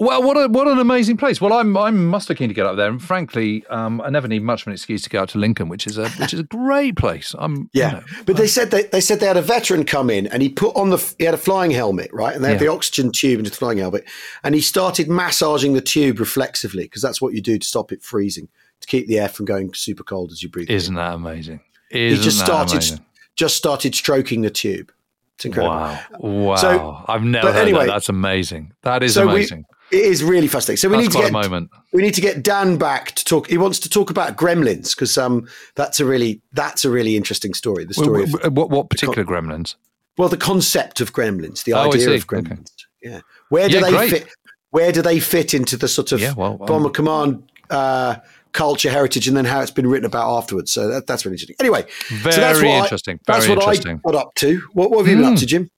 Well, 0.00 0.22
what 0.22 0.36
a 0.38 0.48
what 0.48 0.66
an 0.66 0.78
amazing 0.78 1.18
place. 1.18 1.42
Well, 1.42 1.52
I'm 1.52 1.76
I'm 1.76 2.06
must 2.06 2.34
keen 2.34 2.48
to 2.48 2.54
get 2.54 2.64
up 2.64 2.76
there, 2.76 2.88
and 2.88 3.02
frankly, 3.02 3.66
um, 3.68 4.00
I 4.00 4.08
never 4.08 4.26
need 4.26 4.42
much 4.42 4.62
of 4.62 4.68
an 4.68 4.72
excuse 4.72 5.02
to 5.02 5.10
go 5.10 5.20
out 5.20 5.28
to 5.30 5.38
Lincoln, 5.38 5.68
which 5.68 5.86
is 5.86 5.98
a 5.98 6.08
which 6.12 6.32
is 6.32 6.40
a 6.40 6.44
great 6.44 6.96
place. 6.96 7.34
I'm 7.38 7.68
you 7.74 7.82
Yeah, 7.82 7.90
know, 7.90 8.02
but 8.24 8.36
they 8.38 8.46
said 8.46 8.70
they, 8.70 8.84
they 8.84 9.02
said 9.02 9.20
they 9.20 9.26
had 9.26 9.36
a 9.36 9.42
veteran 9.42 9.84
come 9.84 10.08
in 10.08 10.26
and 10.28 10.42
he 10.42 10.48
put 10.48 10.74
on 10.74 10.88
the 10.88 10.96
he 11.18 11.24
had 11.24 11.34
a 11.34 11.38
flying 11.38 11.70
helmet, 11.70 12.10
right? 12.14 12.34
And 12.34 12.42
they 12.42 12.48
had 12.48 12.54
Yeah. 12.60 12.68
the 12.68 12.72
oxygen 12.72 13.12
tube 13.12 13.40
into 13.40 13.50
the 13.50 13.56
flying 13.56 13.76
helmet, 13.76 14.04
and 14.42 14.54
he 14.54 14.62
started 14.62 15.08
massaging 15.10 15.74
the 15.74 15.82
tube 15.82 16.18
reflexively 16.18 16.84
because 16.84 17.02
that's 17.02 17.20
what 17.20 17.34
you 17.34 17.42
do 17.42 17.58
to 17.58 17.66
stop 17.66 17.92
it 17.92 18.02
freezing 18.02 18.48
to 18.80 18.86
keep 18.86 19.06
the 19.06 19.18
air 19.18 19.28
from 19.28 19.44
going 19.44 19.74
super 19.74 20.02
cold 20.02 20.32
as 20.32 20.42
you 20.42 20.48
breathe. 20.48 20.70
isn't 20.70 20.94
that 20.94 21.12
amazing? 21.12 21.60
He 21.90 22.06
Isn't 22.06 22.24
just 22.24 22.38
that 22.38 22.46
started 22.46 22.72
amazing? 22.76 23.04
just 23.36 23.56
started 23.56 23.94
stroking 23.94 24.40
the 24.40 24.50
tube. 24.50 24.90
It's 25.34 25.44
incredible. 25.44 25.76
Wow, 25.76 26.00
wow! 26.20 26.56
So- 26.56 27.04
I've 27.06 27.22
never 27.22 27.52
heard 27.52 27.62
anyway- 27.62 27.86
that. 27.86 27.92
That's 27.92 28.08
amazing. 28.08 28.72
That 28.82 29.02
is 29.02 29.12
So 29.14 29.26
we- 29.26 29.32
amazing. 29.32 29.66
It 29.92 30.04
is 30.04 30.22
really 30.22 30.46
fascinating. 30.48 30.76
So 30.78 30.88
we 30.88 30.96
That's 30.96 31.08
need 31.08 31.12
to 31.12 31.18
get 31.22 31.30
a 31.30 31.32
moment. 31.32 31.70
we 31.92 32.02
need 32.02 32.14
to 32.14 32.20
get 32.20 32.42
Dan 32.42 32.76
back 32.76 33.12
to 33.16 33.24
talk. 33.24 33.48
He 33.48 33.58
wants 33.58 33.78
to 33.80 33.88
talk 33.88 34.10
about 34.10 34.36
Gremlins 34.36 34.94
because 34.94 35.18
um 35.18 35.48
that's 35.74 35.98
a 36.00 36.04
really 36.04 36.40
that's 36.52 36.84
a 36.84 36.90
really 36.90 37.16
interesting 37.16 37.54
story. 37.54 37.84
The 37.84 37.94
story 37.94 38.22
of 38.24 38.52
What, 38.56 38.70
what, 38.70 38.88
particular 38.90 39.24
gremlins? 39.24 39.74
Well, 40.16 40.28
the 40.28 40.36
concept 40.36 41.00
of 41.00 41.12
gremlins, 41.12 41.64
the 41.64 41.72
Oh, 41.72 41.90
idea 41.92 42.10
of 42.14 42.26
gremlins. 42.26 42.70
Yeah. 43.02 43.20
Where 43.48 43.68
do 43.68 43.76
Yeah, 43.76 43.80
they 43.82 43.90
great. 43.90 44.10
fit? 44.10 44.28
Where 44.70 44.92
do 44.92 45.02
they 45.02 45.18
fit 45.18 45.54
into 45.54 45.76
the 45.76 45.88
sort 45.88 46.12
of 46.12 46.20
Yeah, 46.20 46.34
well, 46.36 46.52
um, 46.60 46.66
bomber 46.66 46.90
command 46.90 47.42
uh, 47.70 48.16
culture, 48.52 48.90
heritage, 48.90 49.26
and 49.28 49.36
then 49.36 49.44
how 49.44 49.60
it's 49.60 49.70
been 49.70 49.86
written 49.88 50.04
about 50.06 50.30
afterwards? 50.36 50.70
So 50.70 50.86
that, 50.88 51.06
that's 51.08 51.24
really 51.24 51.34
interesting. 51.34 51.56
Anyway, 51.58 51.86
Very 52.10 52.32
so 52.34 52.40
that's 52.40 52.58
what 52.58 52.68
I- 52.68 52.82
interesting. 52.82 53.18
that's 53.26 53.46
Very 53.46 53.56
what 53.56 53.62
interesting. 53.64 54.00
I 54.06 54.10
got 54.12 54.14
up 54.20 54.34
to. 54.36 54.60
What, 54.74 54.90
what 54.90 54.98
have 54.98 55.08
you 55.08 55.16
been 55.16 55.24
Hmm. 55.24 55.32
up 55.32 55.38
to, 55.40 55.46
Jim? 55.46 55.70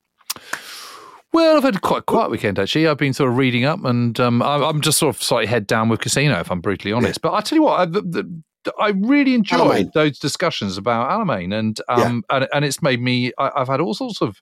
Well, 1.33 1.57
I've 1.57 1.63
had 1.63 1.81
quite 1.81 1.99
a 1.99 2.03
quiet 2.03 2.31
weekend 2.31 2.59
actually. 2.59 2.87
I've 2.87 2.99
been 2.99 3.15
sort 3.15 3.31
of 3.31 3.37
reading 3.39 3.65
up, 3.65 3.83
and 3.85 4.19
um, 4.21 4.43
I'm, 4.43 4.63
I'm 4.63 4.81
just 4.81 4.99
sort 4.99 5.17
of 5.17 5.23
slightly 5.23 5.47
head 5.47 5.67
down 5.67 5.89
with 5.89 6.01
casino, 6.01 6.39
if 6.41 6.51
I'm 6.51 6.61
brutally 6.61 6.93
honest. 6.93 7.23
But 7.23 7.33
I 7.33 7.41
tell 7.41 7.57
you 7.57 7.63
what, 7.63 7.81
I, 7.81 7.85
the, 7.87 8.03
the, 8.03 8.73
I 8.79 8.91
really 8.91 9.35
enjoyed 9.35 9.61
Alamein. 9.87 9.93
those 9.93 10.19
discussions 10.19 10.77
about 10.77 11.11
Alamein, 11.11 11.59
and 11.59 11.81
um, 11.89 12.23
and, 12.31 12.47
and 12.53 12.65
it's 12.65 12.83
made 12.83 13.01
me. 13.01 13.33
I, 13.39 13.51
I've 13.57 13.69
had 13.69 13.81
all 13.81 13.95
sorts 13.95 14.21
of 14.21 14.41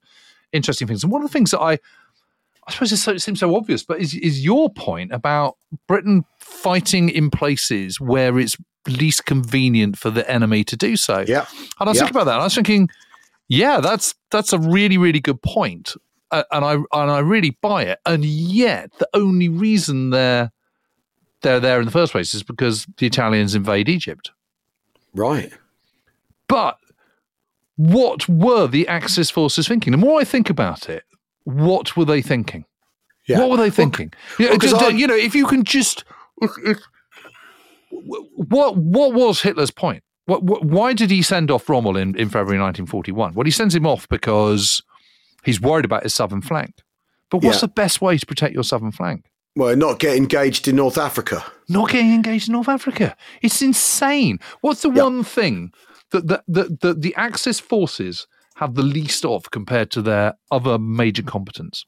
interesting 0.53 0.89
things, 0.89 1.05
and 1.05 1.13
one 1.13 1.23
of 1.23 1.29
the 1.29 1.33
things 1.33 1.53
that 1.53 1.61
I, 1.61 1.75
I 2.67 2.73
suppose 2.73 2.93
it's 2.93 3.03
so, 3.03 3.13
it 3.13 3.21
seems 3.21 3.39
so 3.39 3.55
obvious, 3.55 3.85
but 3.85 4.01
is 4.01 4.15
is 4.15 4.45
your 4.45 4.69
point 4.69 5.13
about 5.13 5.57
Britain 5.87 6.25
fighting 6.41 7.09
in 7.09 7.31
places 7.31 8.01
where 8.01 8.37
it's 8.39 8.57
least 8.89 9.27
convenient 9.27 9.97
for 9.97 10.11
the 10.11 10.29
enemy 10.29 10.65
to 10.65 10.77
do 10.77 10.97
so? 10.97 11.25
Yeah. 11.29 11.47
And 11.79 11.89
I 11.89 11.91
was 11.91 11.97
Yeah. 11.97 12.03
thinking 12.03 12.17
about 12.17 12.25
that. 12.25 12.33
And 12.35 12.41
I 12.41 12.45
was 12.45 12.55
thinking, 12.55 12.89
yeah, 13.49 13.81
that's 13.81 14.15
that's 14.33 14.53
a 14.53 14.59
really 14.59 14.99
really 14.99 15.21
good 15.21 15.41
point, 15.41 15.95
and 16.33 16.65
I 16.65 16.75
and 16.75 17.11
I 17.11 17.19
really 17.21 17.51
buy 17.63 17.85
it. 17.85 17.99
And 18.07 18.25
yet, 18.25 18.91
the 18.99 19.09
only 19.15 19.49
reason 19.49 20.11
they're 20.11 20.51
they're 21.43 21.61
there 21.61 21.79
in 21.81 21.87
the 21.87 21.91
first 21.93 22.13
place 22.13 22.35
is 22.35 22.43
because 22.43 22.87
the 22.99 23.07
Italians 23.07 23.55
invade 23.55 23.89
Egypt. 23.89 24.31
Right. 25.15 25.53
But 26.49 26.79
what 27.77 28.29
were 28.29 28.67
the 28.67 28.87
Axis 28.89 29.31
forces 29.31 29.67
thinking? 29.67 29.93
The 29.93 29.97
more 29.97 30.21
I 30.21 30.25
think 30.25 30.51
about 30.51 30.89
it, 30.89 31.05
what 31.45 31.97
were 31.97 32.05
they 32.05 32.21
thinking? 32.23 32.65
Yeah. 33.27 33.39
What 33.41 33.51
were 33.51 33.57
they 33.57 33.71
thinking? 33.71 34.13
you, 34.39 34.47
know, 34.47 34.51
well, 34.53 34.59
d- 34.59 34.69
d- 34.69 34.85
I- 34.87 34.89
you 34.89 35.07
know, 35.07 35.15
if 35.17 35.35
you 35.35 35.47
can 35.47 35.65
just, 35.65 36.05
if, 36.43 36.51
if, 36.65 36.79
what 37.91 38.77
what 38.77 39.15
was 39.15 39.43
Hitler's 39.43 39.71
point? 39.71 40.03
What, 40.27 40.43
what, 40.43 40.65
why 40.65 40.93
did 40.93 41.11
he 41.11 41.23
send 41.23 41.51
off 41.51 41.69
Rommel 41.69 41.97
in, 41.97 42.15
in 42.17 42.29
February 42.29 42.61
1941? 42.61 43.35
Well, 43.35 43.45
he 43.45 43.51
sends 43.51 43.75
him 43.75 43.87
off 43.87 44.09
because 44.09 44.83
he's 45.45 45.61
worried 45.61 45.85
about 45.85 46.03
his 46.03 46.15
southern 46.15 46.43
flank. 46.43 46.75
But 47.31 47.39
what's 47.43 47.57
Yeah. 47.59 47.63
the 47.63 47.69
best 47.69 48.01
way 48.01 48.19
to 48.19 48.27
protect 48.27 48.55
your 48.55 48.65
southern 48.65 48.93
flank? 48.93 49.27
Well, 49.57 49.75
not 49.77 49.99
get 49.99 50.17
engaged 50.17 50.69
in 50.69 50.77
North 50.77 50.99
Africa. 50.99 51.45
not 51.69 51.91
getting 51.91 52.13
engaged 52.13 52.49
in 52.49 52.53
North 52.53 52.69
Africa. 52.69 53.17
It's 53.43 53.63
insane. 53.63 54.39
What's 54.61 54.83
the 54.83 54.91
Yeah. 54.91 55.03
one 55.05 55.23
thing 55.25 55.73
that 56.11 56.27
the, 56.27 56.43
the, 56.49 56.77
the, 56.81 56.95
the 56.95 57.15
Axis 57.15 57.61
forces 57.61 58.27
have 58.57 58.75
the 58.75 58.83
least 58.83 59.25
of 59.25 59.51
compared 59.53 59.91
to 59.93 60.03
their 60.03 60.35
other 60.51 60.79
major 60.79 61.23
competence? 61.23 61.87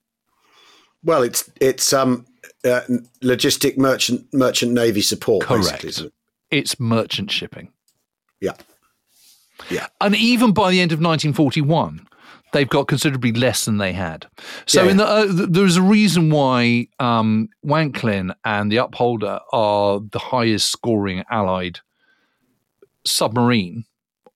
Well, 1.05 1.23
it's 1.25 1.51
it's 1.61 1.93
um 1.93 2.27
uh, 2.65 2.83
logistic 3.23 3.77
merchant 3.77 4.25
merchant 4.33 4.73
navy 4.73 5.01
support. 5.03 5.45
Correct. 5.45 5.83
It? 5.85 6.13
It's 6.53 6.79
merchant 6.79 7.31
shipping. 7.33 7.73
Yeah. 8.41 8.53
Yeah. 9.71 9.89
And 10.01 10.15
even 10.15 10.53
by 10.53 10.71
the 10.71 10.81
end 10.81 10.93
of 10.93 11.01
1941, 11.01 12.07
they've 12.53 12.69
got 12.69 12.87
considerably 12.89 13.33
less 13.33 13.65
than 13.65 13.79
they 13.79 13.93
had. 13.93 14.27
So 14.67 14.83
Yeah, 14.85 14.91
in 14.91 14.97
the, 14.99 15.07
uh, 15.07 15.27
there's 15.29 15.77
a 15.77 15.83
reason 15.83 16.31
why 16.31 16.87
um, 16.99 17.49
Wanklyn 17.65 18.35
and 18.45 18.71
the 18.71 18.77
Upholder 18.79 19.41
are 19.53 20.01
the 20.11 20.19
highest 20.19 20.71
scoring 20.71 21.25
Allied 21.31 21.81
submarine 23.05 23.85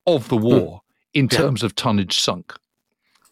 of 0.05 0.27
the 0.29 0.37
war 0.37 0.81
in 1.13 1.25
Hmm. 1.27 1.33
Yeah. 1.33 1.39
terms 1.39 1.63
of 1.63 1.75
tonnage 1.75 2.19
sunk. 2.19 2.53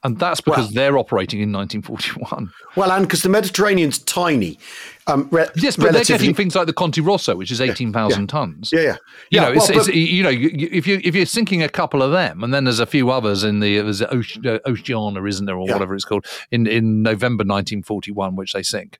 And 0.04 0.20
that's 0.20 0.40
because 0.40 0.66
Well- 0.68 0.74
they're 0.74 0.98
operating 0.98 1.42
in 1.42 1.52
1941. 1.52 2.52
Well, 2.76 2.92
and 2.92 3.06
because 3.08 3.24
the 3.24 3.30
Mediterranean's 3.30 3.98
tiny, 3.98 4.60
um, 5.08 5.28
re- 5.32 5.48
Yes, 5.56 5.78
but 5.78 5.94
they're 5.94 6.04
getting 6.04 6.34
things 6.34 6.56
like 6.56 6.66
the 6.68 6.74
Conte 6.74 7.00
Rosso, 7.00 7.36
which 7.36 7.52
is 7.52 7.62
18,000 7.62 8.28
tons. 8.28 8.72
yeah, 8.74 8.80
yeah, 8.82 8.86
You 8.88 8.98
yeah. 9.32 9.42
know, 9.42 9.52
well, 9.56 9.70
it's, 9.72 9.86
but- 9.88 9.96
you 9.96 10.24
know, 10.24 10.30
you, 10.30 10.50
you- 10.54 10.70
if 10.72 10.88
you 10.88 11.00
if 11.04 11.14
you're 11.16 11.26
sinking 11.26 11.62
a 11.62 11.70
couple 11.70 12.02
of 12.02 12.12
them, 12.12 12.44
and 12.44 12.54
then 12.54 12.64
there's 12.64 12.80
a 12.80 12.86
few 12.86 13.12
others 13.12 13.44
in 13.44 13.60
the 13.60 13.80
there's 13.82 14.02
uh, 14.02 14.60
Oceana, 14.66 15.24
isn't 15.26 15.46
there, 15.46 15.58
or 15.58 15.68
Yeah. 15.68 15.74
whatever 15.74 15.94
it's 15.96 16.06
called, 16.06 16.26
in 16.52 16.66
in 16.68 17.04
November 17.04 17.44
1941, 17.44 18.36
which 18.36 18.54
they 18.54 18.64
sink, 18.64 18.98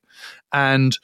and 0.52 0.96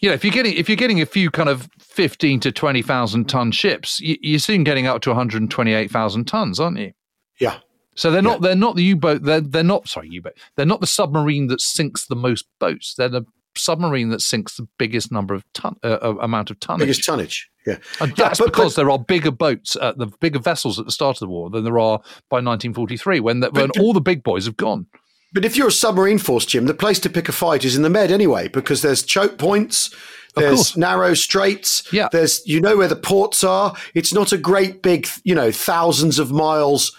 you 0.00 0.08
know, 0.08 0.14
if 0.14 0.22
you're 0.24 0.32
getting 0.32 0.54
if 0.54 0.68
you're 0.68 0.76
getting 0.76 1.00
a 1.00 1.06
few 1.06 1.30
kind 1.30 1.48
of 1.48 1.68
15 1.80 2.40
to 2.40 2.52
20 2.52 2.82
thousand 2.82 3.28
ton 3.28 3.50
ships, 3.50 3.98
you, 4.00 4.16
you're 4.20 4.38
soon 4.38 4.62
getting 4.64 4.86
up 4.86 5.00
to 5.02 5.10
128,000 5.10 6.24
tons, 6.26 6.60
aren't 6.60 6.78
you? 6.78 6.92
yeah, 7.40 7.58
So 7.96 8.10
they're 8.12 8.22
not 8.22 8.40
they're 8.42 8.54
not 8.54 8.76
the 8.76 8.84
U-boat 8.84 9.22
they're 9.22 9.40
they're 9.40 9.62
not 9.64 9.88
sorry 9.88 10.08
U-boat 10.10 10.34
they're 10.56 10.66
not 10.66 10.80
the 10.80 10.86
submarine 10.86 11.46
that 11.48 11.60
sinks 11.60 12.06
the 12.06 12.14
most 12.16 12.46
boats. 12.60 12.94
They're 12.96 13.08
the 13.08 13.22
submarine 13.58 14.08
that 14.10 14.20
sinks 14.22 14.56
the 14.56 14.66
biggest 14.78 15.10
number 15.12 15.34
of 15.34 15.44
ton 15.52 15.76
uh, 15.82 15.98
uh, 16.02 16.14
amount 16.20 16.50
of 16.50 16.58
tonnage. 16.60 16.86
biggest 16.86 17.04
tonnage. 17.04 17.50
Yeah, 17.66 17.76
And 18.00 18.10
Yeah, 18.10 18.24
that's 18.28 18.38
but- 18.38 18.46
because 18.46 18.74
but- 18.74 18.82
there 18.82 18.90
are 18.90 18.98
bigger 18.98 19.30
boats, 19.30 19.76
at 19.80 19.98
the 19.98 20.06
bigger 20.20 20.38
vessels 20.38 20.78
at 20.78 20.86
the 20.86 20.92
start 20.92 21.16
of 21.16 21.20
the 21.20 21.28
war 21.28 21.50
than 21.50 21.64
there 21.64 21.78
are 21.78 21.98
by 22.30 22.36
1943, 22.40 23.20
when, 23.20 23.40
the, 23.40 23.50
when 23.50 23.70
all 23.80 23.92
the 23.92 24.00
big 24.00 24.22
boys 24.22 24.46
have 24.46 24.56
gone. 24.56 24.86
But 25.34 25.44
if 25.44 25.56
you're 25.56 25.68
a 25.68 25.72
submarine 25.72 26.18
force, 26.18 26.46
Jim, 26.46 26.64
the 26.64 26.72
place 26.72 26.98
to 27.00 27.10
pick 27.10 27.28
a 27.28 27.32
fight 27.32 27.62
is 27.64 27.76
in 27.76 27.82
the 27.82 27.90
Med 27.90 28.10
anyway, 28.10 28.48
because 28.48 28.80
there's 28.80 29.02
choke 29.02 29.36
points, 29.36 29.94
there's 30.34 30.74
narrow 30.76 31.12
straits, 31.12 31.82
Yeah. 31.92 32.08
there's 32.12 32.40
you 32.46 32.60
know 32.62 32.78
where 32.78 32.88
the 32.88 32.96
ports 32.96 33.44
are. 33.44 33.74
It's 33.94 34.14
not 34.14 34.32
a 34.32 34.38
great 34.38 34.80
big, 34.82 35.06
you 35.24 35.34
know, 35.34 35.50
thousands 35.52 36.18
of 36.18 36.30
miles 36.30 36.96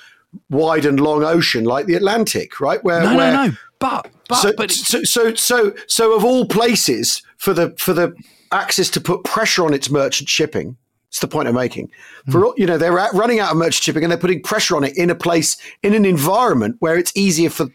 wide 0.51 0.85
and 0.85 0.99
long 0.99 1.23
ocean 1.23 1.63
like 1.63 1.87
the 1.87 1.95
Atlantic, 1.95 2.59
right? 2.59 2.83
Where, 2.83 3.01
No, 3.01 3.15
where, 3.17 3.31
no, 3.33 3.45
no. 3.47 3.53
But, 3.79 4.09
but, 4.29 4.35
so, 4.35 4.53
but 4.55 4.71
so, 4.71 5.03
so, 5.03 5.33
so, 5.33 5.73
so, 5.87 6.15
of 6.15 6.23
all 6.23 6.45
places 6.45 7.21
for 7.37 7.53
the 7.53 7.75
for 7.77 7.93
the 7.93 8.13
Axis 8.51 8.89
to 8.91 9.01
put 9.01 9.23
pressure 9.23 9.65
on 9.65 9.73
its 9.73 9.89
merchant 9.89 10.29
shipping, 10.29 10.77
it's 11.09 11.19
the 11.19 11.27
point 11.27 11.47
I'm 11.47 11.55
making. 11.55 11.89
Hmm. 12.25 12.31
For 12.31 12.45
all- 12.45 12.53
you 12.57 12.65
know, 12.65 12.77
they're 12.77 12.93
running 12.93 13.39
out 13.39 13.51
of 13.51 13.57
merchant 13.57 13.83
shipping 13.83 14.03
and 14.03 14.11
they're 14.11 14.19
putting 14.19 14.41
pressure 14.41 14.75
on 14.75 14.83
it 14.83 14.95
in 14.97 15.09
a 15.09 15.15
place 15.15 15.57
in 15.83 15.93
an 15.93 16.05
environment 16.05 16.77
where 16.79 16.97
it's 16.97 17.11
easier 17.15 17.49
for 17.49 17.67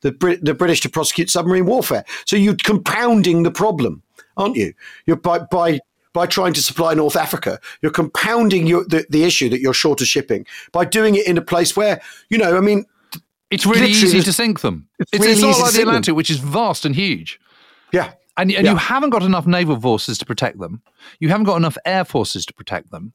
the 0.00 0.12
Brit- 0.12 0.44
the 0.44 0.54
British 0.54 0.80
to 0.82 0.88
prosecute 0.88 1.28
submarine 1.28 1.66
warfare. 1.66 2.04
So 2.24 2.36
you're 2.36 2.56
compounding 2.64 3.42
the 3.42 3.50
problem, 3.50 4.02
aren't 4.36 4.56
you? 4.56 4.72
You're 5.06 5.16
by 5.16 5.40
by 5.40 5.80
by 6.16 6.26
trying 6.26 6.54
to 6.54 6.62
supply 6.62 6.94
North 6.94 7.14
Africa, 7.14 7.60
you're 7.82 7.92
compounding 7.92 8.66
your, 8.66 8.84
the, 8.86 9.04
the 9.10 9.24
issue 9.24 9.50
that 9.50 9.60
you're 9.60 9.74
short 9.74 10.00
of 10.00 10.06
shipping 10.06 10.46
by 10.72 10.82
doing 10.82 11.14
it 11.14 11.26
in 11.26 11.36
a 11.36 11.42
place 11.42 11.76
where, 11.76 12.00
you 12.30 12.38
know, 12.38 12.56
I 12.56 12.62
mean, 12.62 12.86
it's 13.50 13.64
really 13.66 13.88
literally 13.88 14.08
easy 14.16 14.22
to 14.22 14.32
sink 14.32 14.60
them. 14.60 14.88
It's, 14.98 15.12
really 15.14 15.32
it's 15.32 15.40
not 15.40 15.48
like 15.48 15.56
the 15.58 15.64
sink 15.70 15.74
them. 15.84 15.88
Atlantic, 15.88 16.14
which 16.14 16.30
is 16.30 16.38
vast 16.38 16.84
and 16.84 16.94
huge. 16.94 17.38
yeah, 17.92 18.12
And, 18.36 18.50
and 18.52 18.64
Yeah. 18.64 18.72
you 18.72 18.76
haven't 18.76 19.10
got 19.10 19.22
enough 19.22 19.46
naval 19.46 19.80
forces 19.80 20.18
to 20.18 20.26
protect 20.26 20.58
them. 20.58 20.82
You 21.20 21.28
haven't 21.28 21.44
got 21.44 21.56
enough 21.56 21.78
air 21.84 22.04
forces 22.04 22.44
to 22.46 22.52
protect 22.54 22.90
them. 22.90 23.12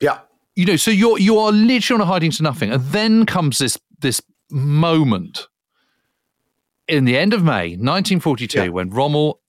yeah, 0.00 0.18
you 0.56 0.64
know, 0.64 0.76
so 0.76 0.90
you're 0.90 1.18
you 1.20 1.38
are 1.38 1.52
literally 1.52 2.00
on 2.02 2.08
a 2.08 2.10
hiding 2.10 2.32
to 2.32 2.42
nothing, 2.42 2.72
and 2.72 2.82
then 2.86 3.24
comes 3.26 3.58
this 3.58 3.78
this 4.00 4.20
moment 4.50 5.46
in 6.88 7.04
the 7.04 7.16
end 7.16 7.32
of 7.34 7.42
May 7.44 7.76
1942 7.76 8.58
Yeah. 8.58 8.68
when 8.68 8.90
Rommel 8.90 9.40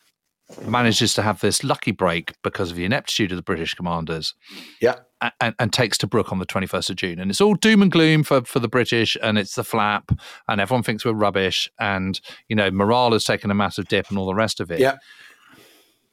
manages 0.65 1.13
to 1.13 1.21
have 1.21 1.41
this 1.41 1.63
lucky 1.63 1.91
break 1.91 2.33
because 2.43 2.71
of 2.71 2.77
the 2.77 2.85
ineptitude 2.85 3.31
of 3.31 3.35
the 3.35 3.43
British 3.43 3.73
commanders 3.73 4.33
yeah. 4.81 4.95
and, 5.39 5.53
and 5.59 5.71
takes 5.71 5.97
Tobruk 5.97 6.31
on 6.31 6.39
the 6.39 6.45
21st 6.45 6.89
of 6.89 6.95
June. 6.95 7.19
And 7.19 7.29
it's 7.29 7.41
all 7.41 7.55
doom 7.55 7.81
and 7.81 7.91
gloom 7.91 8.23
for, 8.23 8.41
for 8.41 8.59
the 8.59 8.67
British, 8.67 9.15
and 9.21 9.37
it's 9.37 9.55
the 9.55 9.63
flap, 9.63 10.11
and 10.47 10.59
everyone 10.59 10.83
thinks 10.83 11.05
we're 11.05 11.13
rubbish, 11.13 11.69
and, 11.79 12.19
you 12.47 12.55
know, 12.55 12.71
morale 12.71 13.11
has 13.11 13.25
taken 13.25 13.51
a 13.51 13.55
massive 13.55 13.87
dip 13.87 14.09
and 14.09 14.17
all 14.17 14.25
the 14.25 14.35
rest 14.35 14.59
of 14.59 14.71
it. 14.71 14.79
Yeah. 14.79 14.97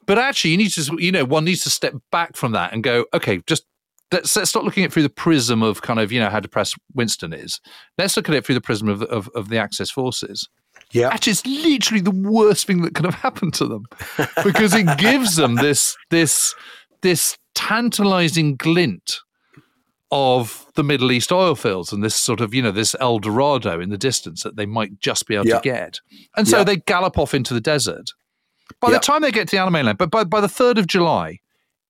But 0.05 0.19
actually, 0.19 0.51
you 0.51 0.57
need 0.57 0.71
to, 0.71 0.97
you 0.99 1.11
know, 1.11 1.25
one 1.25 1.43
needs 1.43 1.63
to 1.63 1.69
step 1.69 1.93
back 2.11 2.35
from 2.35 2.53
that 2.53 2.73
and 2.73 2.83
go, 2.83 3.05
okay, 3.13 3.41
just 3.45 3.65
let's, 4.11 4.35
let's 4.35 4.49
stop 4.49 4.63
looking 4.63 4.83
at 4.83 4.87
it 4.87 4.93
through 4.93 5.03
the 5.03 5.09
prism 5.09 5.61
of 5.61 5.81
kind 5.81 5.99
of, 5.99 6.11
you 6.11 6.19
know, 6.19 6.29
how 6.29 6.39
depressed 6.39 6.75
Winston 6.93 7.33
is. 7.33 7.59
Let's 7.97 8.15
look 8.15 8.29
at 8.29 8.35
it 8.35 8.45
through 8.45 8.55
the 8.55 8.61
prism 8.61 8.87
of, 8.87 9.01
of, 9.03 9.29
of 9.35 9.49
the 9.49 9.57
Axis 9.57 9.91
forces. 9.91 10.47
Yeah. 10.91 11.09
Actually, 11.09 11.31
it's 11.31 11.45
literally 11.45 12.01
the 12.01 12.11
worst 12.11 12.65
thing 12.67 12.81
that 12.83 12.95
could 12.95 13.05
have 13.05 13.15
happened 13.15 13.53
to 13.55 13.65
them 13.67 13.85
because 14.43 14.73
it 14.73 14.85
gives 14.97 15.35
them 15.35 15.55
this, 15.55 15.97
this, 16.09 16.55
this 17.01 17.37
tantalizing 17.55 18.55
glint 18.55 19.19
of 20.11 20.65
the 20.75 20.83
Middle 20.83 21.11
East 21.11 21.31
oil 21.33 21.55
fields 21.55 21.91
and 21.91 22.01
this 22.01 22.15
sort 22.15 22.39
of, 22.39 22.53
you 22.53 22.61
know, 22.61 22.71
this 22.71 22.95
El 23.01 23.19
Dorado 23.19 23.81
in 23.81 23.89
the 23.89 23.97
distance 23.97 24.43
that 24.43 24.55
they 24.55 24.65
might 24.65 24.99
just 24.99 25.27
be 25.27 25.35
able 25.35 25.47
Yeah. 25.47 25.55
to 25.59 25.61
get. 25.61 25.99
And 26.37 26.47
so 26.47 26.59
Yeah. 26.59 26.63
they 26.63 26.77
gallop 26.77 27.17
off 27.17 27.33
into 27.33 27.53
the 27.53 27.59
desert. 27.61 28.11
By 28.79 28.89
Yeah. 28.89 28.95
the 28.95 28.99
time 29.01 29.21
they 29.21 29.31
get 29.31 29.49
to 29.49 29.55
the 29.57 29.61
Alamein 29.61 29.83
land, 29.83 29.97
but 29.97 30.09
by, 30.09 30.23
by 30.23 30.39
the 30.39 30.47
3rd 30.47 30.77
of 30.77 30.87
July, 30.87 31.39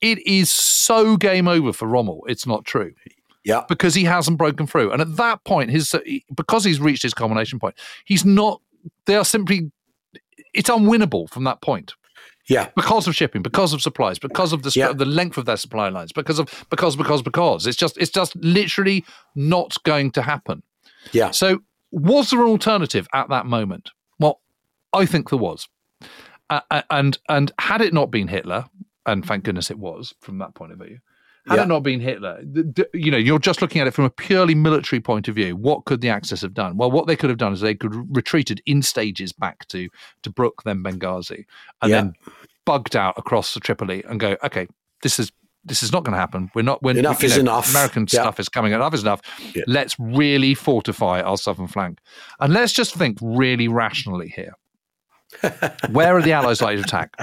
it 0.01 0.25
is 0.25 0.51
so 0.51 1.15
game 1.17 1.47
over 1.47 1.71
for 1.73 1.87
Rommel. 1.87 2.21
It's 2.27 2.47
not 2.47 2.65
true 2.65 2.93
Yeah. 3.43 3.63
because 3.69 3.93
he 3.93 4.03
hasn't 4.05 4.39
broken 4.39 4.65
through. 4.65 4.91
And 4.91 5.01
at 5.01 5.15
that 5.17 5.43
point, 5.43 5.69
his 5.69 5.93
because 6.35 6.63
he's 6.63 6.79
reached 6.79 7.03
his 7.03 7.13
culmination 7.13 7.59
point, 7.59 7.75
he's 8.05 8.25
not. 8.25 8.61
They 9.05 9.15
are 9.15 9.25
simply. 9.25 9.71
It's 10.53 10.69
unwinnable 10.69 11.29
from 11.29 11.43
that 11.43 11.61
point 11.61 11.93
Yeah. 12.47 12.69
because 12.75 13.07
of 13.07 13.15
shipping, 13.15 13.41
because 13.43 13.73
of 13.73 13.81
supplies, 13.81 14.17
because 14.19 14.53
of 14.53 14.63
the 14.63 14.71
Yeah. 14.75 14.93
the 14.93 15.05
length 15.05 15.37
of 15.37 15.45
their 15.45 15.57
supply 15.57 15.89
lines, 15.89 16.11
because 16.11 16.39
of 16.39 16.65
because 16.69 16.95
because 16.95 17.21
because. 17.21 17.67
It's 17.67 17.77
just 17.77 17.97
it's 17.97 18.11
just 18.11 18.35
literally 18.37 19.05
not 19.35 19.75
going 19.83 20.11
to 20.11 20.21
happen. 20.21 20.63
Yeah. 21.11 21.31
So, 21.31 21.59
was 21.91 22.29
there 22.31 22.41
an 22.41 22.47
alternative 22.47 23.07
at 23.13 23.29
that 23.29 23.45
moment? 23.45 23.91
Well, 24.19 24.41
I 24.93 25.05
think 25.05 25.29
there 25.29 25.39
was, 25.39 25.67
uh, 26.49 26.81
and 26.89 27.17
and 27.29 27.51
had 27.59 27.81
it 27.81 27.93
not 27.93 28.09
been 28.11 28.27
Hitler, 28.27 28.65
and 29.05 29.25
thank 29.25 29.43
goodness 29.43 29.69
it 29.71 29.77
was 29.79 30.13
from 30.21 30.37
that 30.39 30.55
point 30.55 30.71
of 30.71 30.79
view. 30.79 30.99
Had 31.47 31.55
Yeah. 31.57 31.63
it 31.63 31.67
not 31.67 31.81
been 31.83 31.99
Hitler, 32.01 32.43
th- 32.53 32.75
th- 32.75 32.87
you 32.93 33.09
know, 33.09 33.17
you're 33.17 33.39
just 33.39 33.61
looking 33.61 33.79
at 33.81 33.87
it 33.87 33.91
from 33.91 34.05
a 34.05 34.09
purely 34.09 34.53
military 34.55 34.99
point 34.99 35.27
of 35.27 35.35
view. 35.35 35.55
What 35.55 35.85
could 35.85 36.01
the 36.01 36.09
Axis 36.09 36.41
have 36.41 36.53
done? 36.53 36.75
Well, 36.77 36.91
what 36.91 37.07
they 37.07 37.15
could 37.15 37.29
have 37.29 37.37
done 37.39 37.53
is 37.53 37.61
they 37.61 37.75
could 37.75 37.93
have 37.93 38.05
retreated 38.09 38.61
in 38.65 38.81
stages 38.81 39.31
back 39.31 39.67
to 39.69 39.89
Tobruk, 40.23 40.63
then 40.65 40.83
Benghazi, 40.83 41.45
and 41.81 41.89
Yeah. 41.91 42.01
then 42.01 42.13
bugged 42.65 42.95
out 42.95 43.13
across 43.17 43.53
the 43.53 43.59
Tripoli 43.61 44.03
and 44.09 44.19
go, 44.19 44.35
okay, 44.43 44.67
this 45.03 45.19
is 45.19 45.31
this 45.63 45.83
is 45.83 45.91
not 45.91 46.05
going 46.05 46.13
to 46.13 46.17
happen. 46.19 46.49
We're 46.55 46.61
not. 46.61 46.81
We're, 46.81 46.97
Enough 46.97 47.21
you 47.21 47.27
is 47.27 47.35
know, 47.35 47.41
enough. 47.41 47.69
American 47.71 48.03
Yeah. 48.03 48.21
stuff 48.21 48.39
is 48.39 48.47
coming. 48.47 48.71
Enough 48.71 48.93
is 48.93 49.01
enough. 49.01 49.19
Yeah. 49.53 49.63
Let's 49.67 49.99
really 49.99 50.53
fortify 50.53 51.19
our 51.21 51.35
southern 51.37 51.67
flank, 51.67 51.99
and 52.39 52.53
let's 52.53 52.71
just 52.71 52.95
think 52.95 53.17
really 53.21 53.67
rationally 53.67 54.29
here. 54.29 54.53
Where 55.91 56.15
are 56.15 56.21
the 56.21 56.31
Allies 56.31 56.61
likely 56.61 56.77
to 56.81 56.87
attack? 56.87 57.15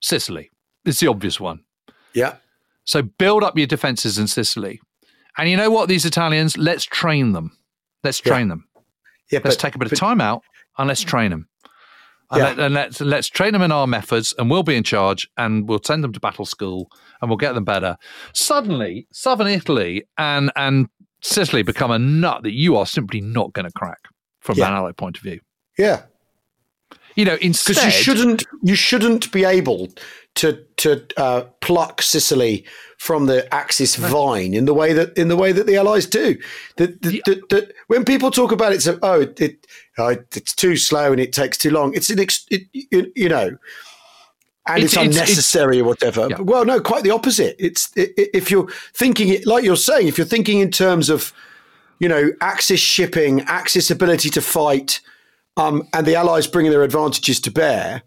Sicily. 0.00 0.50
It's 0.86 1.00
the 1.00 1.08
obvious 1.08 1.38
one. 1.38 1.60
Yeah. 2.14 2.36
So 2.84 3.02
build 3.02 3.44
up 3.44 3.56
your 3.56 3.66
defenses 3.66 4.18
in 4.18 4.26
Sicily, 4.26 4.80
and 5.38 5.48
you 5.48 5.56
know 5.56 5.70
what? 5.70 5.88
These 5.88 6.04
Italians, 6.04 6.56
let's 6.56 6.84
train 6.84 7.32
them. 7.32 7.56
Let's 8.04 8.20
Yeah. 8.24 8.32
train 8.32 8.48
them. 8.48 8.64
Yeah. 9.30 9.40
Let's 9.44 9.56
but- 9.56 9.60
take 9.62 9.74
a 9.74 9.78
bit 9.78 9.86
but- 9.86 9.92
of 9.92 9.98
time 9.98 10.20
out 10.20 10.42
and 10.78 10.88
let's 10.88 11.02
train 11.02 11.30
them. 11.30 11.48
And, 12.30 12.38
Yeah. 12.40 12.48
let, 12.48 12.58
and 12.60 12.74
let's 12.74 13.00
let's 13.00 13.28
train 13.28 13.52
them 13.52 13.60
in 13.62 13.70
our 13.72 13.86
methods, 13.86 14.32
and 14.38 14.50
we'll 14.50 14.62
be 14.62 14.74
in 14.74 14.82
charge, 14.84 15.28
and 15.36 15.68
we'll 15.68 15.82
send 15.84 16.02
them 16.02 16.12
to 16.14 16.20
battle 16.20 16.46
school, 16.46 16.88
and 17.20 17.30
we'll 17.30 17.36
get 17.36 17.54
them 17.54 17.64
better. 17.64 17.96
Suddenly, 18.32 19.06
southern 19.12 19.48
Italy 19.48 20.04
and 20.16 20.50
and 20.56 20.86
Sicily 21.22 21.62
become 21.62 21.90
a 21.90 21.98
nut 21.98 22.42
that 22.42 22.52
you 22.52 22.76
are 22.76 22.86
simply 22.86 23.20
not 23.20 23.52
going 23.52 23.66
to 23.66 23.72
crack 23.72 23.98
from 24.40 24.56
Yeah. 24.58 24.68
an 24.68 24.72
allied 24.74 24.96
point 24.96 25.18
of 25.18 25.22
view. 25.22 25.40
Yeah. 25.78 26.02
You 27.14 27.26
know, 27.26 27.36
instead, 27.40 27.76
because 27.76 27.84
you 27.94 28.02
shouldn't 28.02 28.44
you 28.62 28.74
shouldn't 28.74 29.30
be 29.30 29.44
able 29.44 29.88
to 30.36 30.64
to 30.78 31.04
uh, 31.16 31.42
pluck 31.60 32.02
Sicily 32.02 32.64
from 32.98 33.26
the 33.26 33.52
Axis 33.52 33.96
vine 33.96 34.54
in 34.54 34.64
the 34.64 34.74
way 34.74 34.92
that 34.92 35.16
in 35.18 35.28
the 35.28 35.36
way 35.36 35.52
that 35.52 35.66
the 35.66 35.76
Allies 35.76 36.06
do. 36.06 36.36
That 36.76 37.02
that- 37.02 37.72
when 37.88 38.04
people 38.04 38.30
talk 38.30 38.52
about 38.52 38.72
it, 38.72 38.82
so 38.82 38.98
oh, 39.02 39.22
it, 39.38 39.66
oh, 39.98 40.16
it's 40.34 40.54
too 40.54 40.76
slow 40.76 41.10
and 41.12 41.20
it 41.20 41.32
takes 41.32 41.58
too 41.58 41.70
long. 41.70 41.94
It's 41.94 42.10
an 42.10 42.20
ex, 42.20 42.46
it, 42.50 42.62
you, 42.72 43.28
know. 43.28 43.56
And 44.68 44.78
It's- 44.84 44.92
it's, 44.92 44.94
it's- 44.94 44.94
it's- 44.94 44.96
unnecessary 45.06 45.80
or 45.80 45.84
whatever. 45.84 46.28
Yeah. 46.30 46.40
Well, 46.40 46.64
no, 46.64 46.80
quite 46.80 47.02
the 47.02 47.10
opposite. 47.10 47.56
It's 47.58 47.90
if 47.96 48.50
you're 48.50 48.68
thinking 48.94 49.28
it 49.28 49.46
like 49.46 49.64
you're 49.64 49.76
saying, 49.76 50.06
if 50.06 50.16
you're 50.16 50.26
thinking 50.26 50.60
in 50.60 50.70
terms 50.70 51.10
of, 51.10 51.32
you 51.98 52.08
know, 52.08 52.30
Axis 52.40 52.80
shipping, 52.80 53.40
Axis 53.42 53.90
ability 53.90 54.30
to 54.30 54.40
fight, 54.40 55.00
um, 55.56 55.86
and 55.92 56.06
the 56.06 56.14
Allies 56.14 56.46
bringing 56.46 56.70
their 56.72 56.84
advantages 56.84 57.40
to 57.40 57.50
bear, 57.50 58.02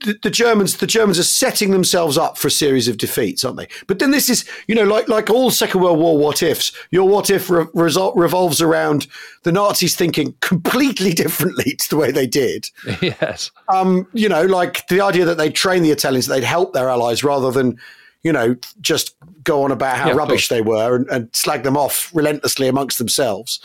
the, 0.00 0.16
the 0.22 0.30
Germans 0.30 0.78
the 0.78 0.86
Germans 0.86 1.18
are 1.18 1.22
setting 1.24 1.70
themselves 1.70 2.18
up 2.18 2.36
for 2.36 2.48
a 2.48 2.50
series 2.50 2.88
of 2.88 2.98
defeats, 2.98 3.44
aren't 3.44 3.56
they? 3.56 3.68
But 3.86 4.00
then 4.00 4.10
this 4.10 4.28
is, 4.28 4.44
you 4.66 4.74
know, 4.74 4.84
like 4.84 5.08
like 5.08 5.30
all 5.30 5.50
Second 5.50 5.80
World 5.82 5.98
War 5.98 6.18
what 6.18 6.42
ifs. 6.42 6.72
Your 6.90 7.08
what 7.08 7.30
if 7.30 7.48
re- 7.48 7.66
result 7.74 8.16
revolves 8.16 8.60
around 8.60 9.06
the 9.44 9.52
Nazis 9.52 9.96
thinking 9.96 10.34
completely 10.40 11.12
differently 11.14 11.76
to 11.76 11.90
the 11.90 11.96
way 11.96 12.10
they 12.10 12.26
did. 12.26 12.68
yes, 13.00 13.50
Um, 13.68 14.06
you 14.12 14.28
know, 14.28 14.44
like 14.44 14.86
the 14.88 15.00
idea 15.00 15.24
that 15.24 15.38
they'd 15.38 15.54
train 15.54 15.82
the 15.82 15.90
Italians, 15.92 16.26
they'd 16.26 16.44
help 16.44 16.72
their 16.74 16.88
allies 16.88 17.22
rather 17.24 17.50
than, 17.50 17.78
you 18.22 18.32
know, 18.32 18.56
just 18.80 19.14
go 19.42 19.62
on 19.62 19.70
about 19.70 19.96
how 19.96 20.08
Yeah, 20.08 20.14
rubbish 20.14 20.48
they 20.48 20.60
were 20.60 20.96
and, 20.96 21.08
and 21.08 21.34
slag 21.34 21.62
them 21.62 21.76
off 21.76 22.10
relentlessly 22.14 22.68
amongst 22.68 22.98
themselves. 22.98 23.60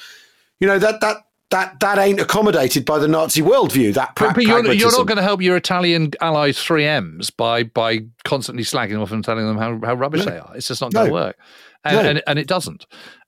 You 0.60 0.68
know 0.68 0.80
that 0.80 1.00
that 1.02 1.18
that 1.52 1.80
that 1.80 1.98
ain't 1.98 2.20
accommodated 2.20 2.86
by 2.86 3.00
the 3.00 3.08
Nazi 3.08 3.42
worldview. 3.42 3.94
That 3.96 4.16
pra- 4.16 4.28
but, 4.30 4.36
but 4.36 4.46
you're, 4.46 4.74
you're 4.74 4.92
not 4.92 5.08
going 5.08 5.18
to 5.18 5.24
help 5.24 5.42
your 5.42 5.58
Italian 5.58 6.12
allies 6.22 6.62
three 6.62 6.86
M's 6.86 7.30
by 7.32 7.64
by 7.64 8.00
constantly 8.24 8.64
slagging 8.64 8.92
them 8.92 9.02
off 9.02 9.12
and 9.12 9.24
telling 9.24 9.46
them 9.48 9.58
how, 9.58 9.80
how 9.84 9.96
rubbish 9.96 10.26
they 10.26 10.38
are. 10.38 10.52
It's 10.56 10.68
just 10.68 10.82
not 10.82 10.94
going 10.94 11.08
to 11.08 11.12
No. 11.12 11.14
work, 11.14 11.38
and, 11.84 11.96
No. 11.96 12.10
and 12.10 12.24
and 12.28 12.40
it 12.40 12.48
doesn't. 12.48 12.86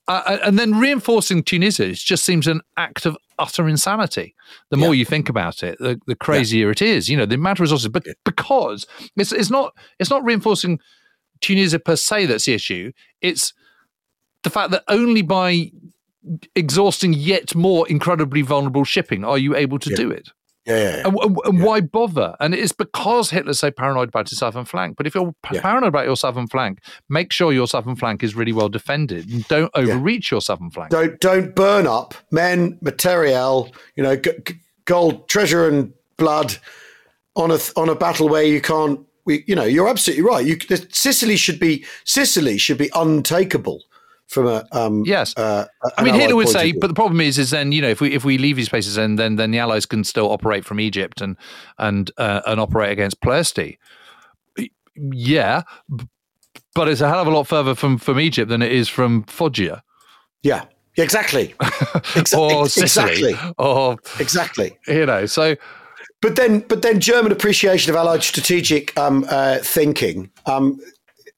Uh, 0.07 0.38
and 0.43 0.57
then 0.59 0.78
reinforcing 0.78 1.41
Tunisia 1.43 1.91
just 1.93 2.26
seems 2.26 2.47
an 2.47 2.59
act 2.76 3.05
of 3.05 3.15
utter 3.39 3.67
insanity. 3.69 4.36
The 4.69 4.78
more 4.78 4.93
you 4.93 5.05
think 5.05 5.30
about 5.30 5.63
it, 5.63 5.78
the, 5.80 6.01
the 6.05 6.15
crazier 6.15 6.69
it 6.72 6.82
is. 6.82 7.07
You 7.09 7.15
know, 7.17 7.26
the 7.26 7.36
amount 7.36 7.57
of 7.59 7.61
resources, 7.61 7.88
but 7.88 8.05
because 8.26 8.86
it's 9.15 9.32
it's 9.32 9.49
not 9.49 9.74
it's 9.99 10.09
not 10.09 10.24
reinforcing 10.24 10.80
Tunisia 11.39 11.80
per 11.80 11.95
se 11.95 12.26
that's 12.28 12.45
the 12.45 12.53
issue. 12.53 12.91
It's 13.22 13.53
the 14.43 14.49
fact 14.49 14.72
that 14.72 14.84
only 14.88 15.22
by 15.22 15.72
exhausting 16.55 17.13
yet 17.13 17.55
more 17.55 17.88
incredibly 17.88 18.41
vulnerable 18.41 18.84
shipping 18.84 19.24
are 19.24 19.38
you 19.38 19.55
able 19.55 19.80
to 19.80 19.89
Yeah. 19.89 19.95
do 19.95 20.11
it. 20.11 20.30
Yeah, 20.65 20.76
yeah, 20.78 20.84
yeah. 20.97 21.07
And, 21.07 21.17
and- 21.24 21.38
and 21.45 21.63
why 21.63 21.82
bother? 21.82 22.36
And 22.39 22.53
it's 22.53 22.72
because 22.72 23.32
Hitler's 23.32 23.57
so 23.59 23.72
paranoid 23.72 24.09
about 24.09 24.30
his 24.30 24.38
southern 24.38 24.65
flank. 24.65 24.95
But 24.95 25.07
if 25.07 25.15
you're 25.15 25.34
pa- 25.41 25.55
Yeah. 25.55 25.61
paranoid 25.61 25.88
about 25.88 26.05
your 26.05 26.15
southern 26.15 26.45
flank, 26.47 26.80
make 27.09 27.34
sure 27.34 27.51
your 27.51 27.67
southern 27.67 27.95
flank 27.95 28.22
is 28.22 28.36
really 28.36 28.53
well 28.53 28.69
defended 28.69 29.28
and 29.32 29.47
don't 29.47 29.72
overreach 29.74 30.30
your 30.30 30.39
southern 30.41 30.69
flank. 30.69 30.91
Don't 30.91 31.19
don't 31.19 31.55
burn 31.55 31.88
up 31.88 32.13
men, 32.30 32.78
material, 32.82 33.72
you 33.95 34.03
know, 34.03 34.15
g- 34.15 34.32
g- 34.45 34.59
gold, 34.86 35.28
treasure, 35.28 35.67
and 35.67 35.93
blood 36.17 36.57
on 37.36 37.49
a 37.49 37.57
th- 37.57 37.74
on 37.76 37.89
a 37.89 37.95
battle 37.95 38.30
where 38.30 38.43
you 38.43 38.61
can't. 38.61 38.99
We, 39.26 39.43
you 39.47 39.55
know, 39.55 39.63
you're 39.63 39.88
absolutely 39.88 40.24
right. 40.24 40.45
You, 40.45 40.57
the, 40.57 40.86
Sicily 40.91 41.38
should 41.38 41.59
be 41.59 41.86
Sicily 42.05 42.59
should 42.59 42.78
be 42.78 42.89
untakeable 42.93 43.82
from 44.32 44.47
a. 44.47 44.65
Um, 44.71 45.03
Yes. 45.05 45.36
Uh, 45.38 45.65
I 45.97 46.03
mean, 46.03 46.15
Hitler 46.15 46.36
would 46.36 46.49
say, 46.49 46.71
but 46.71 46.88
the 46.88 46.93
problem 46.93 47.21
is, 47.21 47.38
is 47.38 47.51
then 47.51 47.71
you 47.71 47.82
know, 47.82 47.89
if 47.89 48.01
we 48.01 48.13
if 48.13 48.25
we 48.25 48.38
leave 48.38 48.55
these 48.55 48.69
places, 48.69 48.97
and 48.97 49.19
then 49.19 49.36
then 49.36 49.51
the 49.51 49.59
Allies 49.59 49.86
can 49.86 50.03
still 50.03 50.32
operate 50.32 50.65
from 50.65 50.79
Egypt 50.79 51.21
and 51.21 51.38
and 51.77 52.11
uh, 52.17 52.41
and 52.45 52.59
operate 52.59 52.91
against 52.91 53.21
Ploesti. 53.21 53.77
Yeah, 54.95 55.61
but 56.73 56.88
it's 56.88 57.01
a 57.01 57.07
hell 57.07 57.19
of 57.19 57.27
a 57.27 57.32
lot 57.32 57.47
further 57.47 57.75
from 57.75 57.97
from 57.97 58.19
Egypt 58.19 58.49
than 58.49 58.61
it 58.61 58.71
is 58.71 58.89
from 58.89 59.23
Foggia 59.23 59.84
yeah, 60.43 60.65
exactly, 60.97 61.53
Exa- 61.61 62.38
or 62.38 62.67
Sicily 62.67 63.11
exactly, 63.11 63.53
or 63.57 63.97
exactly. 64.19 64.77
you 64.88 65.05
know. 65.05 65.25
So 65.25 65.55
But 66.21 66.36
then, 66.36 66.59
but 66.61 66.82
then, 66.82 66.99
German 66.99 67.32
appreciation 67.32 67.91
of 67.91 67.95
Allied 67.95 68.23
strategic 68.23 68.97
um, 68.97 69.25
uh, 69.29 69.59
thinking, 69.59 70.32
um, 70.45 70.79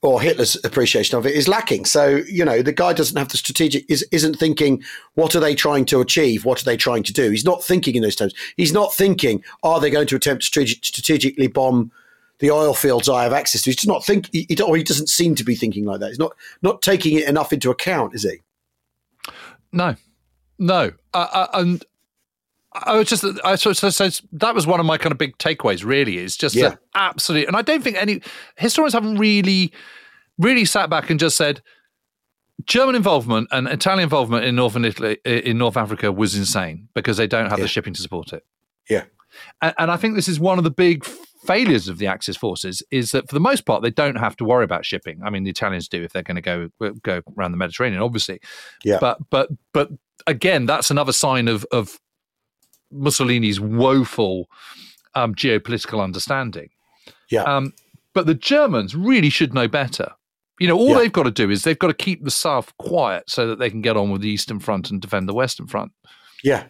or 0.04 0.22
Hitler's 0.22 0.58
appreciation 0.66 1.18
of 1.18 1.26
it, 1.26 1.34
is 1.34 1.48
lacking. 1.48 1.86
So 1.86 2.22
you 2.28 2.46
know, 2.46 2.62
the 2.62 2.74
guy 2.74 2.94
doesn't 2.94 3.18
have 3.18 3.30
the 3.30 3.38
strategic 3.38 3.90
is 3.90 4.06
isn't 4.12 4.38
thinking 4.38 4.84
what 5.16 5.36
are 5.36 5.40
they 5.40 5.56
trying 5.56 5.86
to 5.86 6.02
achieve, 6.02 6.46
what 6.46 6.62
are 6.62 6.66
they 6.66 6.78
trying 6.78 7.04
to 7.04 7.14
do. 7.14 7.32
He's 7.32 7.46
not 7.46 7.64
thinking 7.64 7.96
in 7.96 8.04
those 8.04 8.16
terms. 8.16 8.34
He's 8.58 8.74
not 8.74 8.94
thinking 8.94 9.44
are 9.64 9.80
they 9.80 9.90
going 9.90 10.08
to 10.08 10.16
attempt 10.16 10.44
to 10.44 10.48
strate- 10.48 10.86
strategically 10.86 11.48
bomb 11.48 11.92
the 12.40 12.52
oil 12.52 12.74
fields 12.74 13.08
I 13.08 13.24
have 13.24 13.32
access 13.32 13.62
to. 13.62 13.70
He's 13.70 13.78
just 13.78 13.88
not 13.88 14.04
think, 14.04 14.28
he, 14.34 14.46
he- 14.50 14.62
or 14.62 14.76
he 14.76 14.84
doesn't 14.84 15.08
seem 15.08 15.36
to 15.36 15.46
be 15.46 15.56
thinking 15.56 15.86
like 15.86 16.02
that. 16.02 16.10
He's 16.10 16.20
not 16.20 16.36
not 16.62 16.82
taking 16.82 17.18
it 17.18 17.28
enough 17.28 17.54
into 17.54 17.72
account, 17.72 18.14
is 18.14 18.24
he? 18.24 18.42
No, 19.72 19.96
no, 20.60 20.92
uh, 21.14 21.28
uh, 21.32 21.48
and 21.54 21.86
I 22.74 22.98
was 22.98 23.08
just, 23.08 23.24
I 23.44 23.56
so, 23.56 23.74
so, 23.74 23.90
so 23.90 24.10
that 24.34 24.56
was 24.56 24.66
one 24.66 24.80
of 24.80 24.86
my 24.86 24.98
kind 24.98 25.12
of 25.12 25.18
big 25.18 25.38
takeaways. 25.38 25.86
Really, 25.86 26.18
is 26.18 26.36
just 26.38 26.56
Yeah. 26.56 26.70
that 26.70 26.80
absolutely, 26.96 27.48
and 27.48 27.56
I 27.56 27.62
don't 27.62 27.84
think 27.84 27.98
any 27.98 28.22
historians 28.58 28.94
haven't 28.94 29.18
really, 29.18 29.72
really 30.38 30.66
sat 30.66 30.90
back 30.90 31.10
and 31.10 31.20
just 31.20 31.38
said 31.38 31.62
German 32.66 32.96
involvement 32.96 33.48
and 33.52 33.68
Italian 33.68 34.04
involvement 34.04 34.46
in 34.46 34.56
northern 34.56 34.86
Italy, 34.86 35.18
in 35.26 35.58
North 35.58 35.78
Africa, 35.78 36.12
was 36.12 36.36
insane 36.36 36.88
because 36.94 37.18
they 37.18 37.28
don't 37.28 37.50
have 37.50 37.60
Yeah. 37.60 37.66
the 37.66 37.70
shipping 37.70 37.94
to 37.94 38.02
support 38.02 38.34
it. 38.34 38.44
Yeah. 38.90 39.04
And, 39.62 39.74
and 39.78 39.92
I 39.92 39.98
think 39.98 40.16
this 40.16 40.28
is 40.28 40.40
one 40.40 40.58
of 40.58 40.64
the 40.64 40.72
big 40.72 41.04
failures 41.46 41.90
of 41.90 41.98
the 41.98 42.08
Axis 42.08 42.38
forces 42.38 42.82
is 42.90 43.12
that 43.12 43.28
for 43.28 43.34
the 43.36 43.40
most 43.40 43.66
part 43.66 43.82
they 43.84 43.90
don't 43.90 44.16
have 44.16 44.36
to 44.38 44.46
worry 44.46 44.64
about 44.64 44.86
shipping. 44.86 45.20
I 45.26 45.30
mean, 45.30 45.44
the 45.44 45.50
Italians 45.50 45.90
do 45.90 46.02
if 46.04 46.14
they're 46.14 46.24
going 46.24 46.42
to 46.42 46.42
go 46.42 46.70
go 47.02 47.22
around 47.38 47.52
the 47.52 47.58
Mediterranean, 47.58 48.02
obviously. 48.02 48.40
Yeah. 48.84 48.98
But 49.02 49.18
but 49.30 49.50
but 49.74 49.90
again, 50.28 50.66
that's 50.66 50.90
another 50.92 51.12
sign 51.12 51.48
of 51.48 51.66
of 51.72 52.00
Mussolini's 52.94 53.60
woeful 53.60 54.48
um, 55.16 55.36
geopolitical 55.36 56.02
understanding. 56.04 56.70
Yeah. 57.30 57.44
Um, 57.44 57.74
but 58.14 58.26
the 58.26 58.36
Germans 58.36 58.96
really 58.96 59.30
should 59.30 59.54
know 59.54 59.68
better. 59.68 60.12
You 60.60 60.68
know, 60.68 60.78
all 60.78 60.90
Yeah. 60.90 61.00
they've 61.00 61.12
got 61.12 61.24
to 61.24 61.32
do 61.32 61.50
is 61.50 61.64
they've 61.64 61.80
got 61.80 61.88
to 61.88 61.94
keep 61.94 62.24
the 62.24 62.32
south 62.32 62.72
quiet 62.78 63.24
so 63.28 63.48
that 63.48 63.60
they 63.60 63.70
can 63.70 63.82
get 63.82 63.98
on 63.98 64.12
with 64.12 64.22
the 64.22 64.30
eastern 64.30 64.60
front 64.60 64.92
and 64.92 65.02
defend 65.02 65.28
the 65.28 65.34
western 65.34 65.68
front. 65.68 65.92
Yeah, 66.44 66.66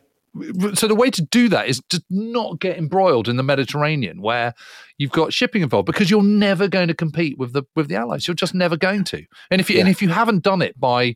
So 0.73 0.88
the 0.88 0.95
way 0.95 1.11
to 1.11 1.21
do 1.21 1.47
that 1.49 1.67
is 1.67 1.79
to 1.89 2.03
not 2.09 2.59
get 2.59 2.77
embroiled 2.77 3.27
in 3.27 3.38
the 3.38 3.43
Mediterranean, 3.43 4.19
where 4.19 4.55
you've 4.97 5.11
got 5.11 5.31
shipping 5.31 5.61
involved, 5.61 5.86
because 5.86 6.09
you're 6.09 6.23
never 6.23 6.67
going 6.67 6.88
to 6.88 6.95
compete 6.95 7.38
with 7.38 7.53
the 7.53 7.63
with 7.75 7.88
the 7.88 7.95
Allies. 7.95 8.27
You're 8.27 8.34
just 8.34 8.55
never 8.55 8.75
going 8.75 9.03
to. 9.05 9.23
And 9.51 9.61
if 9.61 9.69
you 9.69 9.79
and 9.79 9.88
if 9.88 10.01
you 10.01 10.09
haven't 10.09 10.41
done 10.41 10.63
it 10.63 10.79
by 10.79 11.15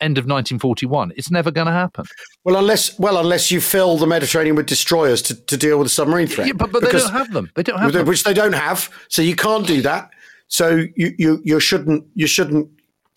end 0.00 0.18
of 0.18 0.24
1941, 0.24 1.12
it's 1.16 1.30
never 1.30 1.52
going 1.52 1.68
to 1.68 1.72
happen. 1.72 2.06
well, 2.44 2.56
unless 2.56 2.98
well, 2.98 3.18
unless 3.18 3.52
you 3.52 3.60
fill 3.60 3.98
the 3.98 4.06
Mediterranean 4.06 4.56
with 4.56 4.66
destroyers 4.66 5.22
to, 5.22 5.34
to 5.46 5.56
deal 5.56 5.78
with 5.78 5.86
the 5.86 5.90
submarine 5.90 6.26
threat. 6.26 6.48
Yeah, 6.48 6.54
but 6.54 6.72
but 6.72 6.82
they 6.82 6.90
don't 6.90 7.12
have 7.12 7.32
them. 7.32 7.50
They 7.54 7.62
don't 7.62 7.78
have 7.78 7.92
them. 7.92 8.06
which 8.06 8.24
they 8.24 8.34
don't 8.34 8.54
have. 8.54 8.90
So 9.08 9.22
you 9.22 9.36
can't 9.36 9.66
do 9.66 9.80
that. 9.82 10.10
So 10.48 10.86
you 10.96 11.14
you 11.18 11.40
you 11.44 11.60
shouldn't 11.60 12.04
you 12.14 12.26
shouldn't. 12.26 12.68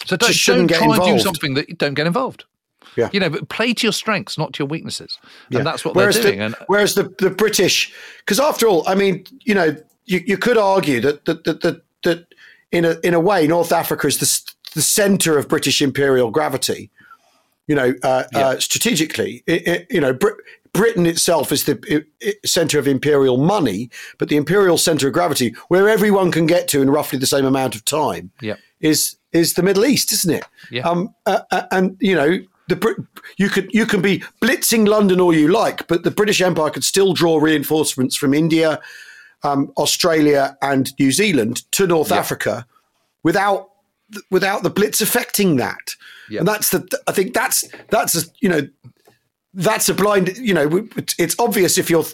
So 0.05 0.15
don't, 0.15 0.45
don't 0.45 0.67
get 0.67 0.77
try 0.77 0.95
and 0.95 1.17
do 1.17 1.19
something 1.19 1.55
that 1.55 1.69
you 1.69 1.75
don't 1.75 1.95
get 1.95 2.05
involved. 2.05 2.45
Yeah. 2.95 3.09
You 3.11 3.19
know, 3.19 3.29
but 3.29 3.49
play 3.49 3.73
to 3.73 3.85
your 3.85 3.93
strengths, 3.93 4.37
not 4.37 4.53
to 4.53 4.63
your 4.63 4.67
weaknesses. 4.67 5.17
Yeah. 5.49 5.59
And 5.59 5.67
that's 5.67 5.85
what 5.85 5.95
whereas 5.95 6.15
they're 6.15 6.23
doing. 6.23 6.39
The, 6.39 6.45
and 6.45 6.55
whereas 6.67 6.95
the 6.95 7.13
the 7.19 7.29
British, 7.29 7.93
because 8.19 8.39
after 8.39 8.67
all, 8.67 8.87
I 8.87 8.95
mean, 8.95 9.25
you 9.43 9.53
know, 9.53 9.75
you, 10.05 10.21
you 10.25 10.37
could 10.37 10.57
argue 10.57 10.99
that 11.01 11.25
that 11.25 11.43
that 11.43 11.61
that, 11.61 11.81
that 12.03 12.33
in 12.71 12.85
a 12.85 12.97
in 13.03 13.13
a 13.13 13.19
way, 13.19 13.47
North 13.47 13.71
Africa 13.71 14.07
is 14.07 14.17
the 14.17 14.53
the 14.73 14.81
center 14.81 15.37
of 15.37 15.47
British 15.47 15.81
imperial 15.81 16.31
gravity. 16.31 16.91
You 17.67 17.75
know, 17.75 17.93
uh, 18.01 18.23
uh, 18.33 18.57
strategically, 18.59 19.43
it, 19.45 19.67
it, 19.67 19.87
you 19.91 20.01
know, 20.01 20.11
Brit- 20.11 20.37
Britain 20.73 21.05
itself 21.05 21.51
is 21.51 21.65
the 21.65 22.03
center 22.43 22.79
of 22.79 22.87
imperial 22.87 23.37
money, 23.37 23.89
but 24.17 24.29
the 24.29 24.37
imperial 24.37 24.77
center 24.77 25.07
of 25.07 25.13
gravity, 25.13 25.53
where 25.67 25.87
everyone 25.87 26.31
can 26.31 26.47
get 26.47 26.67
to 26.69 26.81
in 26.81 26.89
roughly 26.89 27.19
the 27.19 27.27
same 27.27 27.45
amount 27.45 27.75
of 27.75 27.85
time, 27.85 28.31
Yep. 28.41 28.59
is 28.79 29.17
is 29.31 29.53
the 29.53 29.61
Middle 29.61 29.85
East, 29.85 30.11
isn't 30.11 30.33
it? 30.33 30.45
Yeah. 30.71 30.87
Um, 30.87 31.13
uh, 31.27 31.41
uh, 31.51 31.63
and 31.71 31.95
you 31.99 32.15
know, 32.15 32.39
the 32.69 33.05
you 33.37 33.49
could 33.49 33.69
you 33.73 33.85
can 33.85 34.01
be 34.01 34.23
blitzing 34.41 34.87
London 34.87 35.19
all 35.19 35.33
you 35.33 35.47
like, 35.47 35.87
but 35.87 36.03
the 36.03 36.11
British 36.11 36.41
Empire 36.41 36.69
could 36.69 36.83
still 36.83 37.13
draw 37.13 37.37
reinforcements 37.37 38.15
from 38.15 38.33
India, 38.33 38.79
um, 39.43 39.71
Australia, 39.77 40.57
and 40.61 40.97
New 40.99 41.11
Zealand 41.11 41.69
to 41.73 41.87
North 41.87 42.11
Africa 42.11 42.65
without 43.23 43.69
without 44.31 44.63
the 44.63 44.69
blitz 44.69 45.01
affecting 45.01 45.57
that. 45.57 45.95
Yeah. 46.29 46.39
And 46.39 46.47
that's 46.47 46.69
the 46.69 46.87
I 47.07 47.11
think 47.11 47.33
that's 47.33 47.67
that's 47.89 48.15
a, 48.15 48.29
you 48.39 48.49
know 48.49 48.67
that's 49.53 49.89
a 49.89 49.93
blind 49.93 50.37
you 50.37 50.53
know 50.53 50.87
it's 51.17 51.35
obvious 51.39 51.77
if 51.77 51.89
you're 51.89 52.05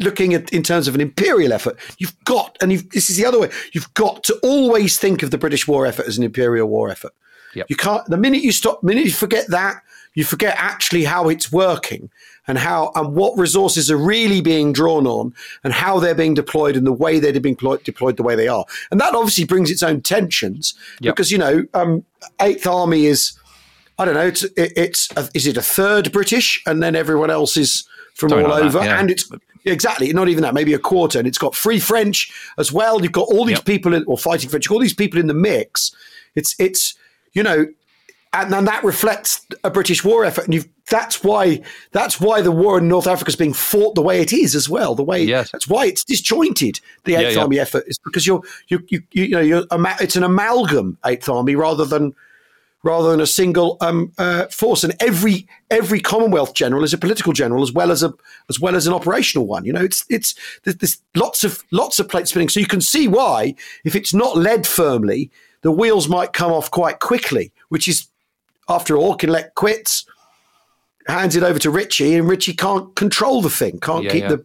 looking 0.00 0.34
at 0.34 0.52
in 0.52 0.62
terms 0.62 0.88
of 0.88 0.94
an 0.94 1.00
imperial 1.00 1.52
effort 1.52 1.78
you've 1.98 2.16
got 2.24 2.56
and 2.60 2.72
you've, 2.72 2.90
this 2.90 3.08
is 3.08 3.16
the 3.16 3.24
other 3.24 3.38
way 3.38 3.48
you've 3.72 3.92
got 3.94 4.22
to 4.24 4.38
always 4.42 4.98
think 4.98 5.22
of 5.22 5.30
the 5.30 5.38
british 5.38 5.66
war 5.66 5.86
effort 5.86 6.06
as 6.06 6.18
an 6.18 6.24
imperial 6.24 6.68
war 6.68 6.90
effort 6.90 7.12
Yep. 7.54 7.66
you 7.68 7.76
can't 7.76 8.04
the 8.06 8.16
minute 8.16 8.42
you 8.42 8.52
stop 8.52 8.80
the 8.80 8.86
minute 8.86 9.04
you 9.04 9.12
forget 9.12 9.46
that 9.48 9.82
you 10.14 10.24
forget 10.24 10.54
actually 10.58 11.04
how 11.04 11.28
it's 11.28 11.50
working 11.52 12.08
and 12.46 12.58
how 12.58 12.92
and 12.94 13.14
what 13.14 13.36
resources 13.38 13.90
are 13.90 13.96
really 13.96 14.40
being 14.40 14.72
drawn 14.72 15.06
on 15.06 15.32
and 15.64 15.72
how 15.72 15.98
they're 15.98 16.14
being 16.14 16.34
deployed 16.34 16.76
and 16.76 16.86
the 16.86 16.92
way 16.92 17.18
they're 17.18 17.38
being 17.40 17.54
deployed, 17.54 17.82
deployed 17.84 18.16
the 18.16 18.22
way 18.22 18.36
they 18.36 18.48
are 18.48 18.64
and 18.90 19.00
that 19.00 19.14
obviously 19.14 19.44
brings 19.44 19.70
its 19.70 19.82
own 19.82 20.00
tensions 20.00 20.74
Yep. 21.00 21.14
because 21.16 21.30
you 21.32 21.38
know 21.38 21.64
um, 21.74 22.04
eighth 22.40 22.66
army 22.66 23.06
is 23.06 23.32
I 23.96 24.04
don't 24.04 24.14
know. 24.14 24.26
It's 24.26 24.42
it, 24.42 24.72
it's 24.76 25.08
a, 25.16 25.28
is 25.34 25.46
it 25.46 25.56
a 25.56 25.62
third 25.62 26.10
British, 26.10 26.60
and 26.66 26.82
then 26.82 26.96
everyone 26.96 27.30
else 27.30 27.56
is 27.56 27.84
from 28.14 28.30
Something 28.30 28.46
all 28.46 28.50
like 28.50 28.62
that, 28.62 28.76
over, 28.76 28.84
yeah. 28.84 28.98
and 28.98 29.08
it's 29.08 29.30
exactly 29.64 30.12
not 30.12 30.28
even 30.28 30.42
that, 30.42 30.52
maybe 30.52 30.74
a 30.74 30.80
quarter, 30.80 31.16
and 31.16 31.28
it's 31.28 31.38
got 31.38 31.54
free 31.54 31.78
French 31.78 32.32
as 32.58 32.72
well. 32.72 33.00
You've 33.00 33.12
got 33.12 33.28
all 33.28 33.44
these 33.44 33.58
Yep. 33.58 33.66
people 33.66 33.94
in, 33.94 34.02
or 34.08 34.18
fighting 34.18 34.50
French, 34.50 34.68
all 34.68 34.80
these 34.80 34.94
people 34.94 35.20
in 35.20 35.28
the 35.28 35.32
mix. 35.34 35.94
It's 36.34 36.56
it's 36.58 36.94
you 37.34 37.42
know, 37.42 37.66
and 38.32 38.52
then 38.52 38.64
that 38.64 38.82
reflects 38.82 39.46
a 39.62 39.70
British 39.70 40.04
war 40.04 40.24
effort, 40.24 40.44
and 40.44 40.54
you've 40.54 40.68
that's 40.90 41.24
why 41.24 41.62
that's 41.92 42.20
why 42.20 42.42
the 42.42 42.52
war 42.52 42.78
in 42.78 42.88
North 42.88 43.06
Africa 43.06 43.30
is 43.30 43.36
being 43.36 43.54
fought 43.54 43.94
the 43.94 44.02
way 44.02 44.20
it 44.20 44.32
is 44.32 44.54
as 44.54 44.68
well. 44.68 44.94
The 44.94 45.02
way 45.02 45.22
Yes. 45.24 45.50
that's 45.50 45.68
why 45.68 45.86
it's 45.86 46.04
disjointed. 46.04 46.80
The 47.04 47.14
Eighth 47.14 47.36
yeah. 47.36 47.42
Army 47.42 47.58
effort 47.58 47.84
is 47.86 47.98
because 47.98 48.26
you're 48.26 48.42
you 48.68 48.84
you 48.88 49.02
you, 49.12 49.24
you 49.24 49.30
know 49.30 49.40
you're 49.40 49.64
it's 50.00 50.16
an 50.16 50.24
amalgam 50.24 50.98
Eighth 51.06 51.28
Army 51.28 51.54
rather 51.54 51.84
than 51.84 52.14
rather 52.82 53.10
than 53.10 53.20
a 53.20 53.26
single 53.26 53.78
um, 53.80 54.12
uh, 54.18 54.46
force. 54.46 54.84
And 54.84 54.94
every 55.00 55.48
every 55.70 56.00
Commonwealth 56.00 56.54
general 56.54 56.84
is 56.84 56.92
a 56.92 56.98
political 56.98 57.32
general 57.32 57.62
as 57.62 57.72
well 57.72 57.90
as 57.90 58.02
a 58.02 58.12
as 58.48 58.60
well 58.60 58.76
as 58.76 58.86
an 58.86 58.92
operational 58.92 59.46
one. 59.46 59.64
You 59.64 59.72
know, 59.72 59.82
it's 59.82 60.04
it's 60.10 60.34
there's, 60.64 60.76
there's 60.76 60.98
lots 61.14 61.44
of 61.44 61.64
lots 61.72 61.98
of 61.98 62.08
plate 62.08 62.28
spinning. 62.28 62.50
So 62.50 62.60
you 62.60 62.66
can 62.66 62.82
see 62.82 63.08
why, 63.08 63.54
if 63.84 63.96
it's 63.96 64.12
not 64.12 64.36
led 64.36 64.66
firmly, 64.66 65.30
the 65.64 65.72
wheels 65.72 66.08
might 66.08 66.32
come 66.32 66.52
off 66.52 66.70
quite 66.70 67.00
quickly. 67.00 67.50
Which 67.70 67.88
is, 67.88 68.06
after 68.68 68.96
all, 68.96 69.16
Kinlek 69.18 69.54
quits, 69.56 70.06
hands 71.08 71.34
it 71.34 71.42
over 71.42 71.58
to 71.58 71.70
Ritchie, 71.70 72.14
and 72.14 72.28
Ritchie 72.28 72.54
can't 72.54 72.94
control 72.94 73.42
the 73.42 73.50
thing, 73.50 73.80
can't 73.80 74.04
Yeah, 74.04 74.10
keep 74.12 74.22
yeah. 74.22 74.28
the 74.28 74.44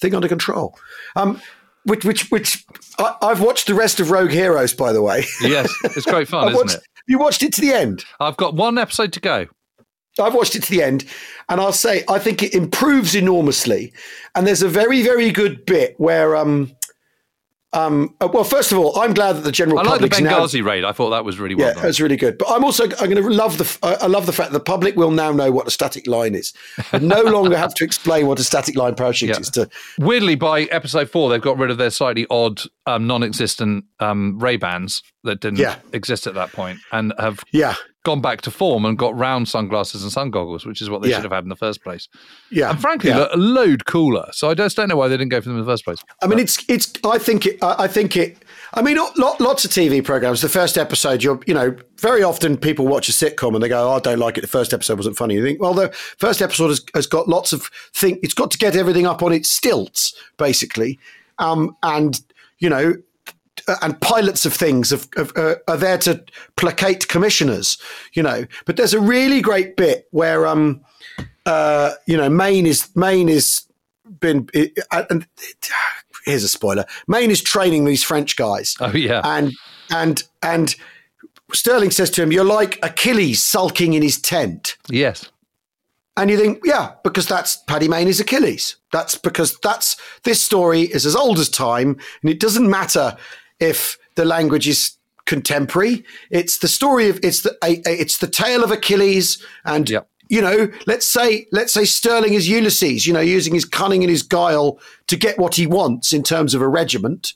thing 0.00 0.14
under 0.14 0.28
control. 0.28 0.76
Um, 1.16 1.40
which 1.84 2.04
which 2.04 2.30
which 2.30 2.64
I, 2.98 3.16
I've 3.22 3.40
watched 3.40 3.66
the 3.66 3.74
rest 3.74 4.00
of 4.00 4.10
Rogue 4.10 4.30
Heroes, 4.30 4.72
by 4.72 4.92
the 4.92 5.02
way. 5.02 5.24
yes, 5.42 5.68
it's 5.84 6.06
great 6.06 6.28
fun, 6.28 6.44
isn't 6.52 6.56
watched, 6.56 6.76
it? 6.76 6.82
You 7.08 7.18
watched 7.18 7.42
it 7.42 7.52
to 7.54 7.60
the 7.60 7.72
end. 7.72 8.04
I've 8.20 8.36
got 8.36 8.54
one 8.54 8.78
episode 8.78 9.12
to 9.14 9.20
go. 9.20 9.46
I've 10.20 10.34
watched 10.34 10.54
it 10.54 10.62
to 10.64 10.70
the 10.70 10.82
end, 10.82 11.04
and 11.48 11.60
I'll 11.60 11.72
say 11.72 12.04
I 12.08 12.18
think 12.18 12.42
it 12.42 12.52
improves 12.54 13.14
enormously. 13.14 13.92
And 14.34 14.46
there's 14.46 14.62
a 14.62 14.68
very, 14.68 15.02
very 15.02 15.30
good 15.30 15.64
bit 15.66 15.94
where, 15.98 16.36
um, 16.36 16.70
um, 17.74 18.14
uh, 18.20 18.28
well, 18.32 18.44
first 18.44 18.70
of 18.72 18.78
all, 18.78 18.98
I'm 19.00 19.14
glad 19.14 19.34
that 19.36 19.40
the 19.44 19.52
general 19.52 19.76
public. 19.78 19.88
I 19.88 19.92
like 19.92 20.00
the 20.02 20.08
public's 20.08 20.30
now. 20.30 20.60
Benghazi 20.60 20.64
raid. 20.64 20.84
I 20.84 20.92
thought 20.92 21.10
that 21.10 21.24
was 21.24 21.38
really 21.38 21.54
well 21.54 21.68
Yeah, 21.68 21.74
done. 21.74 21.82
that's 21.84 22.00
really 22.00 22.16
good. 22.16 22.36
But 22.36 22.50
I'm 22.50 22.64
also 22.64 22.84
I'm 22.84 23.10
going 23.10 23.16
to 23.16 23.28
love 23.28 23.58
the 23.58 23.78
I 23.82 23.94
I 23.94 24.06
love 24.08 24.26
the 24.26 24.32
fact 24.32 24.52
that 24.52 24.58
the 24.58 24.64
public 24.64 24.94
will 24.96 25.10
now 25.10 25.32
know 25.32 25.50
what 25.50 25.66
a 25.66 25.70
static 25.70 26.06
line 26.06 26.34
is, 26.34 26.52
and 26.92 27.08
no 27.08 27.22
longer 27.36 27.56
have 27.56 27.74
to 27.74 27.84
explain 27.84 28.26
what 28.26 28.38
a 28.38 28.44
static 28.44 28.76
line 28.76 28.94
parachute 28.94 29.30
Yeah. 29.30 29.38
is. 29.38 29.50
To 29.50 29.68
Weirdly, 29.98 30.34
by 30.34 30.62
episode 30.64 31.08
four, 31.10 31.30
they've 31.30 31.40
got 31.40 31.56
rid 31.58 31.70
of 31.70 31.78
their 31.78 31.90
slightly 31.90 32.26
odd, 32.30 32.60
um, 32.86 33.06
non-existent 33.06 33.84
um, 34.00 34.38
Ray 34.38 34.56
Bans 34.56 35.02
that 35.24 35.40
didn't 35.40 35.58
Yeah. 35.58 35.76
exist 35.92 36.26
at 36.26 36.34
that 36.34 36.52
point, 36.52 36.78
and 36.92 37.12
have 37.18 37.44
yeah, 37.52 37.74
gone 38.04 38.20
back 38.20 38.40
to 38.42 38.50
form 38.50 38.84
and 38.84 38.98
got 38.98 39.16
round 39.16 39.48
sunglasses 39.48 40.02
and 40.02 40.10
sun 40.10 40.30
goggles, 40.30 40.66
which 40.66 40.82
is 40.82 40.90
what 40.90 41.02
they 41.02 41.08
Yeah. 41.10 41.16
should 41.16 41.22
have 41.24 41.32
had 41.32 41.44
in 41.44 41.48
the 41.50 41.56
first 41.56 41.84
place. 41.84 42.08
yeah, 42.50 42.70
And 42.70 42.80
frankly, 42.80 43.10
yeah. 43.10 43.28
a 43.30 43.36
load 43.36 43.84
cooler. 43.86 44.26
So 44.32 44.50
I 44.50 44.54
just 44.54 44.76
don't 44.76 44.88
know 44.88 44.96
why 44.96 45.06
they 45.06 45.16
didn't 45.16 45.30
go 45.30 45.40
for 45.40 45.48
them 45.48 45.58
in 45.58 45.64
the 45.64 45.70
first 45.70 45.84
place. 45.84 45.98
I 46.22 46.26
mean, 46.26 46.40
it's 46.40 46.64
it's. 46.68 46.92
I 47.04 47.18
think 47.18 47.46
it. 47.46 47.62
I 47.62 47.84
I 47.84 47.88
think 47.88 48.16
it. 48.16 48.38
I 48.74 48.80
mean, 48.82 48.96
lots 49.16 49.64
of 49.66 49.70
TV 49.70 50.02
programs. 50.02 50.40
The 50.40 50.48
first 50.48 50.78
episode, 50.78 51.22
you're, 51.22 51.38
you 51.46 51.52
know, 51.52 51.76
very 51.98 52.22
often 52.22 52.56
people 52.56 52.86
watch 52.88 53.06
a 53.08 53.12
sitcom 53.12 53.54
and 53.54 53.62
they 53.62 53.68
go, 53.68 53.86
oh, 53.90 53.92
"I 53.96 54.00
don't 54.00 54.18
like 54.18 54.38
it. 54.38 54.40
The 54.40 54.46
first 54.48 54.72
episode 54.72 54.96
wasn't 54.96 55.16
funny." 55.16 55.34
You 55.34 55.44
think, 55.44 55.60
well, 55.60 55.74
the 55.74 55.90
first 56.16 56.40
episode 56.42 56.68
has, 56.68 56.82
has 56.94 57.06
got 57.06 57.28
lots 57.28 57.52
of 57.52 57.70
thing. 57.94 58.18
It's 58.22 58.34
got 58.34 58.50
to 58.50 58.58
get 58.58 58.74
everything 58.74 59.06
up 59.06 59.22
on 59.22 59.30
its 59.32 59.48
stilts, 59.50 60.14
basically, 60.38 60.98
um, 61.38 61.76
and 61.82 62.20
you 62.58 62.70
know, 62.70 62.94
and 63.82 64.00
pilots 64.00 64.44
of 64.46 64.52
things 64.52 64.90
have, 64.90 65.08
have, 65.16 65.32
uh, 65.36 65.56
are 65.68 65.76
there 65.76 65.98
to 65.98 66.24
placate 66.56 67.08
commissioners, 67.08 67.78
you 68.12 68.22
know. 68.22 68.46
But 68.64 68.76
there's 68.76 68.94
a 68.94 69.00
really 69.00 69.40
great 69.40 69.76
bit 69.76 70.06
where, 70.10 70.46
um, 70.46 70.82
uh, 71.46 71.92
you 72.06 72.16
know, 72.16 72.28
Mayne 72.28 72.66
is 72.66 72.88
Mayne 72.94 73.28
is 73.28 73.66
been 74.20 74.48
it, 74.54 74.78
and 74.92 75.26
here's 76.24 76.44
a 76.44 76.48
spoiler. 76.48 76.84
Mayne 77.06 77.30
is 77.30 77.42
training 77.42 77.84
these 77.84 78.04
French 78.04 78.36
guys, 78.36 78.76
Oh 78.80 78.92
yeah, 78.92 79.20
and 79.24 79.52
and 79.90 80.22
and 80.42 80.74
Stirling 81.52 81.90
says 81.90 82.10
to 82.10 82.22
him, 82.22 82.32
"You're 82.32 82.44
like 82.44 82.78
Achilles 82.82 83.42
sulking 83.42 83.92
in 83.94 84.02
his 84.02 84.20
tent." 84.20 84.76
yes, 84.88 85.30
And 86.16 86.30
you 86.30 86.38
think, 86.38 86.60
yeah, 86.64 86.92
because 87.04 87.26
that's 87.26 87.56
Paddy 87.56 87.88
Mayne 87.88 88.08
is 88.08 88.20
Achilles. 88.20 88.76
That's 88.90 89.16
because 89.16 89.58
that's 89.62 89.96
this 90.24 90.42
story 90.42 90.82
is 90.82 91.04
as 91.06 91.16
old 91.16 91.38
as 91.38 91.48
time, 91.48 91.98
and 92.22 92.30
it 92.30 92.40
doesn't 92.40 92.68
matter 92.68 93.16
if 93.60 93.98
the 94.14 94.24
language 94.24 94.68
is 94.68 94.96
contemporary. 95.24 96.04
It's 96.30 96.58
the 96.58 96.68
story 96.68 97.08
of 97.08 97.20
it's 97.22 97.42
the 97.42 97.56
it's 97.62 98.18
the 98.18 98.26
tale 98.26 98.64
of 98.64 98.70
Achilles, 98.70 99.44
and 99.64 99.88
Yep. 99.88 100.08
you 100.28 100.40
know, 100.40 100.70
let's 100.86 101.06
say 101.06 101.46
let's 101.52 101.72
say 101.72 101.84
Stirling 101.84 102.34
is 102.34 102.48
Ulysses. 102.48 103.06
You 103.06 103.12
know, 103.12 103.20
using 103.20 103.54
his 103.54 103.64
cunning 103.64 104.02
and 104.02 104.10
his 104.10 104.22
guile 104.22 104.78
to 105.06 105.16
get 105.16 105.38
what 105.38 105.54
he 105.54 105.66
wants 105.66 106.12
in 106.12 106.22
terms 106.22 106.54
of 106.54 106.62
a 106.62 106.68
regiment, 106.68 107.34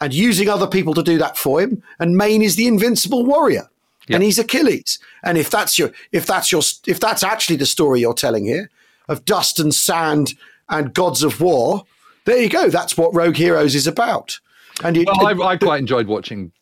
and 0.00 0.12
using 0.12 0.48
other 0.48 0.66
people 0.66 0.94
to 0.94 1.02
do 1.02 1.18
that 1.18 1.36
for 1.36 1.60
him. 1.60 1.82
And 1.98 2.16
Mayne 2.16 2.42
is 2.42 2.56
the 2.56 2.66
invincible 2.66 3.24
warrior 3.24 3.68
and 4.14 4.22
he's 4.22 4.38
Achilles. 4.38 4.98
And 5.22 5.36
if 5.38 5.50
that's 5.50 5.78
your, 5.78 5.90
if 6.12 6.26
that's 6.26 6.50
your, 6.52 6.62
if 6.86 7.00
that's 7.00 7.22
actually 7.22 7.56
the 7.56 7.66
story 7.66 8.00
you're 8.00 8.14
telling 8.14 8.46
here 8.46 8.70
of 9.08 9.24
dust 9.24 9.58
and 9.60 9.74
sand 9.74 10.34
and 10.68 10.94
gods 10.94 11.22
of 11.22 11.40
war, 11.40 11.84
there 12.24 12.40
you 12.42 12.48
go. 12.48 12.68
That's 12.68 12.96
what 12.96 13.14
Rogue 13.14 13.36
Heroes 13.36 13.74
is 13.74 13.86
about. 13.86 14.38
And 14.84 14.96
you, 14.96 15.04
well, 15.06 15.26
I, 15.42 15.52
I 15.52 15.56
quite 15.56 15.80
enjoyed 15.80 16.06
watching, 16.06 16.52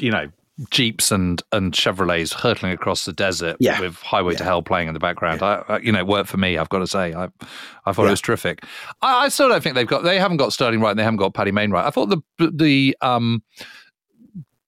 you 0.00 0.10
know, 0.10 0.28
jeeps 0.70 1.10
and 1.10 1.42
and 1.50 1.72
Chevrolets 1.72 2.32
hurtling 2.32 2.70
across 2.72 3.04
the 3.06 3.12
desert 3.12 3.56
Yeah. 3.58 3.80
with 3.80 3.96
Highway 3.96 4.34
to 4.36 4.44
Hell 4.44 4.62
playing 4.62 4.86
in 4.88 4.94
the 4.94 5.00
background. 5.00 5.42
I, 5.42 5.64
I, 5.68 5.78
you 5.78 5.90
know, 5.90 5.98
it 5.98 6.06
worked 6.06 6.28
for 6.28 6.36
me. 6.36 6.58
I've 6.58 6.68
got 6.68 6.78
to 6.80 6.86
say, 6.86 7.12
I 7.12 7.28
I 7.86 7.92
thought 7.92 8.06
it 8.06 8.10
was 8.10 8.20
terrific. 8.20 8.64
I, 9.02 9.24
I 9.24 9.28
still 9.30 9.48
don't 9.48 9.62
think 9.62 9.74
they've 9.74 9.86
got 9.86 10.04
they 10.04 10.18
haven't 10.18 10.36
got 10.36 10.52
Stirling 10.52 10.80
right 10.80 10.90
and 10.90 10.98
they 10.98 11.02
haven't 11.04 11.16
got 11.18 11.34
Paddy 11.34 11.50
Mayne 11.50 11.70
right. 11.72 11.84
I 11.86 11.90
thought 11.90 12.06
the 12.10 12.50
the 12.52 12.96
um 13.00 13.42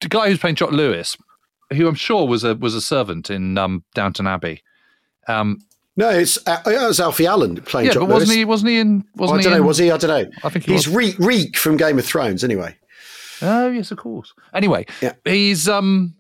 the 0.00 0.08
guy 0.08 0.28
who's 0.28 0.38
playing 0.38 0.56
Jock 0.56 0.72
Lewis, 0.72 1.16
who 1.72 1.86
I'm 1.86 1.94
sure 1.94 2.26
was 2.26 2.44
a 2.44 2.54
was 2.56 2.74
a 2.74 2.80
servant 2.80 3.30
in 3.30 3.56
um 3.58 3.84
Downton 3.94 4.26
Abbey. 4.26 4.62
Um, 5.28 5.58
no, 5.96 6.10
it's 6.10 6.36
uh, 6.46 6.60
it 6.66 6.84
was 6.86 7.00
Alfie 7.00 7.26
Allen 7.26 7.56
playing. 7.62 7.86
yeah, 7.86 7.92
Jock 7.94 8.02
but 8.08 8.14
wasn't 8.14 8.28
Lewis. 8.30 8.36
he? 8.38 8.44
Wasn't 8.44 8.68
he 8.70 8.78
in? 8.78 9.04
Wasn't 9.14 9.38
I 9.38 9.42
don't 9.42 9.52
know. 9.52 9.58
in- 9.58 9.64
Was 9.66 9.78
he? 9.78 9.90
I 9.90 9.96
don't 9.96 10.10
know. 10.24 10.30
I 10.44 10.48
think 10.50 10.64
he 10.66 10.72
he's 10.72 10.86
was. 10.88 10.94
Reek, 10.96 11.18
Reek 11.18 11.56
from 11.56 11.76
Game 11.76 11.98
of 11.98 12.04
Thrones. 12.04 12.44
Anyway, 12.44 12.76
Oh 13.42 13.70
yes, 13.70 13.90
of 13.90 13.98
course. 13.98 14.32
Anyway, 14.54 14.86
Yeah. 15.00 15.12
he's 15.24 15.68
um, 15.68 16.14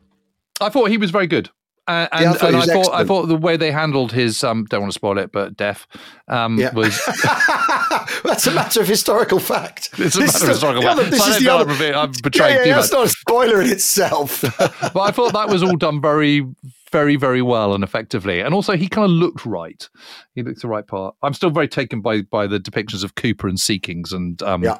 I 0.60 0.68
thought 0.68 0.90
he 0.90 0.98
was 0.98 1.10
very 1.10 1.26
good, 1.26 1.50
uh, 1.88 2.08
and 2.12 2.22
Yeah, 2.24 2.30
I 2.30 2.34
thought 2.34 2.48
and 2.48 2.56
I 2.56 2.66
thought 2.66 2.92
I 2.94 3.04
thought 3.04 3.26
the 3.26 3.36
way 3.36 3.56
they 3.56 3.70
handled 3.72 4.12
his 4.12 4.42
um, 4.44 4.64
don't 4.70 4.80
want 4.82 4.92
to 4.92 4.94
spoil 4.98 5.18
it, 5.18 5.32
but 5.32 5.56
death 5.56 5.86
um 6.28 6.58
Yeah. 6.58 6.72
was 6.74 6.98
that's 8.24 8.46
a 8.46 8.52
matter 8.52 8.80
of 8.80 8.88
historical 8.88 9.38
fact. 9.40 9.90
it's 9.98 10.16
a 10.16 10.20
This 10.20 10.34
matter 10.34 10.36
is 10.36 10.42
of 10.42 10.48
historical 10.48 10.86
other- 10.88 11.02
fact. 11.02 11.10
This 11.12 11.24
So 11.24 11.30
is 11.32 11.38
the 11.38 11.48
other. 11.48 11.70
I'm, 11.94 11.94
I'm 12.08 12.12
betraying 12.22 12.56
yeah, 12.58 12.64
too 12.64 12.70
that's 12.70 12.92
much, 12.92 12.98
not 12.98 13.06
a 13.06 13.08
spoiler 13.10 13.60
in 13.62 13.70
itself. 13.70 14.42
but 14.58 15.00
I 15.00 15.10
thought 15.10 15.32
that 15.32 15.48
was 15.48 15.62
all 15.62 15.76
done 15.76 16.00
very, 16.00 16.46
very, 16.92 17.16
very 17.16 17.42
well 17.42 17.74
and 17.74 17.84
effectively, 17.84 18.40
and 18.40 18.54
also 18.54 18.76
he 18.76 18.88
kind 18.88 19.04
of 19.04 19.10
looked 19.10 19.44
right. 19.44 19.88
He 20.34 20.42
looked 20.42 20.62
the 20.62 20.68
right 20.68 20.86
part. 20.86 21.14
I'm 21.22 21.34
still 21.34 21.50
very 21.50 21.68
taken 21.68 22.00
by 22.00 22.22
by 22.22 22.46
the 22.46 22.58
depictions 22.58 23.04
of 23.04 23.14
Cooper 23.14 23.48
and 23.48 23.58
Seekings 23.58 24.12
and 24.12 24.42
um, 24.42 24.62
Yeah. 24.64 24.78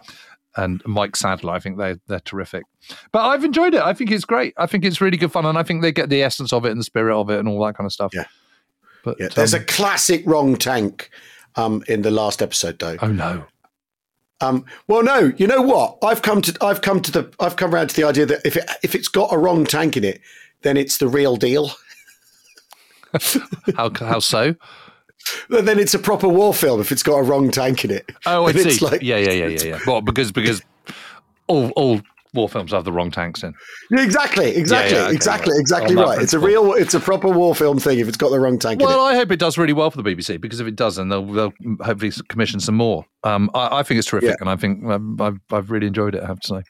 And 0.57 0.83
Mike 0.87 1.17
Sadler. 1.17 1.53
I 1.53 1.59
think 1.59 1.79
they're 1.79 1.99
they're 2.07 2.21
terrific. 2.21 2.65
But 3.13 3.27
I've 3.27 3.45
enjoyed 3.45 3.75
it. 3.75 3.83
I 3.83 3.93
think 3.93 4.11
it's 4.11 4.25
great. 4.25 4.55
I 4.57 4.67
think 4.67 4.85
it's 4.85 5.01
really 5.01 5.17
good 5.17 5.33
fun, 5.33 5.47
and 5.47 5.59
I 5.59 5.63
think 5.63 5.83
they 5.83 5.93
get 5.93 6.09
the 6.09 6.23
essence 6.23 6.53
of 6.53 6.65
it 6.65 6.71
and 6.71 6.81
the 6.81 6.85
spirit 6.85 7.19
of 7.19 7.31
it 7.31 7.39
and 7.39 7.49
all 7.49 7.65
that 7.65 7.77
kind 7.77 7.87
of 7.87 7.93
stuff. 7.93 8.13
Yeah. 8.15 8.25
But 9.05 9.17
Yeah, 9.21 9.29
there's 9.29 9.55
um, 9.55 9.63
a 9.63 9.65
classic 9.65 10.23
wrong 10.27 10.57
tank 10.57 11.11
um, 11.57 11.85
in 11.89 12.03
the 12.03 12.11
last 12.11 12.43
episode, 12.43 12.79
though. 12.79 12.97
Oh 13.01 13.09
no. 13.09 13.45
Um, 14.41 14.67
well, 14.87 15.03
no, 15.03 15.33
you 15.39 15.47
know 15.47 15.63
what? 15.63 15.99
I've 16.03 16.23
come 16.23 16.43
to 16.43 16.57
I've 16.61 16.83
come 16.83 17.01
to 17.01 17.11
the 17.11 17.33
I've 17.41 17.57
come 17.57 17.75
around 17.75 17.89
to 17.89 17.97
the 17.97 18.05
idea 18.05 18.27
that 18.27 18.41
if 18.45 18.57
it 18.57 18.71
if 18.83 18.95
it's 18.95 19.09
got 19.09 19.33
a 19.33 19.39
wrong 19.39 19.65
tank 19.65 19.97
in 19.97 20.05
it, 20.05 20.21
then 20.63 20.77
it's 20.77 20.99
the 20.99 21.09
real 21.09 21.37
deal. 21.37 21.71
How 23.77 23.91
how 23.99 24.19
so? 24.19 24.55
Then 25.49 25.79
it's 25.79 25.95
a 25.95 25.99
proper 25.99 26.29
war 26.29 26.53
film 26.55 26.81
if 26.81 26.93
it's 26.93 27.03
got 27.03 27.17
a 27.17 27.23
wrong 27.23 27.51
tank 27.51 27.85
in 27.85 27.91
it. 27.91 28.11
Oh, 28.27 28.47
I 28.47 28.51
And 28.51 28.61
see. 28.61 28.69
it's 28.69 28.83
like- 28.83 29.03
yeah, 29.03 29.17
yeah, 29.17 29.31
yeah, 29.33 29.47
yeah, 29.49 29.63
yeah. 29.65 29.79
Well, 29.87 30.01
because 30.01 30.33
because 30.33 30.63
all 31.47 31.71
all 31.71 32.01
war 32.35 32.49
films 32.51 32.71
have 32.73 32.85
the 32.85 32.93
wrong 32.93 33.11
tanks 33.11 33.43
in. 33.43 33.55
Yeah, 33.91 34.03
exactly, 34.03 34.55
exactly, 34.57 34.99
okay, 34.99 35.15
exactly, 35.15 35.53
right. 35.55 35.61
exactly 35.61 35.95
right. 35.97 36.21
It's 36.21 36.35
a 36.35 36.39
real, 36.39 36.75
it's 36.75 36.93
a 36.93 37.01
proper 37.01 37.29
war 37.31 37.55
film 37.55 37.79
thing 37.79 37.99
if 37.99 38.09
it's 38.09 38.19
got 38.19 38.29
the 38.29 38.39
wrong 38.39 38.59
tank 38.59 38.79
in 38.83 38.87
Well. 38.87 39.01
I 39.01 39.15
hope 39.15 39.31
it 39.33 39.39
does 39.39 39.57
really 39.57 39.73
well 39.73 39.91
for 39.91 40.03
the 40.03 40.09
BBC 40.15 40.39
because 40.39 40.61
if 40.61 40.67
it 40.67 40.77
doesn't, 40.77 41.09
they'll, 41.09 41.25
they'll 41.25 41.53
hopefully 41.81 42.13
commission 42.29 42.61
some 42.61 42.75
more. 42.75 43.07
Um, 43.25 43.49
I, 43.55 43.79
I 43.79 43.83
think 43.85 43.99
it's 44.01 44.09
terrific, 44.09 44.31
Yeah. 44.31 44.37
and 44.41 44.51
I 44.51 44.57
think 44.57 44.85
um, 44.85 45.17
I've, 45.19 45.41
I've 45.51 45.71
really 45.71 45.87
enjoyed 45.87 46.15
it. 46.15 46.23
I 46.23 46.27
have 46.27 46.41
to 46.41 46.47
say. 46.47 46.63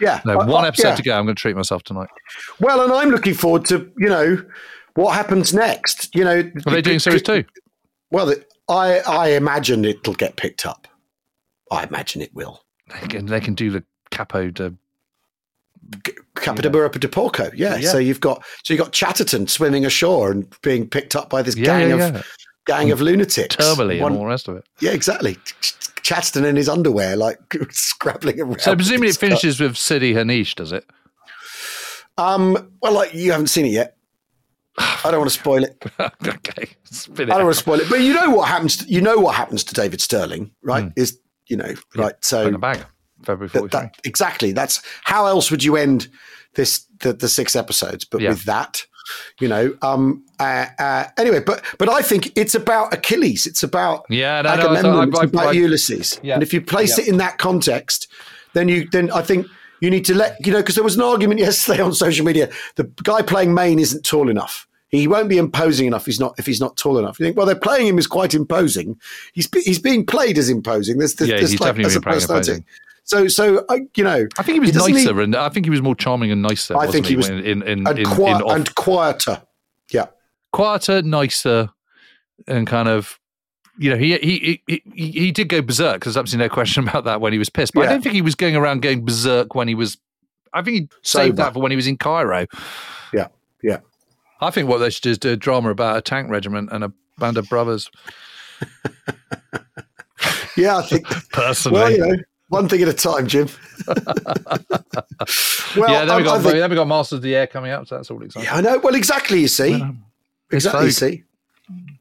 Yeah, 0.00 0.20
No, 0.24 0.40
I- 0.40 0.46
one 0.46 0.64
I- 0.64 0.68
episode 0.68 0.88
yeah. 0.88 0.96
to 0.96 1.02
go. 1.04 1.16
I'm 1.16 1.24
going 1.24 1.36
to 1.36 1.40
treat 1.40 1.54
myself 1.54 1.84
tonight. 1.84 2.08
Well, 2.58 2.80
and 2.82 2.92
I'm 2.92 3.10
looking 3.10 3.34
forward 3.34 3.64
to 3.66 3.88
you 3.98 4.08
know 4.08 4.42
what 4.94 5.14
happens 5.14 5.54
next. 5.54 6.12
You 6.16 6.24
know, 6.24 6.50
Are 6.66 6.72
they 6.72 6.82
doing 6.82 6.98
series 6.98 7.22
two? 7.22 7.44
Well, 8.10 8.34
I 8.68 9.00
I 9.00 9.28
imagine 9.30 9.84
it'll 9.84 10.14
get 10.14 10.36
picked 10.36 10.66
up. 10.66 10.88
I 11.70 11.84
imagine 11.84 12.22
it 12.22 12.34
will. 12.34 12.62
They 12.88 13.06
can, 13.08 13.26
they 13.26 13.40
can 13.40 13.54
do 13.54 13.70
the 13.70 13.82
capo 14.10 14.50
Capita 16.36 16.70
Burpa 16.70 17.00
de 17.00 17.08
Porco, 17.08 17.50
yeah. 17.54 17.76
Yeah. 17.76 17.90
So 17.90 17.98
you've 17.98 18.20
got 18.20 18.44
so 18.64 18.74
you 18.74 18.78
have 18.78 18.86
got 18.86 18.92
Chatterton 18.92 19.46
swimming 19.48 19.84
ashore 19.84 20.30
and 20.30 20.46
being 20.62 20.88
picked 20.88 21.16
up 21.16 21.30
by 21.30 21.42
this 21.42 21.56
yeah, 21.56 21.64
gang 21.64 21.98
yeah, 21.98 22.06
of 22.08 22.26
gang 22.66 22.90
of 22.90 23.00
lunatics. 23.00 23.56
Turbally 23.56 24.00
One- 24.00 24.12
and 24.12 24.18
all 24.20 24.24
the 24.24 24.30
rest 24.30 24.48
of 24.48 24.56
it. 24.56 24.64
yeah, 24.80 24.92
exactly. 24.92 25.36
Chatterton 26.02 26.44
in 26.44 26.56
his 26.56 26.68
underwear, 26.68 27.16
like 27.16 27.38
scrabbling 27.70 28.40
around. 28.40 28.60
So 28.60 28.76
presumably 28.76 29.08
it 29.08 29.16
finishes 29.16 29.58
with 29.60 29.76
Sidi 29.76 30.14
Hanish, 30.14 30.54
does 30.54 30.72
it? 30.72 30.84
Um, 32.18 32.70
well, 32.80 32.92
like 32.92 33.14
you 33.14 33.32
haven't 33.32 33.48
seen 33.48 33.66
it 33.66 33.72
yet. 33.72 33.95
I 34.78 35.10
don't 35.10 35.18
want 35.20 35.30
to 35.30 35.38
spoil 35.38 35.64
it. 35.64 35.82
okay, 36.26 36.68
spin 36.84 37.28
it. 37.28 37.32
I 37.32 37.34
don't 37.34 37.40
out. 37.42 37.44
want 37.44 37.54
to 37.54 37.60
spoil 37.60 37.80
it. 37.80 37.88
But 37.88 38.00
you 38.00 38.12
know 38.14 38.30
what 38.30 38.48
happens. 38.48 38.78
To, 38.78 38.84
you 38.86 39.00
know 39.00 39.16
what 39.18 39.34
happens 39.34 39.64
to 39.64 39.74
David 39.74 40.00
Stirling, 40.00 40.50
right? 40.62 40.84
Hmm. 40.84 40.90
Is 40.96 41.18
you 41.48 41.56
know 41.56 41.74
right. 41.94 42.14
So 42.22 42.46
in 42.46 42.54
a 42.54 42.58
bag. 42.58 42.84
February 43.24 43.48
that, 43.54 43.70
that 43.70 43.96
exactly. 44.04 44.52
That's 44.52 44.82
how 45.04 45.26
else 45.26 45.50
would 45.50 45.64
you 45.64 45.76
end 45.76 46.08
this 46.54 46.84
the, 47.00 47.12
the 47.14 47.28
six 47.28 47.56
episodes? 47.56 48.04
But 48.04 48.20
Yeah. 48.20 48.30
with 48.30 48.44
that, 48.44 48.84
you 49.40 49.48
know. 49.48 49.74
Um. 49.82 50.24
Uh, 50.38 50.66
uh, 50.78 51.04
anyway, 51.16 51.40
but 51.40 51.64
but 51.78 51.88
I 51.88 52.02
think 52.02 52.30
it's 52.36 52.54
about 52.54 52.92
Achilles. 52.92 53.46
It's 53.46 53.62
about 53.62 54.04
Yeah, 54.10 54.42
no, 54.42 54.54
no, 54.54 54.54
I 54.54 54.68
Agamemnon. 54.78 55.08
it's 55.08 55.18
I- 55.18 55.22
I- 55.22 55.24
about 55.24 55.46
I- 55.46 55.52
Ulysses. 55.52 56.20
Yeah. 56.22 56.34
And 56.34 56.42
if 56.42 56.52
you 56.52 56.60
place 56.60 56.98
Yeah. 56.98 57.04
it 57.04 57.08
in 57.08 57.16
that 57.16 57.38
context, 57.38 58.06
then 58.52 58.68
you 58.68 58.86
then 58.92 59.10
I 59.12 59.22
think 59.22 59.46
you 59.80 59.88
need 59.90 60.04
to 60.06 60.14
let 60.14 60.36
you 60.44 60.52
know 60.52 60.58
because 60.58 60.74
there 60.74 60.84
was 60.84 60.96
an 60.96 61.02
argument 61.02 61.40
yesterday 61.48 61.80
on 61.82 61.94
social 61.94 62.24
media. 62.26 62.50
The 62.76 62.84
guy 63.02 63.22
playing 63.22 63.54
Mayne 63.54 63.78
isn't 63.78 64.04
tall 64.04 64.28
enough. 64.28 64.65
He 64.88 65.08
won't 65.08 65.28
be 65.28 65.38
imposing 65.38 65.86
enough. 65.86 66.06
He's 66.06 66.20
not 66.20 66.38
if 66.38 66.46
he's 66.46 66.60
not 66.60 66.76
tall 66.76 66.98
enough. 66.98 67.18
You 67.18 67.26
think, 67.26 67.36
well, 67.36 67.44
they're 67.46 67.56
playing 67.56 67.88
him 67.88 67.98
as 67.98 68.06
quite 68.06 68.34
imposing. 68.34 68.98
He's 69.32 69.48
he's 69.64 69.78
being 69.80 70.06
played 70.06 70.38
as 70.38 70.48
imposing. 70.48 70.98
There's, 70.98 71.14
there's, 71.14 71.28
Yeah, 71.30 71.38
there's 71.38 71.50
he's 71.50 71.60
like, 71.60 71.70
definitely 71.76 71.98
being 72.00 72.22
imposing. 72.22 72.64
So 73.04 73.28
so 73.28 73.64
I, 73.68 73.80
you 73.96 74.04
know, 74.04 74.26
I 74.38 74.42
think 74.42 74.54
he 74.54 74.60
was 74.60 74.74
nicer, 74.74 75.12
need- 75.14 75.22
and 75.22 75.36
I 75.36 75.48
think 75.48 75.66
he 75.66 75.70
was 75.70 75.82
more 75.82 75.94
charming 75.94 76.30
and 76.30 76.42
nicer. 76.42 76.76
I 76.76 76.86
think 76.88 77.06
he 77.06 77.16
was- 77.16 77.28
when- 77.30 77.38
in 77.44 77.62
in, 77.62 77.86
and, 77.86 77.98
in, 77.98 78.04
qui- 78.06 78.26
in 78.26 78.42
off- 78.42 78.56
and 78.56 78.74
quieter. 78.74 79.42
Yeah, 79.92 80.06
quieter, 80.52 81.02
nicer, 81.02 81.70
and 82.46 82.66
kind 82.66 82.88
of. 82.88 83.18
You 83.78 83.90
know, 83.90 83.96
he 83.96 84.16
he 84.18 84.62
he 84.66 84.82
he, 84.94 85.10
he 85.10 85.32
did 85.32 85.48
go 85.48 85.60
berserk. 85.62 86.04
There's 86.04 86.16
absolutely 86.16 86.48
no 86.48 86.54
question 86.54 86.82
about 86.88 87.04
that 87.04 87.20
when 87.20 87.32
he 87.32 87.38
was 87.38 87.50
pissed. 87.50 87.74
But 87.74 87.86
I 87.86 87.92
don't 87.92 88.02
think 88.02 88.14
he 88.14 88.22
was 88.22 88.34
going 88.34 88.56
around 88.56 88.80
going 88.82 89.04
berserk 89.04 89.54
when 89.54 89.68
he 89.68 89.74
was. 89.74 89.98
I 90.54 90.62
think 90.62 90.74
he 90.76 90.80
saved 91.02 91.32
Sober. 91.32 91.36
that 91.36 91.52
for 91.52 91.60
when 91.60 91.70
he 91.72 91.76
was 91.76 91.86
in 91.86 91.98
Cairo. 91.98 92.46
yeah, 93.12 93.28
yeah. 93.62 93.78
I 94.40 94.50
think 94.50 94.68
what 94.68 94.78
they 94.78 94.90
should 94.90 95.02
do 95.02 95.10
is 95.10 95.18
do 95.18 95.30
a 95.32 95.36
drama 95.36 95.70
about 95.70 95.96
a 95.96 96.00
tank 96.02 96.30
regiment 96.30 96.68
and 96.72 96.84
a 96.84 96.92
band 97.18 97.36
of 97.38 97.48
brothers. 97.48 97.90
Yeah, 100.56 100.78
I 100.78 100.82
think. 100.82 101.06
Personally, 101.32 101.80
well, 101.80 101.90
you 101.92 101.98
know, 101.98 102.16
one 102.48 102.66
thing 102.66 102.80
at 102.80 102.88
a 102.88 102.94
time, 102.94 103.26
Jim. 103.26 103.46
well, 103.86 103.96
yeah. 105.76 106.04
Then 106.06 106.06
we 106.06 106.12
I- 106.12 106.16
I 106.16 106.22
got 106.22 106.40
think- 106.42 106.54
then 106.54 106.70
we 106.70 106.76
got 106.76 106.88
Masters 106.88 107.18
of 107.18 107.22
the 107.22 107.34
Air 107.36 107.46
coming 107.46 107.72
up, 107.72 107.86
so 107.86 107.96
that's 107.96 108.10
all 108.10 108.22
exciting. 108.22 108.46
Yeah, 108.48 108.56
I 108.56 108.60
know. 108.62 108.78
Well, 108.78 108.94
exactly. 108.94 109.40
You 109.40 109.48
see, 109.48 109.84
exactly. 110.50 110.86
You 110.86 110.90
see, 110.92 111.24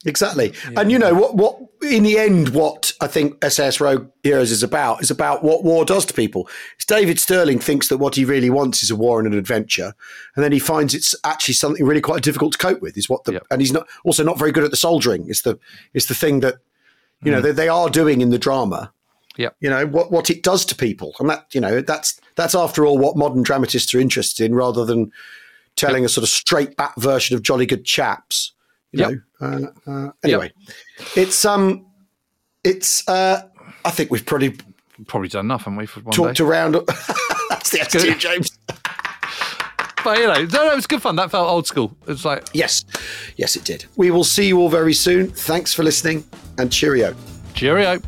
exactly. 0.05 0.53
And 0.77 0.91
you 0.91 0.99
know 0.99 1.13
what? 1.13 1.35
What 1.35 1.59
in 1.81 2.03
the 2.03 2.17
end, 2.17 2.49
what 2.49 2.93
I 3.01 3.07
think 3.07 3.43
SAS 3.43 3.79
Rogue 3.79 4.07
Heroes 4.23 4.51
is 4.51 4.63
about 4.63 5.01
is 5.01 5.11
about 5.11 5.43
what 5.43 5.63
war 5.63 5.85
does 5.85 6.05
to 6.05 6.13
people. 6.13 6.47
It's 6.75 6.85
David 6.85 7.19
Stirling 7.19 7.59
thinks 7.59 7.89
that 7.89 7.97
what 7.97 8.15
he 8.15 8.25
really 8.25 8.49
wants 8.49 8.81
is 8.83 8.91
a 8.91 8.95
war 8.95 9.19
and 9.19 9.31
an 9.31 9.37
adventure, 9.37 9.93
and 10.35 10.43
then 10.43 10.51
he 10.51 10.59
finds 10.59 10.93
it's 10.95 11.15
actually 11.23 11.53
something 11.55 11.85
really 11.85 12.01
quite 12.01 12.23
difficult 12.23 12.53
to 12.53 12.57
cope 12.57 12.81
with. 12.81 12.97
Is 12.97 13.09
what 13.09 13.23
the 13.25 13.33
Yep. 13.33 13.47
and 13.51 13.61
he's 13.61 13.73
not 13.73 13.87
also 14.03 14.23
not 14.23 14.39
very 14.39 14.51
good 14.51 14.63
at 14.63 14.71
the 14.71 14.77
soldiering. 14.77 15.25
It's 15.27 15.41
the 15.41 15.59
it's 15.93 16.05
the 16.07 16.15
thing 16.15 16.39
that 16.41 16.55
you 17.23 17.31
Mm. 17.31 17.35
know 17.35 17.41
they, 17.41 17.51
they 17.51 17.67
are 17.69 17.89
doing 17.89 18.21
in 18.21 18.29
the 18.29 18.39
drama. 18.39 18.91
Yep. 19.37 19.55
You 19.59 19.69
know 19.69 19.85
what 19.85 20.11
what 20.11 20.29
it 20.29 20.43
does 20.43 20.63
to 20.65 20.75
people, 20.75 21.13
and 21.19 21.29
that 21.29 21.45
you 21.53 21.59
know 21.61 21.81
that's 21.81 22.19
that's 22.35 22.55
after 22.55 22.85
all 22.85 22.97
what 22.97 23.17
modern 23.17 23.43
dramatists 23.43 23.93
are 23.93 23.99
interested 23.99 24.45
in, 24.45 24.55
rather 24.55 24.85
than 24.85 25.11
telling 25.75 26.05
a 26.05 26.09
sort 26.09 26.23
of 26.23 26.29
straight 26.29 26.77
back 26.77 26.95
version 26.95 27.35
of 27.35 27.43
Jolly 27.43 27.65
Good 27.65 27.83
Chaps. 27.83 28.53
You 28.95 29.01
Yep. 29.01 29.11
know. 29.41 29.71
Uh, 29.87 29.91
uh, 29.91 30.11
anyway, 30.23 30.51
it's 31.15 31.43
um, 31.45 31.85
it's 32.63 33.07
uh, 33.07 33.47
I 33.83 33.91
think 33.91 34.09
we've 34.11 34.25
probably 34.25 34.55
Probably 35.07 35.27
done 35.27 35.45
enough, 35.47 35.63
haven't 35.65 35.75
we, 35.75 35.85
for 35.87 35.99
one 35.99 36.13
talked 36.15 36.37
day? 36.37 36.43
around. 36.45 36.73
that's 37.49 37.69
the 37.71 37.81
attitude, 37.81 38.17
James. 38.19 38.57
But 40.05 40.19
you 40.19 40.27
know, 40.27 40.33
no, 40.45 40.65
no, 40.67 40.71
it 40.71 40.75
was 40.75 40.85
good 40.85 41.01
fun. 41.01 41.15
That 41.15 41.31
felt 41.31 41.49
old 41.49 41.65
school. 41.65 41.97
It's 42.07 42.23
like 42.23 42.47
Yes, 42.53 42.85
yes, 43.37 43.55
it 43.55 43.63
did. 43.65 43.85
We 43.95 44.11
will 44.11 44.23
see 44.23 44.47
you 44.47 44.59
all 44.59 44.69
very 44.69 44.93
soon. 44.93 45.31
Thanks 45.31 45.73
for 45.73 45.81
listening, 45.81 46.23
and 46.59 46.71
cheerio. 46.71 47.15
cheerio. 47.55 47.99